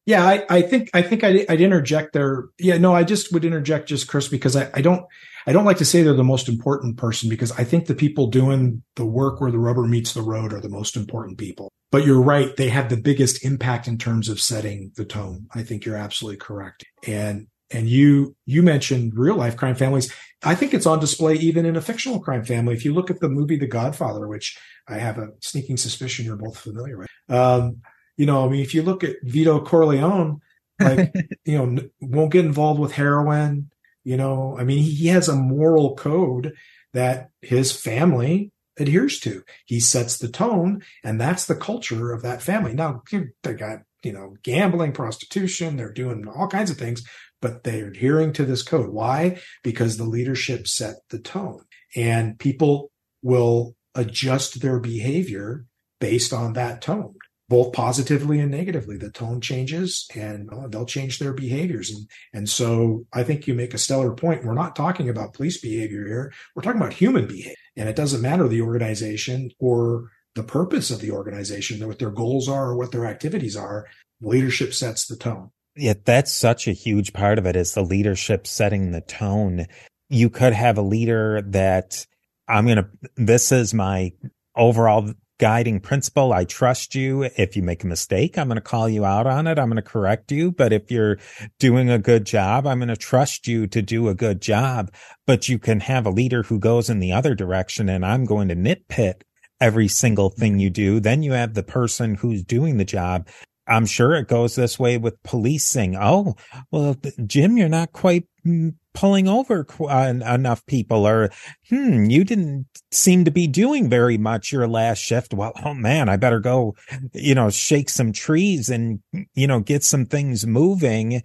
Yeah, 0.06 0.26
I, 0.26 0.46
I 0.50 0.62
think 0.62 0.90
I 0.94 1.02
think 1.02 1.24
I'd, 1.24 1.46
I'd, 1.50 1.62
interject 1.62 2.14
there. 2.14 2.46
Yeah, 2.60 2.78
no, 2.78 2.94
I 2.94 3.04
just 3.04 3.32
would 3.32 3.46
interject 3.46 3.88
just 3.88 4.08
Chris 4.08 4.28
because 4.28 4.56
I, 4.56 4.70
I 4.74 4.82
don't 4.82 5.06
I 5.48 5.54
don't 5.54 5.66
like 5.66 5.78
to 5.78 5.86
say 5.86 6.04
they're 6.04 6.14
the 6.14 6.24
most 6.24 6.50
important 6.50 6.98
person 6.98 7.30
because 7.30 7.52
I 7.54 7.64
think 7.64 7.86
the 7.86 7.96
people 7.96 8.28
doing 8.28 8.84
the 8.96 9.06
work 9.06 9.40
where 9.40 9.52
the 9.52 9.60
rubber 9.60 9.84
meets 9.84 10.14
the 10.14 10.22
road 10.22 10.52
are 10.52 10.60
the 10.60 10.70
most 10.70 10.98
important 10.98 11.38
people. 11.38 11.72
But 11.90 12.06
you're 12.06 12.22
right; 12.22 12.56
they 12.58 12.70
have 12.70 12.90
the 12.90 12.98
biggest 12.98 13.46
impact 13.46 13.88
in 13.88 13.98
terms 13.98 14.28
of 14.28 14.42
setting 14.42 14.92
the 14.96 15.06
tone. 15.06 15.48
I 15.56 15.64
think 15.64 15.86
you're 15.86 15.96
absolutely 15.96 16.38
correct. 16.38 16.84
And 17.08 17.48
and 17.72 17.88
you 17.88 18.36
you 18.46 18.62
mentioned 18.62 19.14
real 19.16 19.36
life 19.36 19.56
crime 19.56 19.76
families. 19.76 20.14
I 20.44 20.56
think 20.56 20.74
it's 20.74 20.86
on 20.86 21.00
display 21.00 21.36
even 21.36 21.66
in 21.66 21.78
a 21.78 21.82
fictional 21.82 22.20
crime 22.20 22.44
family. 22.44 22.74
If 22.74 22.84
you 22.84 22.94
look 22.94 23.10
at 23.10 23.22
the 23.22 23.30
movie 23.30 23.58
The 23.58 23.68
Godfather, 23.68 24.28
which 24.28 24.58
I 24.88 24.98
have 24.98 25.18
a 25.18 25.30
sneaking 25.42 25.78
suspicion 25.78 26.26
you're 26.26 26.36
both 26.36 26.58
familiar 26.58 26.98
with. 26.98 27.08
Um, 27.30 27.82
you 28.18 28.26
know, 28.26 28.46
I 28.46 28.50
mean, 28.50 28.62
if 28.62 28.74
you 28.74 28.84
look 28.84 29.04
at 29.04 29.18
Vito 29.24 29.60
Corleone, 29.64 30.40
like, 30.80 31.14
you 31.46 31.58
know, 31.58 31.82
won't 32.02 32.32
get 32.32 32.46
involved 32.46 32.80
with 32.80 32.94
heroin. 32.94 33.70
You 34.04 34.18
know, 34.18 34.58
I 34.60 34.64
mean, 34.64 34.84
he 34.84 35.08
has 35.08 35.30
a 35.30 35.36
moral 35.36 35.96
code 35.96 36.54
that 36.94 37.30
his 37.42 37.72
family 37.72 38.52
adheres 38.78 39.20
to. 39.22 39.44
He 39.66 39.80
sets 39.80 40.18
the 40.18 40.28
tone, 40.28 40.84
and 41.04 41.20
that's 41.20 41.46
the 41.46 41.56
culture 41.56 42.12
of 42.12 42.22
that 42.24 42.42
family. 42.42 42.74
Now, 42.74 43.02
they 43.44 43.54
got, 43.54 43.80
you 44.04 44.12
know, 44.12 44.36
gambling, 44.44 44.92
prostitution, 44.92 45.78
they're 45.78 45.94
doing 45.94 46.28
all 46.28 46.48
kinds 46.48 46.70
of 46.70 46.78
things, 46.78 47.04
but 47.42 47.64
they're 47.64 47.88
adhering 47.88 48.34
to 48.34 48.46
this 48.46 48.62
code. 48.62 48.90
Why? 48.90 49.40
Because 49.64 49.98
the 49.98 50.04
leadership 50.04 50.68
set 50.68 50.96
the 51.10 51.20
tone, 51.20 51.64
and 51.96 52.38
people 52.38 52.92
will 53.22 53.76
adjust 53.96 54.62
their 54.62 54.80
behavior 54.80 55.66
based 56.00 56.34
on 56.34 56.54
that 56.54 56.82
tone 56.82 57.16
both 57.54 57.72
positively 57.72 58.40
and 58.40 58.50
negatively. 58.50 58.98
The 58.98 59.12
tone 59.12 59.40
changes 59.40 60.08
and 60.16 60.50
they'll 60.70 60.88
change 60.88 61.20
their 61.20 61.34
behaviors. 61.34 61.92
And, 61.92 62.10
and 62.34 62.50
so 62.50 63.06
I 63.14 63.22
think 63.22 63.46
you 63.46 63.54
make 63.54 63.76
a 63.76 63.78
stellar 63.78 64.16
point. 64.16 64.44
We're 64.44 64.56
not 64.56 64.76
talking 64.76 65.08
about 65.08 65.36
police 65.36 65.62
behavior 65.62 66.04
here. 66.04 66.34
We're 66.56 66.64
talking 66.64 66.82
about 66.82 66.94
human 66.94 67.28
behavior. 67.28 67.54
And 67.78 67.88
it 67.88 67.96
doesn't 67.96 68.24
matter 68.24 68.48
the 68.48 68.62
organization 68.62 69.52
or 69.60 70.10
the 70.34 70.42
purpose 70.42 70.90
of 70.90 71.00
the 71.00 71.12
organization, 71.12 71.86
what 71.88 72.00
their 72.00 72.10
goals 72.10 72.50
are 72.50 72.72
or 72.72 72.76
what 72.76 72.92
their 72.92 73.06
activities 73.06 73.56
are. 73.56 73.86
Leadership 74.20 74.74
sets 74.74 75.06
the 75.06 75.16
tone. 75.16 75.52
Yeah, 75.76 75.94
that's 76.04 76.34
such 76.34 76.68
a 76.68 76.74
huge 76.74 77.14
part 77.14 77.38
of 77.38 77.46
it 77.46 77.56
is 77.56 77.76
the 77.76 77.84
leadership 77.84 78.48
setting 78.48 78.94
the 78.94 79.02
tone. 79.02 79.68
You 80.10 80.32
could 80.32 80.54
have 80.54 80.80
a 80.80 80.82
leader 80.82 81.44
that 81.50 82.04
I'm 82.48 82.66
going 82.66 82.78
to, 82.78 82.90
this 83.16 83.52
is 83.52 83.76
my 83.76 84.12
overall 84.56 85.14
guiding 85.44 85.82
principle. 85.82 86.32
I 86.32 86.46
trust 86.46 86.96
you. 86.96 87.24
If 87.24 87.58
you 87.58 87.64
make 87.64 87.84
a 87.84 87.88
mistake, 87.88 88.38
I'm 88.38 88.48
going 88.48 88.56
to 88.56 88.62
call 88.62 88.88
you 88.88 89.04
out 89.04 89.28
on 89.28 89.46
it. 89.46 89.60
I'm 89.60 89.68
going 89.68 89.76
to 89.76 89.82
correct 89.82 90.32
you. 90.32 90.54
But 90.54 90.72
if 90.72 90.90
you're 90.90 91.18
doing 91.60 91.90
a 91.90 92.00
good 92.00 92.26
job, 92.26 92.66
I'm 92.66 92.80
going 92.80 92.88
to 92.88 92.96
trust 92.96 93.46
you 93.46 93.68
to 93.68 93.82
do 93.82 94.08
a 94.08 94.16
good 94.16 94.42
job. 94.42 94.90
But 95.28 95.50
you 95.50 95.60
can 95.60 95.82
have 95.82 96.06
a 96.06 96.12
leader 96.12 96.44
who 96.44 96.60
goes 96.60 96.90
in 96.90 97.00
the 97.00 97.12
other 97.12 97.36
direction 97.36 97.90
and 97.90 98.06
I'm 98.06 98.24
going 98.24 98.48
to 98.48 98.56
nitpick 98.56 99.24
every 99.60 99.90
single 99.90 100.30
thing 100.30 100.60
you 100.60 100.70
do. 100.70 101.02
Then 101.02 101.24
you 101.24 101.34
have 101.34 101.56
the 101.56 101.64
person 101.64 102.16
who's 102.16 102.42
doing 102.42 102.78
the 102.78 102.86
job 102.86 103.28
I'm 103.66 103.86
sure 103.86 104.14
it 104.16 104.28
goes 104.28 104.56
this 104.56 104.78
way 104.78 104.98
with 104.98 105.24
policing. 105.24 105.96
Oh, 105.96 106.36
well, 106.72 106.98
Jim, 107.26 107.58
you're 107.58 107.70
not 107.70 107.94
quite 107.94 108.26
mm, 108.46 108.76
pulling 108.94 109.28
over 109.28 109.66
enough 109.90 110.66
people 110.66 111.08
or, 111.08 111.30
hmm, 111.70 112.06
you 112.06 112.24
didn't 112.24 112.68
seem 112.92 113.26
to 113.26 113.32
be 113.32 113.48
doing 113.48 113.90
very 113.90 114.18
much 114.18 114.52
your 114.52 114.68
last 114.68 115.00
shift. 115.00 115.34
Well, 115.34 115.54
oh 115.64 115.74
man, 115.74 116.10
I 116.10 116.18
better 116.18 116.40
go, 116.40 116.76
you 117.14 117.36
know, 117.36 117.50
shake 117.50 117.90
some 117.90 118.12
trees 118.12 118.70
and, 118.70 119.00
you 119.34 119.48
know, 119.48 119.60
get 119.60 119.84
some 119.84 120.06
things 120.06 120.46
moving. 120.46 121.24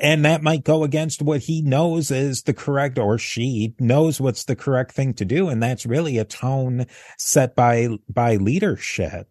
And 0.00 0.24
that 0.24 0.42
might 0.42 0.62
go 0.62 0.84
against 0.84 1.22
what 1.22 1.42
he 1.42 1.60
knows 1.60 2.10
is 2.10 2.42
the 2.42 2.54
correct 2.54 2.98
or 2.98 3.18
she 3.18 3.74
knows 3.80 4.20
what's 4.20 4.44
the 4.44 4.54
correct 4.54 4.92
thing 4.92 5.14
to 5.14 5.24
do. 5.24 5.48
And 5.48 5.62
that's 5.62 5.86
really 5.86 6.18
a 6.18 6.24
tone 6.24 6.86
set 7.16 7.56
by, 7.56 7.88
by 8.08 8.36
leadership 8.36 9.28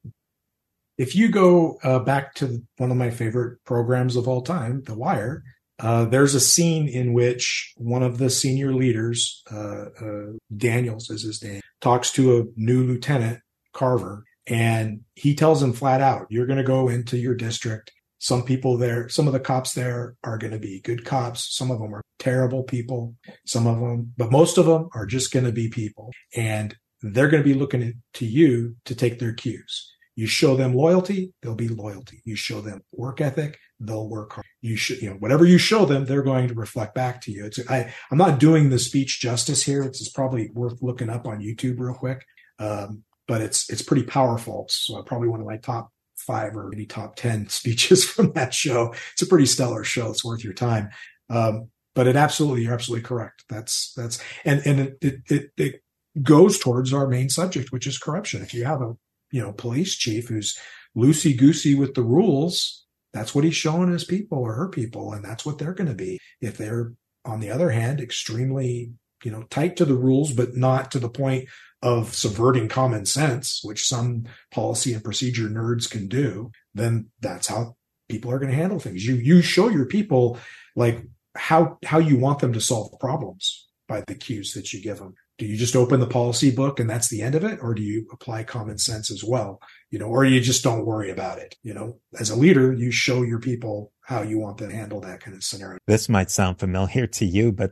if 0.97 1.15
you 1.15 1.29
go 1.29 1.77
uh, 1.83 1.99
back 1.99 2.33
to 2.35 2.63
one 2.77 2.91
of 2.91 2.97
my 2.97 3.11
favorite 3.11 3.63
programs 3.65 4.15
of 4.15 4.27
all 4.27 4.41
time, 4.41 4.81
The 4.83 4.95
Wire, 4.95 5.43
uh, 5.79 6.05
there's 6.05 6.33
a 6.33 6.39
scene 6.39 6.87
in 6.87 7.13
which 7.13 7.73
one 7.77 8.03
of 8.03 8.17
the 8.17 8.29
senior 8.29 8.73
leaders, 8.73 9.43
uh, 9.51 9.85
uh 10.01 10.25
Daniels 10.55 11.09
is 11.09 11.23
his 11.23 11.43
name, 11.43 11.61
talks 11.81 12.11
to 12.13 12.37
a 12.37 12.43
new 12.55 12.83
lieutenant, 12.83 13.39
Carver, 13.73 14.23
and 14.47 15.01
he 15.15 15.35
tells 15.35 15.61
him 15.61 15.73
flat 15.73 16.01
out, 16.01 16.27
You're 16.29 16.47
going 16.47 16.57
to 16.57 16.63
go 16.63 16.89
into 16.89 17.17
your 17.17 17.35
district. 17.35 17.91
Some 18.19 18.43
people 18.43 18.77
there, 18.77 19.07
some 19.09 19.27
of 19.27 19.33
the 19.33 19.39
cops 19.39 19.73
there 19.73 20.15
are 20.23 20.39
going 20.39 20.53
to 20.53 20.59
be 20.59 20.81
good 20.81 21.05
cops. 21.05 21.55
Some 21.55 21.69
of 21.69 21.79
them 21.79 21.93
are 21.93 22.01
terrible 22.17 22.63
people. 22.63 23.13
Some 23.45 23.67
of 23.67 23.79
them, 23.79 24.13
but 24.17 24.31
most 24.31 24.57
of 24.57 24.65
them 24.65 24.89
are 24.95 25.05
just 25.05 25.31
going 25.31 25.45
to 25.45 25.51
be 25.51 25.69
people. 25.69 26.11
And 26.35 26.75
they're 27.03 27.27
going 27.27 27.43
to 27.43 27.47
be 27.47 27.53
looking 27.53 28.01
to 28.13 28.25
you 28.25 28.75
to 28.85 28.95
take 28.95 29.19
their 29.19 29.33
cues 29.33 29.93
you 30.17 30.25
show 30.25 30.55
them 30.55 30.73
loyalty, 30.73 31.31
they'll 31.43 31.53
be 31.53 31.67
loyalty. 31.67 32.21
You 32.25 32.35
show 32.35 32.59
them 32.59 32.81
work 32.91 33.21
ethic, 33.21 33.59
they'll 33.79 34.09
work 34.09 34.33
hard. 34.33 34.47
You 34.61 34.75
should, 34.75 34.99
you 34.99 35.11
know, 35.11 35.15
whatever 35.17 35.45
you 35.45 35.59
show 35.59 35.85
them, 35.85 36.05
they're 36.05 36.23
going 36.23 36.47
to 36.47 36.55
reflect 36.55 36.95
back 36.95 37.21
to 37.21 37.31
you. 37.31 37.45
It's, 37.45 37.59
I, 37.69 37.93
I'm 38.09 38.17
not 38.17 38.39
doing 38.39 38.71
the 38.71 38.79
speech 38.79 39.19
justice 39.21 39.61
here. 39.61 39.83
It's, 39.83 40.09
probably 40.09 40.49
worth 40.55 40.81
looking 40.81 41.11
up 41.11 41.27
on 41.27 41.39
YouTube 41.39 41.79
real 41.79 41.93
quick. 41.93 42.25
Um, 42.57 43.03
but 43.27 43.41
it's, 43.41 43.69
it's 43.69 43.83
pretty 43.83 44.01
powerful. 44.01 44.65
So 44.69 45.03
probably 45.03 45.27
one 45.27 45.39
of 45.39 45.45
my 45.45 45.57
top 45.57 45.91
five 46.15 46.57
or 46.57 46.67
maybe 46.67 46.87
top 46.87 47.15
10 47.15 47.49
speeches 47.49 48.03
from 48.03 48.31
that 48.33 48.55
show. 48.55 48.95
It's 49.13 49.21
a 49.21 49.27
pretty 49.27 49.45
stellar 49.45 49.83
show. 49.83 50.09
It's 50.09 50.25
worth 50.25 50.43
your 50.43 50.53
time. 50.53 50.89
Um, 51.29 51.69
but 51.93 52.07
it 52.07 52.15
absolutely, 52.15 52.63
you're 52.63 52.73
absolutely 52.73 53.03
correct. 53.03 53.43
That's, 53.49 53.93
that's, 53.93 54.19
and, 54.43 54.65
and 54.65 54.79
it, 54.79 54.97
it, 55.01 55.15
it, 55.29 55.51
it 55.57 55.83
goes 56.23 56.57
towards 56.57 56.91
our 56.91 57.07
main 57.07 57.29
subject, 57.29 57.71
which 57.71 57.85
is 57.85 57.99
corruption. 57.99 58.41
If 58.41 58.55
you 58.55 58.65
have 58.65 58.81
a 58.81 58.95
you 59.31 59.41
know, 59.41 59.51
police 59.51 59.95
chief 59.95 60.27
who's 60.27 60.57
loosey 60.95 61.37
goosey 61.37 61.75
with 61.75 61.93
the 61.93 62.03
rules, 62.03 62.85
that's 63.13 63.33
what 63.33 63.43
he's 63.43 63.55
showing 63.55 63.91
his 63.91 64.03
people 64.03 64.39
or 64.39 64.53
her 64.53 64.69
people. 64.69 65.13
And 65.13 65.23
that's 65.23 65.45
what 65.45 65.57
they're 65.57 65.73
going 65.73 65.89
to 65.89 65.95
be. 65.95 66.19
If 66.41 66.57
they're, 66.57 66.93
on 67.25 67.39
the 67.39 67.51
other 67.51 67.71
hand, 67.71 67.99
extremely, 67.99 68.91
you 69.23 69.31
know, 69.31 69.43
tight 69.43 69.75
to 69.77 69.85
the 69.85 69.95
rules, 69.95 70.33
but 70.33 70.55
not 70.55 70.91
to 70.91 70.99
the 70.99 71.09
point 71.09 71.49
of 71.81 72.15
subverting 72.15 72.67
common 72.67 73.05
sense, 73.05 73.61
which 73.63 73.85
some 73.85 74.25
policy 74.51 74.93
and 74.93 75.03
procedure 75.03 75.49
nerds 75.49 75.89
can 75.89 76.07
do, 76.07 76.51
then 76.73 77.09
that's 77.19 77.47
how 77.47 77.75
people 78.09 78.31
are 78.31 78.39
going 78.39 78.51
to 78.51 78.57
handle 78.57 78.79
things. 78.79 79.05
You, 79.05 79.15
you 79.15 79.41
show 79.41 79.69
your 79.69 79.85
people 79.85 80.39
like 80.75 81.03
how, 81.35 81.77
how 81.85 81.99
you 81.99 82.17
want 82.17 82.39
them 82.39 82.53
to 82.53 82.61
solve 82.61 82.97
problems 82.99 83.67
by 83.87 84.03
the 84.07 84.15
cues 84.15 84.53
that 84.53 84.73
you 84.73 84.81
give 84.81 84.99
them 84.99 85.13
do 85.37 85.45
you 85.45 85.55
just 85.55 85.75
open 85.75 85.99
the 85.99 86.07
policy 86.07 86.51
book 86.51 86.79
and 86.79 86.89
that's 86.89 87.09
the 87.09 87.21
end 87.21 87.35
of 87.35 87.43
it 87.43 87.59
or 87.61 87.73
do 87.73 87.81
you 87.81 88.07
apply 88.11 88.43
common 88.43 88.77
sense 88.77 89.11
as 89.11 89.23
well 89.23 89.59
you 89.91 89.99
know 89.99 90.07
or 90.07 90.25
you 90.25 90.39
just 90.39 90.63
don't 90.63 90.85
worry 90.85 91.09
about 91.09 91.37
it 91.37 91.55
you 91.63 91.73
know 91.73 91.99
as 92.19 92.29
a 92.29 92.35
leader 92.35 92.73
you 92.73 92.91
show 92.91 93.21
your 93.21 93.39
people 93.39 93.91
how 94.01 94.21
you 94.21 94.39
want 94.39 94.57
to 94.57 94.71
handle 94.71 95.01
that 95.01 95.19
kind 95.19 95.35
of 95.35 95.43
scenario 95.43 95.77
this 95.87 96.09
might 96.09 96.31
sound 96.31 96.59
familiar 96.59 97.07
to 97.07 97.25
you 97.25 97.51
but 97.51 97.71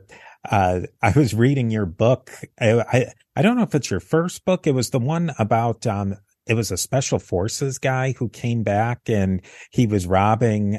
uh, 0.50 0.82
I 1.02 1.12
was 1.16 1.34
reading 1.34 1.70
your 1.70 1.86
book. 1.86 2.30
I, 2.60 2.80
I, 2.80 3.12
I 3.34 3.42
don't 3.42 3.56
know 3.56 3.62
if 3.62 3.74
it's 3.74 3.90
your 3.90 4.00
first 4.00 4.44
book. 4.44 4.66
It 4.66 4.74
was 4.74 4.90
the 4.90 4.98
one 4.98 5.32
about 5.38 5.86
um, 5.86 6.16
it 6.46 6.54
was 6.54 6.70
a 6.70 6.76
special 6.76 7.18
forces 7.18 7.78
guy 7.78 8.12
who 8.12 8.28
came 8.28 8.62
back 8.62 9.08
and 9.08 9.42
he 9.70 9.86
was 9.86 10.06
robbing 10.06 10.78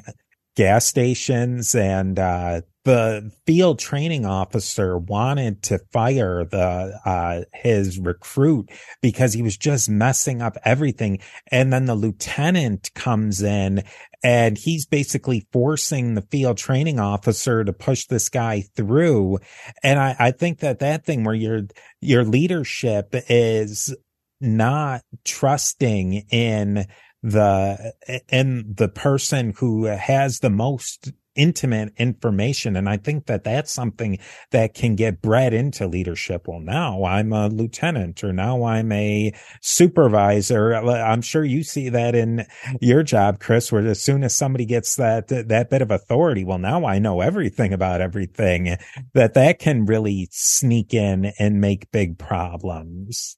gas 0.55 0.85
stations 0.85 1.75
and 1.75 2.17
uh, 2.17 2.61
the 2.87 3.33
field 3.45 3.79
training 3.79 4.25
officer 4.25 4.97
wanted 4.97 5.61
to 5.61 5.77
fire 5.91 6.45
the 6.45 6.97
uh, 7.03 7.41
his 7.53 7.99
recruit 7.99 8.71
because 9.01 9.33
he 9.33 9.41
was 9.41 9.57
just 9.57 9.89
messing 9.89 10.41
up 10.41 10.55
everything. 10.63 11.19
And 11.51 11.73
then 11.73 11.83
the 11.83 11.95
lieutenant 11.95 12.93
comes 12.95 13.41
in 13.41 13.83
and 14.23 14.57
he's 14.57 14.85
basically 14.85 15.45
forcing 15.51 16.13
the 16.13 16.21
field 16.21 16.57
training 16.57 16.97
officer 16.97 17.65
to 17.65 17.73
push 17.73 18.05
this 18.05 18.29
guy 18.29 18.61
through. 18.61 19.39
And 19.83 19.99
i, 19.99 20.15
I 20.17 20.31
think 20.31 20.59
that 20.59 20.79
that 20.79 21.05
thing 21.05 21.25
where 21.25 21.35
your 21.35 21.63
your 21.99 22.23
leadership 22.23 23.09
is 23.27 23.93
not 24.39 25.01
trusting 25.25 26.25
in 26.31 26.85
the 27.21 27.93
in 28.29 28.75
the 28.77 28.87
person 28.87 29.53
who 29.57 29.83
has 29.83 30.39
the 30.39 30.49
most 30.49 31.11
intimate 31.37 31.93
information. 31.97 32.75
And 32.75 32.89
I 32.89 32.97
think 32.97 33.27
that 33.27 33.43
that's 33.43 33.71
something 33.71 34.19
that 34.51 34.73
can 34.73 34.95
get 34.95 35.21
bred 35.21 35.53
into 35.53 35.87
leadership. 35.87 36.47
Well, 36.47 36.59
now 36.59 37.05
I'm 37.05 37.31
a 37.31 37.47
lieutenant 37.47 38.23
or 38.23 38.33
now 38.33 38.65
I'm 38.65 38.91
a 38.91 39.33
supervisor. 39.61 40.75
I'm 40.75 41.21
sure 41.21 41.45
you 41.45 41.63
see 41.63 41.89
that 41.89 42.15
in 42.15 42.45
your 42.81 43.03
job, 43.03 43.39
Chris, 43.39 43.71
where 43.71 43.85
as 43.85 44.01
soon 44.01 44.23
as 44.23 44.35
somebody 44.35 44.65
gets 44.65 44.95
that, 44.95 45.27
that 45.27 45.69
bit 45.69 45.81
of 45.81 45.91
authority, 45.91 46.43
well, 46.43 46.57
now 46.57 46.85
I 46.85 46.99
know 46.99 47.21
everything 47.21 47.71
about 47.71 48.01
everything 48.01 48.77
that 49.13 49.35
that 49.35 49.59
can 49.59 49.85
really 49.85 50.27
sneak 50.31 50.93
in 50.93 51.33
and 51.39 51.61
make 51.61 51.91
big 51.91 52.17
problems. 52.17 53.37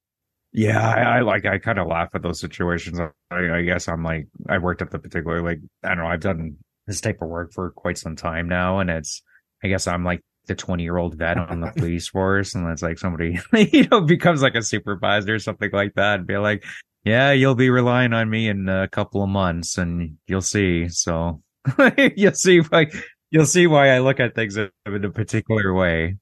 Yeah, 0.51 0.81
I, 0.81 1.17
I, 1.17 1.19
like 1.21 1.45
I 1.45 1.59
kind 1.59 1.77
of 1.77 1.87
laugh 1.87 2.09
at 2.15 2.23
those 2.23 2.39
situations. 2.39 2.99
I, 2.99 3.11
I, 3.31 3.61
guess 3.61 3.87
I'm 3.87 4.03
like 4.03 4.27
I 4.47 4.57
worked 4.57 4.81
at 4.81 4.89
the 4.89 4.97
particular 4.97 5.43
like 5.43 5.59
I 5.83 5.89
don't 5.89 5.99
know 5.99 6.07
I've 6.07 6.21
done 6.21 6.57
this 6.89 7.01
type 7.01 7.21
of 7.21 7.29
work 7.29 7.53
for 7.53 7.69
quite 7.69 7.97
some 7.97 8.15
time 8.15 8.49
now. 8.49 8.79
And 8.79 8.89
it's, 8.89 9.21
I 9.63 9.67
guess 9.67 9.87
I'm 9.87 10.03
like 10.03 10.21
the 10.47 10.55
20 10.55 10.83
year 10.83 10.97
old 10.97 11.15
vet 11.15 11.37
on 11.37 11.61
the 11.61 11.71
police 11.77 12.09
force. 12.09 12.55
And 12.55 12.67
it's 12.67 12.81
like 12.81 12.97
somebody, 12.97 13.39
you 13.71 13.87
know, 13.87 14.01
becomes 14.01 14.41
like 14.41 14.55
a 14.55 14.61
supervisor 14.61 15.35
or 15.35 15.39
something 15.39 15.69
like 15.71 15.93
that 15.93 16.15
and 16.19 16.27
be 16.27 16.37
like, 16.37 16.65
yeah, 17.05 17.31
you'll 17.31 17.55
be 17.55 17.69
relying 17.69 18.11
on 18.11 18.29
me 18.29 18.49
in 18.49 18.67
a 18.67 18.89
couple 18.89 19.23
of 19.23 19.29
months 19.29 19.77
and 19.77 20.17
you'll 20.27 20.41
see. 20.41 20.89
So 20.89 21.41
you'll 22.17 22.33
see 22.33 22.59
why, 22.59 22.87
you'll 23.29 23.45
see 23.45 23.67
why 23.67 23.91
I 23.91 23.99
look 23.99 24.19
at 24.19 24.35
things 24.35 24.57
in 24.57 24.69
a 24.85 25.09
particular 25.09 25.73
way. 25.73 26.17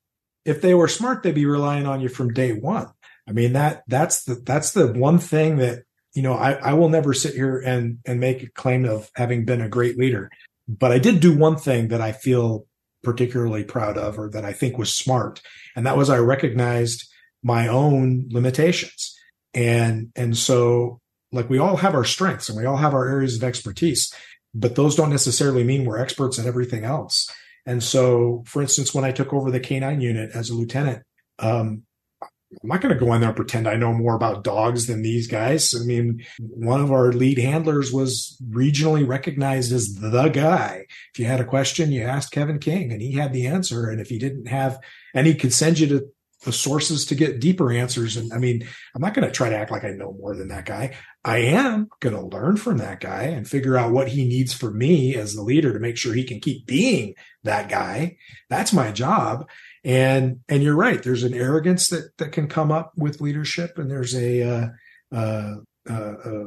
If 0.45 0.61
they 0.61 0.73
were 0.73 0.87
smart, 0.87 1.23
they'd 1.23 1.33
be 1.33 1.45
relying 1.45 1.87
on 1.87 2.01
you 2.01 2.09
from 2.09 2.33
day 2.33 2.51
one. 2.51 2.89
I 3.27 3.31
mean, 3.31 3.53
that, 3.53 3.83
that's 3.87 4.25
the, 4.25 4.35
that's 4.35 4.71
the 4.71 4.87
one 4.93 5.17
thing 5.17 5.57
that, 5.57 5.83
you 6.13 6.21
know, 6.21 6.33
I, 6.33 6.53
I 6.53 6.73
will 6.73 6.89
never 6.89 7.13
sit 7.13 7.35
here 7.35 7.59
and, 7.59 7.99
and 8.05 8.19
make 8.19 8.43
a 8.43 8.49
claim 8.49 8.85
of 8.85 9.09
having 9.15 9.45
been 9.45 9.61
a 9.61 9.69
great 9.69 9.97
leader. 9.97 10.29
But 10.67 10.91
I 10.91 10.99
did 10.99 11.19
do 11.19 11.35
one 11.35 11.55
thing 11.55 11.87
that 11.89 12.01
I 12.01 12.11
feel 12.11 12.65
particularly 13.03 13.63
proud 13.63 13.97
of 13.97 14.19
or 14.19 14.29
that 14.31 14.43
I 14.43 14.53
think 14.53 14.77
was 14.77 14.93
smart. 14.93 15.41
And 15.75 15.85
that 15.85 15.97
was 15.97 16.09
I 16.09 16.17
recognized 16.17 17.07
my 17.43 17.67
own 17.67 18.27
limitations. 18.29 19.15
And, 19.53 20.11
and 20.15 20.37
so 20.37 20.99
like 21.31 21.49
we 21.49 21.59
all 21.59 21.77
have 21.77 21.95
our 21.95 22.03
strengths 22.03 22.49
and 22.49 22.57
we 22.57 22.65
all 22.65 22.77
have 22.77 22.93
our 22.93 23.07
areas 23.07 23.35
of 23.35 23.43
expertise, 23.43 24.13
but 24.53 24.75
those 24.75 24.95
don't 24.95 25.09
necessarily 25.09 25.63
mean 25.63 25.85
we're 25.85 25.99
experts 25.99 26.39
at 26.39 26.45
everything 26.45 26.83
else. 26.83 27.29
And 27.65 27.83
so, 27.83 28.43
for 28.45 28.61
instance, 28.61 28.93
when 28.93 29.03
I 29.03 29.11
took 29.11 29.33
over 29.33 29.51
the 29.51 29.59
K9 29.59 30.01
unit 30.01 30.31
as 30.33 30.49
a 30.49 30.53
lieutenant, 30.53 31.03
um, 31.39 31.83
I'm 32.63 32.69
not 32.69 32.81
going 32.81 32.93
to 32.93 32.99
go 32.99 33.13
in 33.13 33.21
there 33.21 33.29
and 33.29 33.35
pretend 33.35 33.67
I 33.67 33.75
know 33.75 33.93
more 33.93 34.15
about 34.15 34.43
dogs 34.43 34.87
than 34.87 35.01
these 35.01 35.27
guys. 35.27 35.73
I 35.75 35.83
mean, 35.85 36.25
one 36.39 36.81
of 36.81 36.91
our 36.91 37.11
lead 37.11 37.37
handlers 37.37 37.91
was 37.91 38.37
regionally 38.49 39.07
recognized 39.07 39.71
as 39.71 39.95
the 39.95 40.29
guy. 40.29 40.85
If 41.13 41.19
you 41.19 41.25
had 41.25 41.39
a 41.39 41.45
question, 41.45 41.91
you 41.91 42.03
asked 42.03 42.31
Kevin 42.31 42.59
King 42.59 42.91
and 42.91 43.01
he 43.01 43.13
had 43.13 43.31
the 43.31 43.47
answer. 43.47 43.89
And 43.89 44.01
if 44.01 44.09
he 44.09 44.17
didn't 44.17 44.47
have, 44.47 44.79
and 45.13 45.27
he 45.27 45.35
could 45.35 45.53
send 45.53 45.79
you 45.79 45.87
to 45.87 46.07
the 46.43 46.51
sources 46.51 47.05
to 47.05 47.15
get 47.15 47.41
deeper 47.41 47.71
answers. 47.71 48.15
And 48.15 48.31
I 48.31 48.37
mean, 48.37 48.67
I'm 48.95 49.01
not 49.01 49.13
going 49.13 49.27
to 49.27 49.33
try 49.33 49.49
to 49.49 49.57
act 49.57 49.71
like 49.71 49.83
I 49.83 49.89
know 49.89 50.15
more 50.19 50.35
than 50.35 50.49
that 50.49 50.65
guy. 50.65 50.95
I 51.25 51.39
am 51.39 51.89
going 51.99 52.15
to 52.15 52.37
learn 52.37 52.57
from 52.57 52.77
that 52.77 52.99
guy 52.99 53.23
and 53.23 53.47
figure 53.47 53.75
out 53.75 53.91
what 53.91 54.07
he 54.07 54.25
needs 54.25 54.53
from 54.53 54.77
me 54.77 55.15
as 55.15 55.33
the 55.33 55.41
leader 55.41 55.73
to 55.73 55.79
make 55.79 55.97
sure 55.97 56.13
he 56.13 56.23
can 56.23 56.39
keep 56.39 56.65
being 56.65 57.15
that 57.43 57.69
guy. 57.69 58.17
That's 58.49 58.71
my 58.71 58.91
job. 58.91 59.49
And, 59.83 60.39
and 60.49 60.63
you're 60.63 60.75
right. 60.75 61.01
There's 61.01 61.23
an 61.23 61.33
arrogance 61.33 61.89
that, 61.89 62.17
that 62.17 62.31
can 62.31 62.47
come 62.47 62.71
up 62.71 62.93
with 62.97 63.21
leadership 63.21 63.77
and 63.77 63.89
there's 63.89 64.15
a, 64.15 64.43
uh, 64.43 64.67
uh, 65.15 65.55
uh, 65.89 65.93
uh 65.93 66.43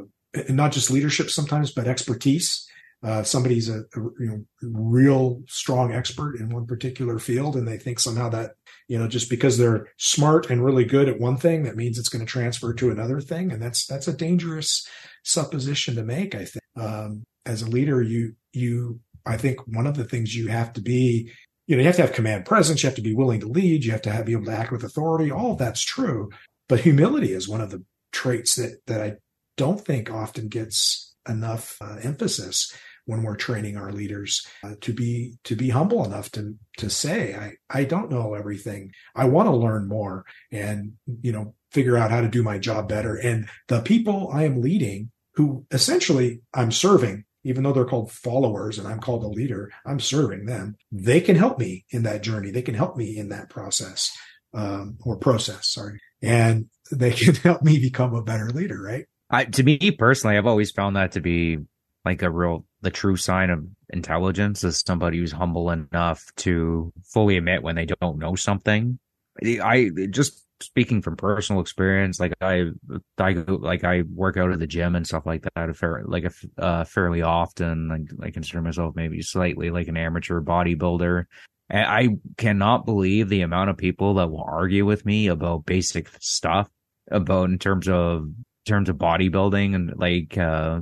not 0.48 0.72
just 0.72 0.90
leadership 0.90 1.30
sometimes, 1.30 1.72
but 1.72 1.88
expertise. 1.88 2.66
Uh, 3.02 3.22
somebody's 3.22 3.68
a, 3.68 3.78
a, 3.78 4.00
you 4.18 4.26
know 4.26 4.44
real 4.62 5.42
strong 5.48 5.92
expert 5.92 6.38
in 6.38 6.50
one 6.50 6.66
particular 6.66 7.18
field, 7.18 7.56
and 7.56 7.66
they 7.66 7.78
think 7.78 7.98
somehow 7.98 8.28
that 8.28 8.52
you 8.88 8.98
know 8.98 9.08
just 9.08 9.30
because 9.30 9.56
they're 9.56 9.88
smart 9.96 10.50
and 10.50 10.62
really 10.62 10.84
good 10.84 11.08
at 11.08 11.18
one 11.18 11.38
thing, 11.38 11.62
that 11.62 11.76
means 11.76 11.98
it's 11.98 12.10
going 12.10 12.24
to 12.24 12.30
transfer 12.30 12.74
to 12.74 12.90
another 12.90 13.20
thing, 13.20 13.50
and 13.50 13.62
that's 13.62 13.86
that's 13.86 14.06
a 14.06 14.12
dangerous 14.12 14.86
supposition 15.24 15.94
to 15.94 16.02
make. 16.02 16.34
I 16.34 16.44
think 16.44 16.62
um, 16.76 17.24
as 17.46 17.62
a 17.62 17.70
leader, 17.70 18.02
you 18.02 18.34
you 18.52 19.00
I 19.24 19.38
think 19.38 19.66
one 19.66 19.86
of 19.86 19.96
the 19.96 20.04
things 20.04 20.36
you 20.36 20.48
have 20.48 20.74
to 20.74 20.82
be 20.82 21.32
you 21.70 21.76
know, 21.76 21.82
you 21.82 21.86
have 21.86 21.94
to 21.94 22.02
have 22.02 22.12
command 22.12 22.46
presence. 22.46 22.82
You 22.82 22.88
have 22.88 22.96
to 22.96 23.00
be 23.00 23.14
willing 23.14 23.38
to 23.40 23.46
lead. 23.46 23.84
You 23.84 23.92
have 23.92 24.02
to 24.02 24.10
have, 24.10 24.26
be 24.26 24.32
able 24.32 24.46
to 24.46 24.50
act 24.50 24.72
with 24.72 24.82
authority. 24.82 25.30
All 25.30 25.52
of 25.52 25.58
that's 25.58 25.80
true. 25.80 26.28
But 26.68 26.80
humility 26.80 27.32
is 27.32 27.48
one 27.48 27.60
of 27.60 27.70
the 27.70 27.84
traits 28.10 28.56
that, 28.56 28.80
that 28.88 29.00
I 29.00 29.12
don't 29.56 29.80
think 29.80 30.10
often 30.10 30.48
gets 30.48 31.14
enough 31.28 31.76
uh, 31.80 31.98
emphasis 32.02 32.76
when 33.04 33.22
we're 33.22 33.36
training 33.36 33.76
our 33.76 33.92
leaders 33.92 34.44
uh, 34.64 34.74
to 34.80 34.92
be 34.92 35.34
to 35.44 35.54
be 35.54 35.68
humble 35.68 36.04
enough 36.04 36.32
to 36.32 36.56
to 36.78 36.90
say 36.90 37.36
I 37.36 37.52
I 37.70 37.84
don't 37.84 38.10
know 38.10 38.34
everything. 38.34 38.90
I 39.14 39.26
want 39.26 39.46
to 39.46 39.54
learn 39.54 39.86
more 39.86 40.24
and 40.50 40.94
you 41.22 41.30
know 41.30 41.54
figure 41.70 41.96
out 41.96 42.10
how 42.10 42.20
to 42.20 42.28
do 42.28 42.42
my 42.42 42.58
job 42.58 42.88
better. 42.88 43.14
And 43.14 43.48
the 43.68 43.80
people 43.80 44.28
I 44.32 44.42
am 44.42 44.60
leading, 44.60 45.12
who 45.34 45.66
essentially 45.70 46.40
I'm 46.52 46.72
serving, 46.72 47.26
even 47.44 47.62
though 47.62 47.72
they're 47.72 47.84
called 47.84 48.12
followers 48.12 48.78
and 48.78 48.86
I'm 48.86 49.00
called 49.00 49.24
a 49.24 49.28
leader, 49.28 49.70
I'm 49.86 50.00
serving 50.00 50.46
them. 50.46 50.76
They 50.92 51.20
can 51.20 51.36
help 51.36 51.58
me 51.58 51.84
in 51.90 52.02
that 52.04 52.22
journey. 52.22 52.50
They 52.50 52.62
can 52.62 52.74
help 52.74 52.96
me 52.96 53.16
in 53.16 53.30
that 53.30 53.48
process 53.48 54.10
um, 54.54 54.98
or 55.04 55.16
process. 55.16 55.68
Sorry, 55.68 56.00
and 56.22 56.66
they 56.92 57.12
can 57.12 57.34
help 57.36 57.62
me 57.62 57.78
become 57.78 58.14
a 58.14 58.22
better 58.22 58.50
leader. 58.50 58.80
Right. 58.80 59.06
I, 59.30 59.44
to 59.44 59.62
me 59.62 59.92
personally, 59.92 60.36
I've 60.36 60.46
always 60.46 60.72
found 60.72 60.96
that 60.96 61.12
to 61.12 61.20
be 61.20 61.58
like 62.04 62.22
a 62.22 62.30
real 62.30 62.64
the 62.82 62.90
true 62.90 63.16
sign 63.16 63.50
of 63.50 63.64
intelligence 63.90 64.64
is 64.64 64.82
somebody 64.86 65.18
who's 65.18 65.32
humble 65.32 65.70
enough 65.70 66.24
to 66.36 66.92
fully 67.04 67.36
admit 67.36 67.62
when 67.62 67.76
they 67.76 67.86
don't 67.86 68.18
know 68.18 68.34
something. 68.34 68.98
I 69.42 69.90
just 70.10 70.44
speaking 70.60 71.02
from 71.02 71.16
personal 71.16 71.60
experience, 71.60 72.20
like 72.20 72.32
I, 72.40 72.70
I 73.18 73.32
like 73.46 73.84
I 73.84 74.02
work 74.02 74.36
out 74.36 74.52
at 74.52 74.58
the 74.58 74.66
gym 74.66 74.96
and 74.96 75.06
stuff 75.06 75.26
like 75.26 75.46
that, 75.54 75.76
fair, 75.76 76.02
like 76.06 76.24
a, 76.24 76.62
uh, 76.62 76.84
fairly 76.84 77.22
often. 77.22 77.88
Like 77.88 78.28
I 78.28 78.30
consider 78.30 78.62
myself 78.62 78.94
maybe 78.94 79.22
slightly 79.22 79.70
like 79.70 79.88
an 79.88 79.96
amateur 79.96 80.40
bodybuilder. 80.40 81.24
And 81.70 81.86
I 81.86 82.08
cannot 82.36 82.84
believe 82.84 83.28
the 83.28 83.42
amount 83.42 83.70
of 83.70 83.76
people 83.76 84.14
that 84.14 84.30
will 84.30 84.44
argue 84.46 84.84
with 84.84 85.06
me 85.06 85.28
about 85.28 85.66
basic 85.66 86.08
stuff 86.20 86.68
about 87.10 87.48
in 87.50 87.58
terms 87.58 87.88
of 87.88 88.28
terms 88.66 88.88
of 88.88 88.96
bodybuilding 88.96 89.74
and 89.74 89.92
like 89.96 90.36
uh 90.36 90.80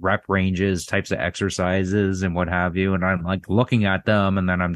rep 0.00 0.24
ranges 0.26 0.86
types 0.86 1.10
of 1.10 1.18
exercises 1.18 2.22
and 2.22 2.34
what 2.34 2.48
have 2.48 2.76
you 2.76 2.94
and 2.94 3.04
i'm 3.04 3.22
like 3.22 3.48
looking 3.48 3.84
at 3.84 4.06
them 4.06 4.38
and 4.38 4.48
then 4.48 4.62
i'm 4.62 4.74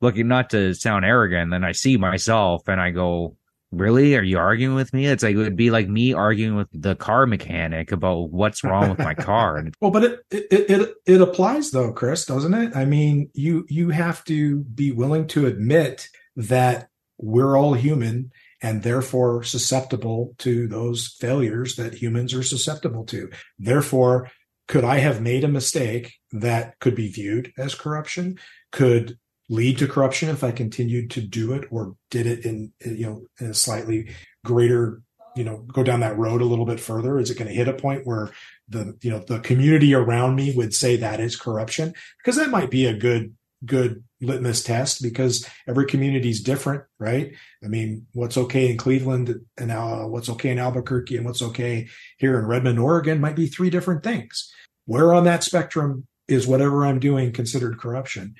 looking 0.00 0.26
not 0.26 0.50
to 0.50 0.74
sound 0.74 1.04
arrogant 1.04 1.50
then 1.50 1.64
i 1.64 1.72
see 1.72 1.96
myself 1.96 2.66
and 2.66 2.80
i 2.80 2.90
go 2.90 3.36
really 3.72 4.16
are 4.16 4.22
you 4.22 4.36
arguing 4.36 4.74
with 4.74 4.92
me 4.92 5.06
it's 5.06 5.22
like 5.22 5.34
it 5.34 5.38
would 5.38 5.56
be 5.56 5.70
like 5.70 5.88
me 5.88 6.12
arguing 6.12 6.56
with 6.56 6.68
the 6.72 6.96
car 6.96 7.26
mechanic 7.26 7.92
about 7.92 8.30
what's 8.30 8.64
wrong 8.64 8.90
with 8.90 8.98
my 8.98 9.14
car 9.14 9.64
well 9.80 9.92
but 9.92 10.04
it, 10.04 10.20
it 10.30 10.46
it 10.50 10.94
it 11.06 11.20
applies 11.20 11.70
though 11.70 11.92
chris 11.92 12.24
doesn't 12.24 12.54
it 12.54 12.74
i 12.74 12.84
mean 12.84 13.30
you 13.32 13.64
you 13.68 13.90
have 13.90 14.24
to 14.24 14.60
be 14.64 14.90
willing 14.90 15.26
to 15.26 15.46
admit 15.46 16.08
that 16.34 16.88
we're 17.18 17.56
all 17.56 17.74
human 17.74 18.30
and 18.62 18.82
therefore 18.82 19.42
susceptible 19.42 20.34
to 20.38 20.66
those 20.68 21.16
failures 21.18 21.76
that 21.76 21.94
humans 21.94 22.34
are 22.34 22.42
susceptible 22.42 23.04
to. 23.06 23.30
Therefore, 23.58 24.30
could 24.68 24.84
I 24.84 24.98
have 24.98 25.20
made 25.20 25.44
a 25.44 25.48
mistake 25.48 26.14
that 26.32 26.78
could 26.78 26.94
be 26.94 27.10
viewed 27.10 27.52
as 27.58 27.74
corruption? 27.74 28.38
Could 28.70 29.18
lead 29.50 29.76
to 29.78 29.86
corruption 29.86 30.30
if 30.30 30.42
I 30.42 30.52
continued 30.52 31.10
to 31.10 31.20
do 31.20 31.52
it 31.52 31.68
or 31.70 31.94
did 32.10 32.26
it 32.26 32.46
in 32.46 32.72
you 32.84 33.06
know 33.06 33.22
in 33.38 33.50
a 33.50 33.54
slightly 33.54 34.14
greater 34.44 35.02
you 35.36 35.44
know 35.44 35.58
go 35.58 35.82
down 35.82 36.00
that 36.00 36.16
road 36.16 36.40
a 36.40 36.46
little 36.46 36.64
bit 36.64 36.80
further 36.80 37.18
is 37.18 37.30
it 37.30 37.36
going 37.36 37.48
to 37.48 37.54
hit 37.54 37.68
a 37.68 37.74
point 37.74 38.06
where 38.06 38.30
the 38.68 38.96
you 39.02 39.10
know 39.10 39.18
the 39.18 39.40
community 39.40 39.92
around 39.92 40.36
me 40.36 40.54
would 40.54 40.72
say 40.72 40.96
that 40.96 41.20
is 41.20 41.36
corruption 41.36 41.92
because 42.18 42.36
that 42.36 42.50
might 42.50 42.70
be 42.70 42.86
a 42.86 42.96
good 42.96 43.34
good 43.66 44.02
litmus 44.22 44.62
test 44.62 45.02
because 45.02 45.46
every 45.68 45.86
community 45.86 46.30
is 46.30 46.42
different, 46.42 46.82
right? 46.98 47.34
I 47.62 47.68
mean, 47.68 48.06
what's 48.12 48.36
okay 48.36 48.70
in 48.70 48.76
Cleveland 48.76 49.34
and 49.58 49.70
uh, 49.70 50.04
what's 50.04 50.28
okay 50.30 50.50
in 50.50 50.58
Albuquerque 50.58 51.16
and 51.16 51.26
what's 51.26 51.42
okay 51.42 51.88
here 52.18 52.38
in 52.38 52.46
Redmond, 52.46 52.78
Oregon 52.78 53.20
might 53.20 53.36
be 53.36 53.46
three 53.46 53.70
different 53.70 54.02
things. 54.02 54.52
Where 54.86 55.12
on 55.12 55.24
that 55.24 55.44
spectrum 55.44 56.06
is 56.30 56.46
whatever 56.46 56.86
I'm 56.86 57.00
doing 57.00 57.32
considered 57.32 57.78
corruption? 57.78 58.34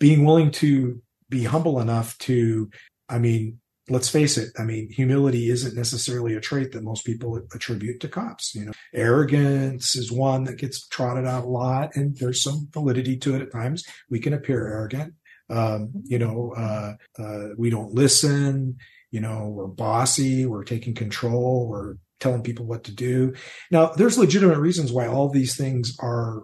Being 0.00 0.24
willing 0.24 0.50
to 0.52 1.02
be 1.28 1.44
humble 1.44 1.80
enough 1.80 2.16
to, 2.18 2.70
I 3.08 3.18
mean, 3.18 3.60
let's 3.90 4.08
face 4.08 4.38
it. 4.38 4.48
I 4.58 4.64
mean, 4.64 4.90
humility 4.90 5.50
isn't 5.50 5.76
necessarily 5.76 6.34
a 6.34 6.40
trait 6.40 6.72
that 6.72 6.82
most 6.82 7.04
people 7.04 7.38
attribute 7.54 8.00
to 8.00 8.08
cops. 8.08 8.54
You 8.54 8.66
know, 8.66 8.72
arrogance 8.94 9.94
is 9.94 10.10
one 10.10 10.44
that 10.44 10.56
gets 10.56 10.88
trotted 10.88 11.26
out 11.26 11.44
a 11.44 11.48
lot, 11.48 11.94
and 11.94 12.16
there's 12.16 12.42
some 12.42 12.68
validity 12.72 13.16
to 13.18 13.34
it 13.34 13.42
at 13.42 13.52
times. 13.52 13.84
We 14.08 14.20
can 14.20 14.32
appear 14.32 14.66
arrogant. 14.66 15.14
Um, 15.50 15.92
you 16.04 16.18
know, 16.18 16.54
uh, 16.56 16.94
uh, 17.22 17.48
we 17.58 17.68
don't 17.68 17.92
listen. 17.92 18.76
You 19.10 19.20
know, 19.20 19.48
we're 19.48 19.66
bossy. 19.66 20.46
We're 20.46 20.64
taking 20.64 20.94
control. 20.94 21.68
We're 21.68 21.96
telling 22.20 22.42
people 22.42 22.64
what 22.64 22.84
to 22.84 22.94
do. 22.94 23.34
Now, 23.70 23.88
there's 23.88 24.16
legitimate 24.16 24.58
reasons 24.58 24.90
why 24.92 25.06
all 25.06 25.28
these 25.28 25.56
things 25.56 25.94
are 26.00 26.42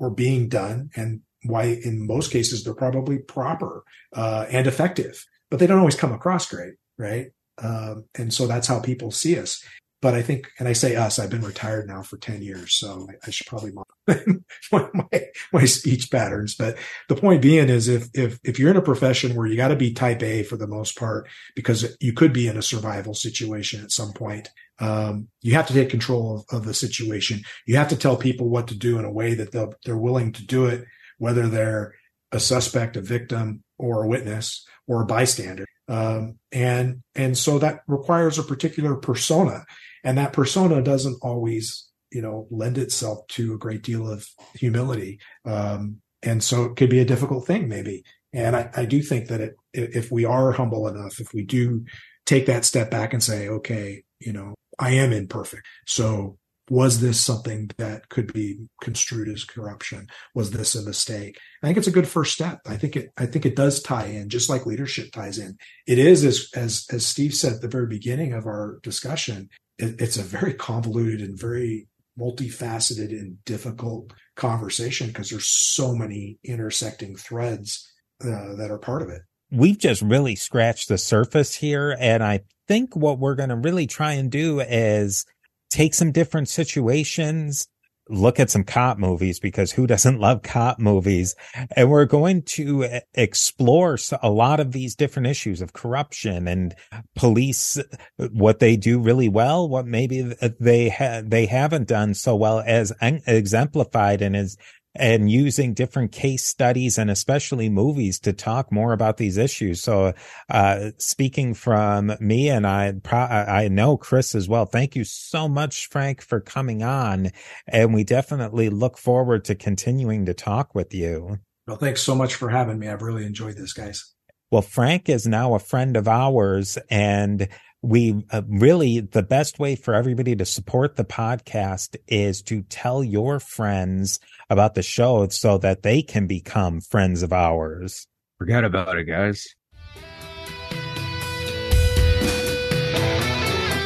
are 0.00 0.10
being 0.10 0.48
done, 0.48 0.90
and 0.96 1.20
why 1.44 1.64
in 1.64 2.06
most 2.06 2.30
cases 2.32 2.64
they're 2.64 2.74
probably 2.74 3.18
proper 3.18 3.84
uh, 4.14 4.46
and 4.50 4.66
effective 4.66 5.24
but 5.50 5.58
they 5.58 5.66
don't 5.66 5.78
always 5.78 5.96
come 5.96 6.12
across 6.12 6.48
great, 6.48 6.74
right? 6.98 7.28
Um, 7.58 8.04
and 8.16 8.32
so 8.32 8.46
that's 8.46 8.66
how 8.66 8.80
people 8.80 9.10
see 9.10 9.38
us. 9.38 9.64
But 10.06 10.14
I 10.14 10.22
think, 10.22 10.52
and 10.60 10.68
I 10.68 10.72
say 10.72 10.94
us, 10.94 11.18
I've 11.18 11.30
been 11.32 11.42
retired 11.42 11.88
now 11.88 12.00
for 12.00 12.16
10 12.16 12.40
years, 12.40 12.76
so 12.78 13.08
I, 13.26 13.30
should 13.30 13.48
probably 13.48 13.72
my, 14.06 14.88
my, 14.94 15.22
my 15.52 15.64
speech 15.64 16.12
patterns. 16.12 16.54
But 16.54 16.78
the 17.08 17.16
point 17.16 17.42
being 17.42 17.68
is 17.68 17.88
if, 17.88 18.06
if, 18.14 18.38
if 18.44 18.56
you're 18.56 18.70
in 18.70 18.76
a 18.76 18.82
profession 18.82 19.34
where 19.34 19.48
you 19.48 19.56
got 19.56 19.68
to 19.68 19.74
be 19.74 19.92
type 19.92 20.22
A 20.22 20.44
for 20.44 20.56
the 20.56 20.68
most 20.68 20.96
part, 20.96 21.28
because 21.56 21.96
you 22.00 22.12
could 22.12 22.32
be 22.32 22.46
in 22.46 22.56
a 22.56 22.62
survival 22.62 23.14
situation 23.14 23.82
at 23.82 23.90
some 23.90 24.12
point, 24.12 24.48
um, 24.78 25.26
you 25.42 25.54
have 25.54 25.66
to 25.66 25.74
take 25.74 25.90
control 25.90 26.46
of, 26.52 26.56
of, 26.56 26.66
the 26.66 26.72
situation. 26.72 27.40
You 27.66 27.74
have 27.74 27.88
to 27.88 27.96
tell 27.96 28.16
people 28.16 28.48
what 28.48 28.68
to 28.68 28.78
do 28.78 29.00
in 29.00 29.04
a 29.04 29.12
way 29.12 29.34
that 29.34 29.50
they'll, 29.50 29.74
they're 29.84 29.98
willing 29.98 30.30
to 30.34 30.46
do 30.46 30.66
it, 30.66 30.84
whether 31.18 31.48
they're 31.48 31.96
a 32.30 32.38
suspect, 32.38 32.96
a 32.96 33.00
victim, 33.00 33.64
or 33.76 34.04
a 34.04 34.08
witness 34.08 34.64
or 34.86 35.02
a 35.02 35.06
bystander. 35.06 35.66
Um, 35.88 36.38
and 36.52 37.02
and 37.14 37.36
so 37.36 37.58
that 37.58 37.80
requires 37.86 38.38
a 38.38 38.42
particular 38.42 38.96
persona, 38.96 39.64
and 40.04 40.18
that 40.18 40.32
persona 40.32 40.82
doesn't 40.82 41.18
always 41.22 41.88
you 42.10 42.22
know 42.22 42.46
lend 42.50 42.78
itself 42.78 43.26
to 43.28 43.54
a 43.54 43.58
great 43.58 43.82
deal 43.82 44.10
of 44.10 44.26
humility. 44.54 45.20
Um, 45.44 46.00
and 46.22 46.42
so 46.42 46.64
it 46.64 46.76
could 46.76 46.90
be 46.90 47.00
a 47.00 47.04
difficult 47.04 47.46
thing 47.46 47.68
maybe. 47.68 48.02
And 48.32 48.56
I, 48.56 48.70
I 48.74 48.84
do 48.84 49.00
think 49.00 49.28
that 49.28 49.40
it, 49.40 49.54
if 49.72 50.10
we 50.10 50.24
are 50.24 50.52
humble 50.52 50.88
enough, 50.88 51.20
if 51.20 51.32
we 51.32 51.44
do 51.44 51.84
take 52.26 52.46
that 52.46 52.64
step 52.64 52.90
back 52.90 53.12
and 53.12 53.22
say, 53.22 53.48
okay, 53.48 54.02
you 54.20 54.32
know, 54.32 54.54
I 54.78 54.90
am 54.92 55.12
imperfect. 55.12 55.66
So 55.86 56.38
was 56.68 57.00
this 57.00 57.20
something 57.20 57.70
that 57.76 58.08
could 58.08 58.32
be 58.32 58.58
construed 58.80 59.28
as 59.28 59.44
corruption? 59.44 60.08
Was 60.34 60.50
this 60.50 60.74
a 60.74 60.82
mistake? 60.82 61.38
I 61.62 61.66
think 61.66 61.78
it's 61.78 61.86
a 61.86 61.92
good 61.92 62.08
first 62.08 62.32
step. 62.32 62.60
I 62.66 62.76
think 62.76 62.96
it 62.96 63.12
i 63.16 63.26
think 63.26 63.46
it 63.46 63.56
does 63.56 63.82
tie 63.82 64.06
in 64.06 64.28
just 64.28 64.50
like 64.50 64.66
leadership 64.66 65.12
ties 65.12 65.38
in. 65.38 65.56
It 65.86 65.98
is 65.98 66.24
as 66.24 66.48
as 66.54 66.86
as 66.90 67.06
steve 67.06 67.34
said 67.34 67.54
at 67.54 67.60
the 67.60 67.68
very 67.68 67.86
beginning 67.86 68.32
of 68.32 68.46
our 68.46 68.78
discussion 68.82 69.48
it, 69.78 70.00
it's 70.00 70.16
a 70.16 70.22
very 70.22 70.54
convoluted 70.54 71.20
and 71.20 71.38
very 71.38 71.88
multifaceted 72.18 73.10
and 73.10 73.44
difficult 73.44 74.12
conversation 74.36 75.08
because 75.08 75.30
there's 75.30 75.48
so 75.48 75.94
many 75.94 76.38
intersecting 76.44 77.14
threads 77.14 77.92
uh, 78.22 78.54
that 78.56 78.70
are 78.70 78.78
part 78.78 79.02
of 79.02 79.10
it. 79.10 79.22
We've 79.50 79.78
just 79.78 80.02
really 80.02 80.34
scratched 80.34 80.88
the 80.88 80.98
surface 80.98 81.54
here. 81.54 81.96
And 82.00 82.22
I 82.22 82.40
think 82.66 82.96
what 82.96 83.18
we're 83.18 83.34
going 83.34 83.50
to 83.50 83.56
really 83.56 83.86
try 83.86 84.14
and 84.14 84.30
do 84.30 84.60
is 84.60 85.24
take 85.70 85.94
some 85.94 86.12
different 86.12 86.48
situations, 86.48 87.68
look 88.08 88.38
at 88.38 88.50
some 88.50 88.64
cop 88.64 88.98
movies 88.98 89.40
because 89.40 89.72
who 89.72 89.86
doesn't 89.86 90.20
love 90.20 90.42
cop 90.42 90.78
movies? 90.78 91.34
And 91.74 91.90
we're 91.90 92.04
going 92.04 92.42
to 92.42 92.84
eh, 92.84 93.00
explore 93.14 93.98
a 94.22 94.30
lot 94.30 94.60
of 94.60 94.72
these 94.72 94.94
different 94.94 95.28
issues 95.28 95.60
of 95.60 95.72
corruption 95.72 96.46
and 96.46 96.74
police, 97.16 97.78
eh, 97.78 98.28
what 98.32 98.60
they 98.60 98.76
do 98.76 99.00
really 99.00 99.28
well, 99.28 99.68
what 99.68 99.86
maybe 99.86 100.34
eh, 100.40 100.48
they 100.60 100.88
ha- 100.88 101.22
they 101.24 101.46
haven't 101.46 101.88
done 101.88 102.14
so 102.14 102.36
well 102.36 102.62
as 102.64 102.92
exemplified 103.00 104.22
and 104.22 104.36
is 104.36 104.56
and 104.98 105.30
using 105.30 105.74
different 105.74 106.12
case 106.12 106.44
studies 106.44 106.98
and 106.98 107.10
especially 107.10 107.68
movies 107.68 108.18
to 108.20 108.32
talk 108.32 108.72
more 108.72 108.92
about 108.92 109.16
these 109.16 109.36
issues. 109.36 109.82
So, 109.82 110.14
uh, 110.48 110.90
speaking 110.98 111.54
from 111.54 112.12
me 112.20 112.48
and 112.48 112.66
I, 112.66 112.94
I 113.10 113.68
know 113.68 113.96
Chris 113.96 114.34
as 114.34 114.48
well. 114.48 114.66
Thank 114.66 114.96
you 114.96 115.04
so 115.04 115.48
much, 115.48 115.88
Frank, 115.88 116.20
for 116.20 116.40
coming 116.40 116.82
on. 116.82 117.30
And 117.66 117.94
we 117.94 118.04
definitely 118.04 118.68
look 118.68 118.98
forward 118.98 119.44
to 119.46 119.54
continuing 119.54 120.26
to 120.26 120.34
talk 120.34 120.74
with 120.74 120.94
you. 120.94 121.38
Well, 121.66 121.76
thanks 121.76 122.02
so 122.02 122.14
much 122.14 122.34
for 122.34 122.50
having 122.50 122.78
me. 122.78 122.88
I've 122.88 123.02
really 123.02 123.24
enjoyed 123.24 123.56
this, 123.56 123.72
guys. 123.72 124.14
Well, 124.50 124.62
Frank 124.62 125.08
is 125.08 125.26
now 125.26 125.54
a 125.54 125.58
friend 125.58 125.96
of 125.96 126.06
ours 126.06 126.78
and 126.88 127.48
we 127.86 128.24
uh, 128.32 128.42
really 128.48 129.00
the 129.00 129.22
best 129.22 129.58
way 129.58 129.76
for 129.76 129.94
everybody 129.94 130.34
to 130.36 130.44
support 130.44 130.96
the 130.96 131.04
podcast 131.04 131.96
is 132.08 132.42
to 132.42 132.62
tell 132.62 133.04
your 133.04 133.38
friends 133.38 134.18
about 134.50 134.74
the 134.74 134.82
show 134.82 135.28
so 135.28 135.58
that 135.58 135.82
they 135.82 136.02
can 136.02 136.26
become 136.26 136.80
friends 136.80 137.22
of 137.22 137.32
ours. 137.32 138.06
Forget 138.38 138.64
about 138.64 138.98
it, 138.98 139.04
guys. 139.04 139.46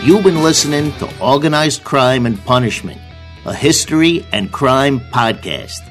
You've 0.02 0.24
been 0.24 0.42
listening 0.42 0.92
to 0.92 1.20
Organized 1.20 1.84
Crime 1.84 2.24
and 2.24 2.42
Punishment, 2.46 2.98
a 3.44 3.54
history 3.54 4.24
and 4.32 4.50
crime 4.50 5.00
podcast. 5.00 5.86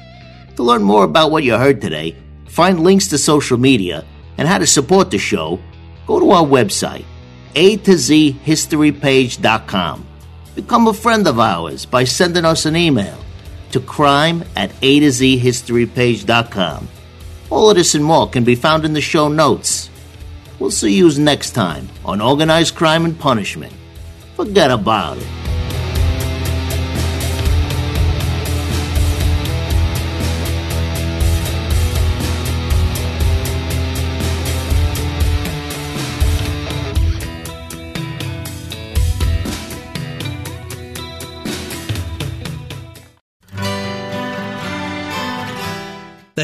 To 0.56 0.64
learn 0.64 0.82
more 0.82 1.04
about 1.04 1.30
what 1.30 1.44
you 1.44 1.56
heard 1.56 1.80
today, 1.80 2.16
find 2.48 2.82
links 2.82 3.06
to 3.08 3.18
social 3.18 3.56
media, 3.56 4.04
and 4.36 4.48
how 4.48 4.58
to 4.58 4.66
support 4.66 5.12
the 5.12 5.18
show, 5.18 5.60
go 6.08 6.18
to 6.18 6.30
our 6.32 6.44
website 6.44 7.04
a 7.54 7.76
to 7.78 7.96
Z 7.96 8.32
History 8.32 8.92
historypage.com. 8.92 10.06
Become 10.54 10.88
a 10.88 10.94
friend 10.94 11.26
of 11.26 11.38
ours 11.38 11.86
by 11.86 12.04
sending 12.04 12.44
us 12.44 12.66
an 12.66 12.76
email 12.76 13.18
to 13.72 13.80
crime 13.80 14.44
at 14.56 14.72
A 14.82 15.00
to 15.00 15.10
Z 15.10 15.38
History 15.38 15.86
historypage.com. 15.86 16.88
All 17.50 17.70
of 17.70 17.76
this 17.76 17.94
and 17.94 18.04
more 18.04 18.28
can 18.28 18.44
be 18.44 18.54
found 18.54 18.84
in 18.84 18.92
the 18.92 19.00
show 19.00 19.28
notes. 19.28 19.90
We'll 20.58 20.70
see 20.70 20.94
you 20.94 21.10
next 21.18 21.52
time 21.52 21.88
on 22.04 22.20
Organized 22.20 22.74
Crime 22.74 23.04
and 23.04 23.18
Punishment. 23.18 23.72
Forget 24.36 24.70
about 24.70 25.18
it. 25.18 25.39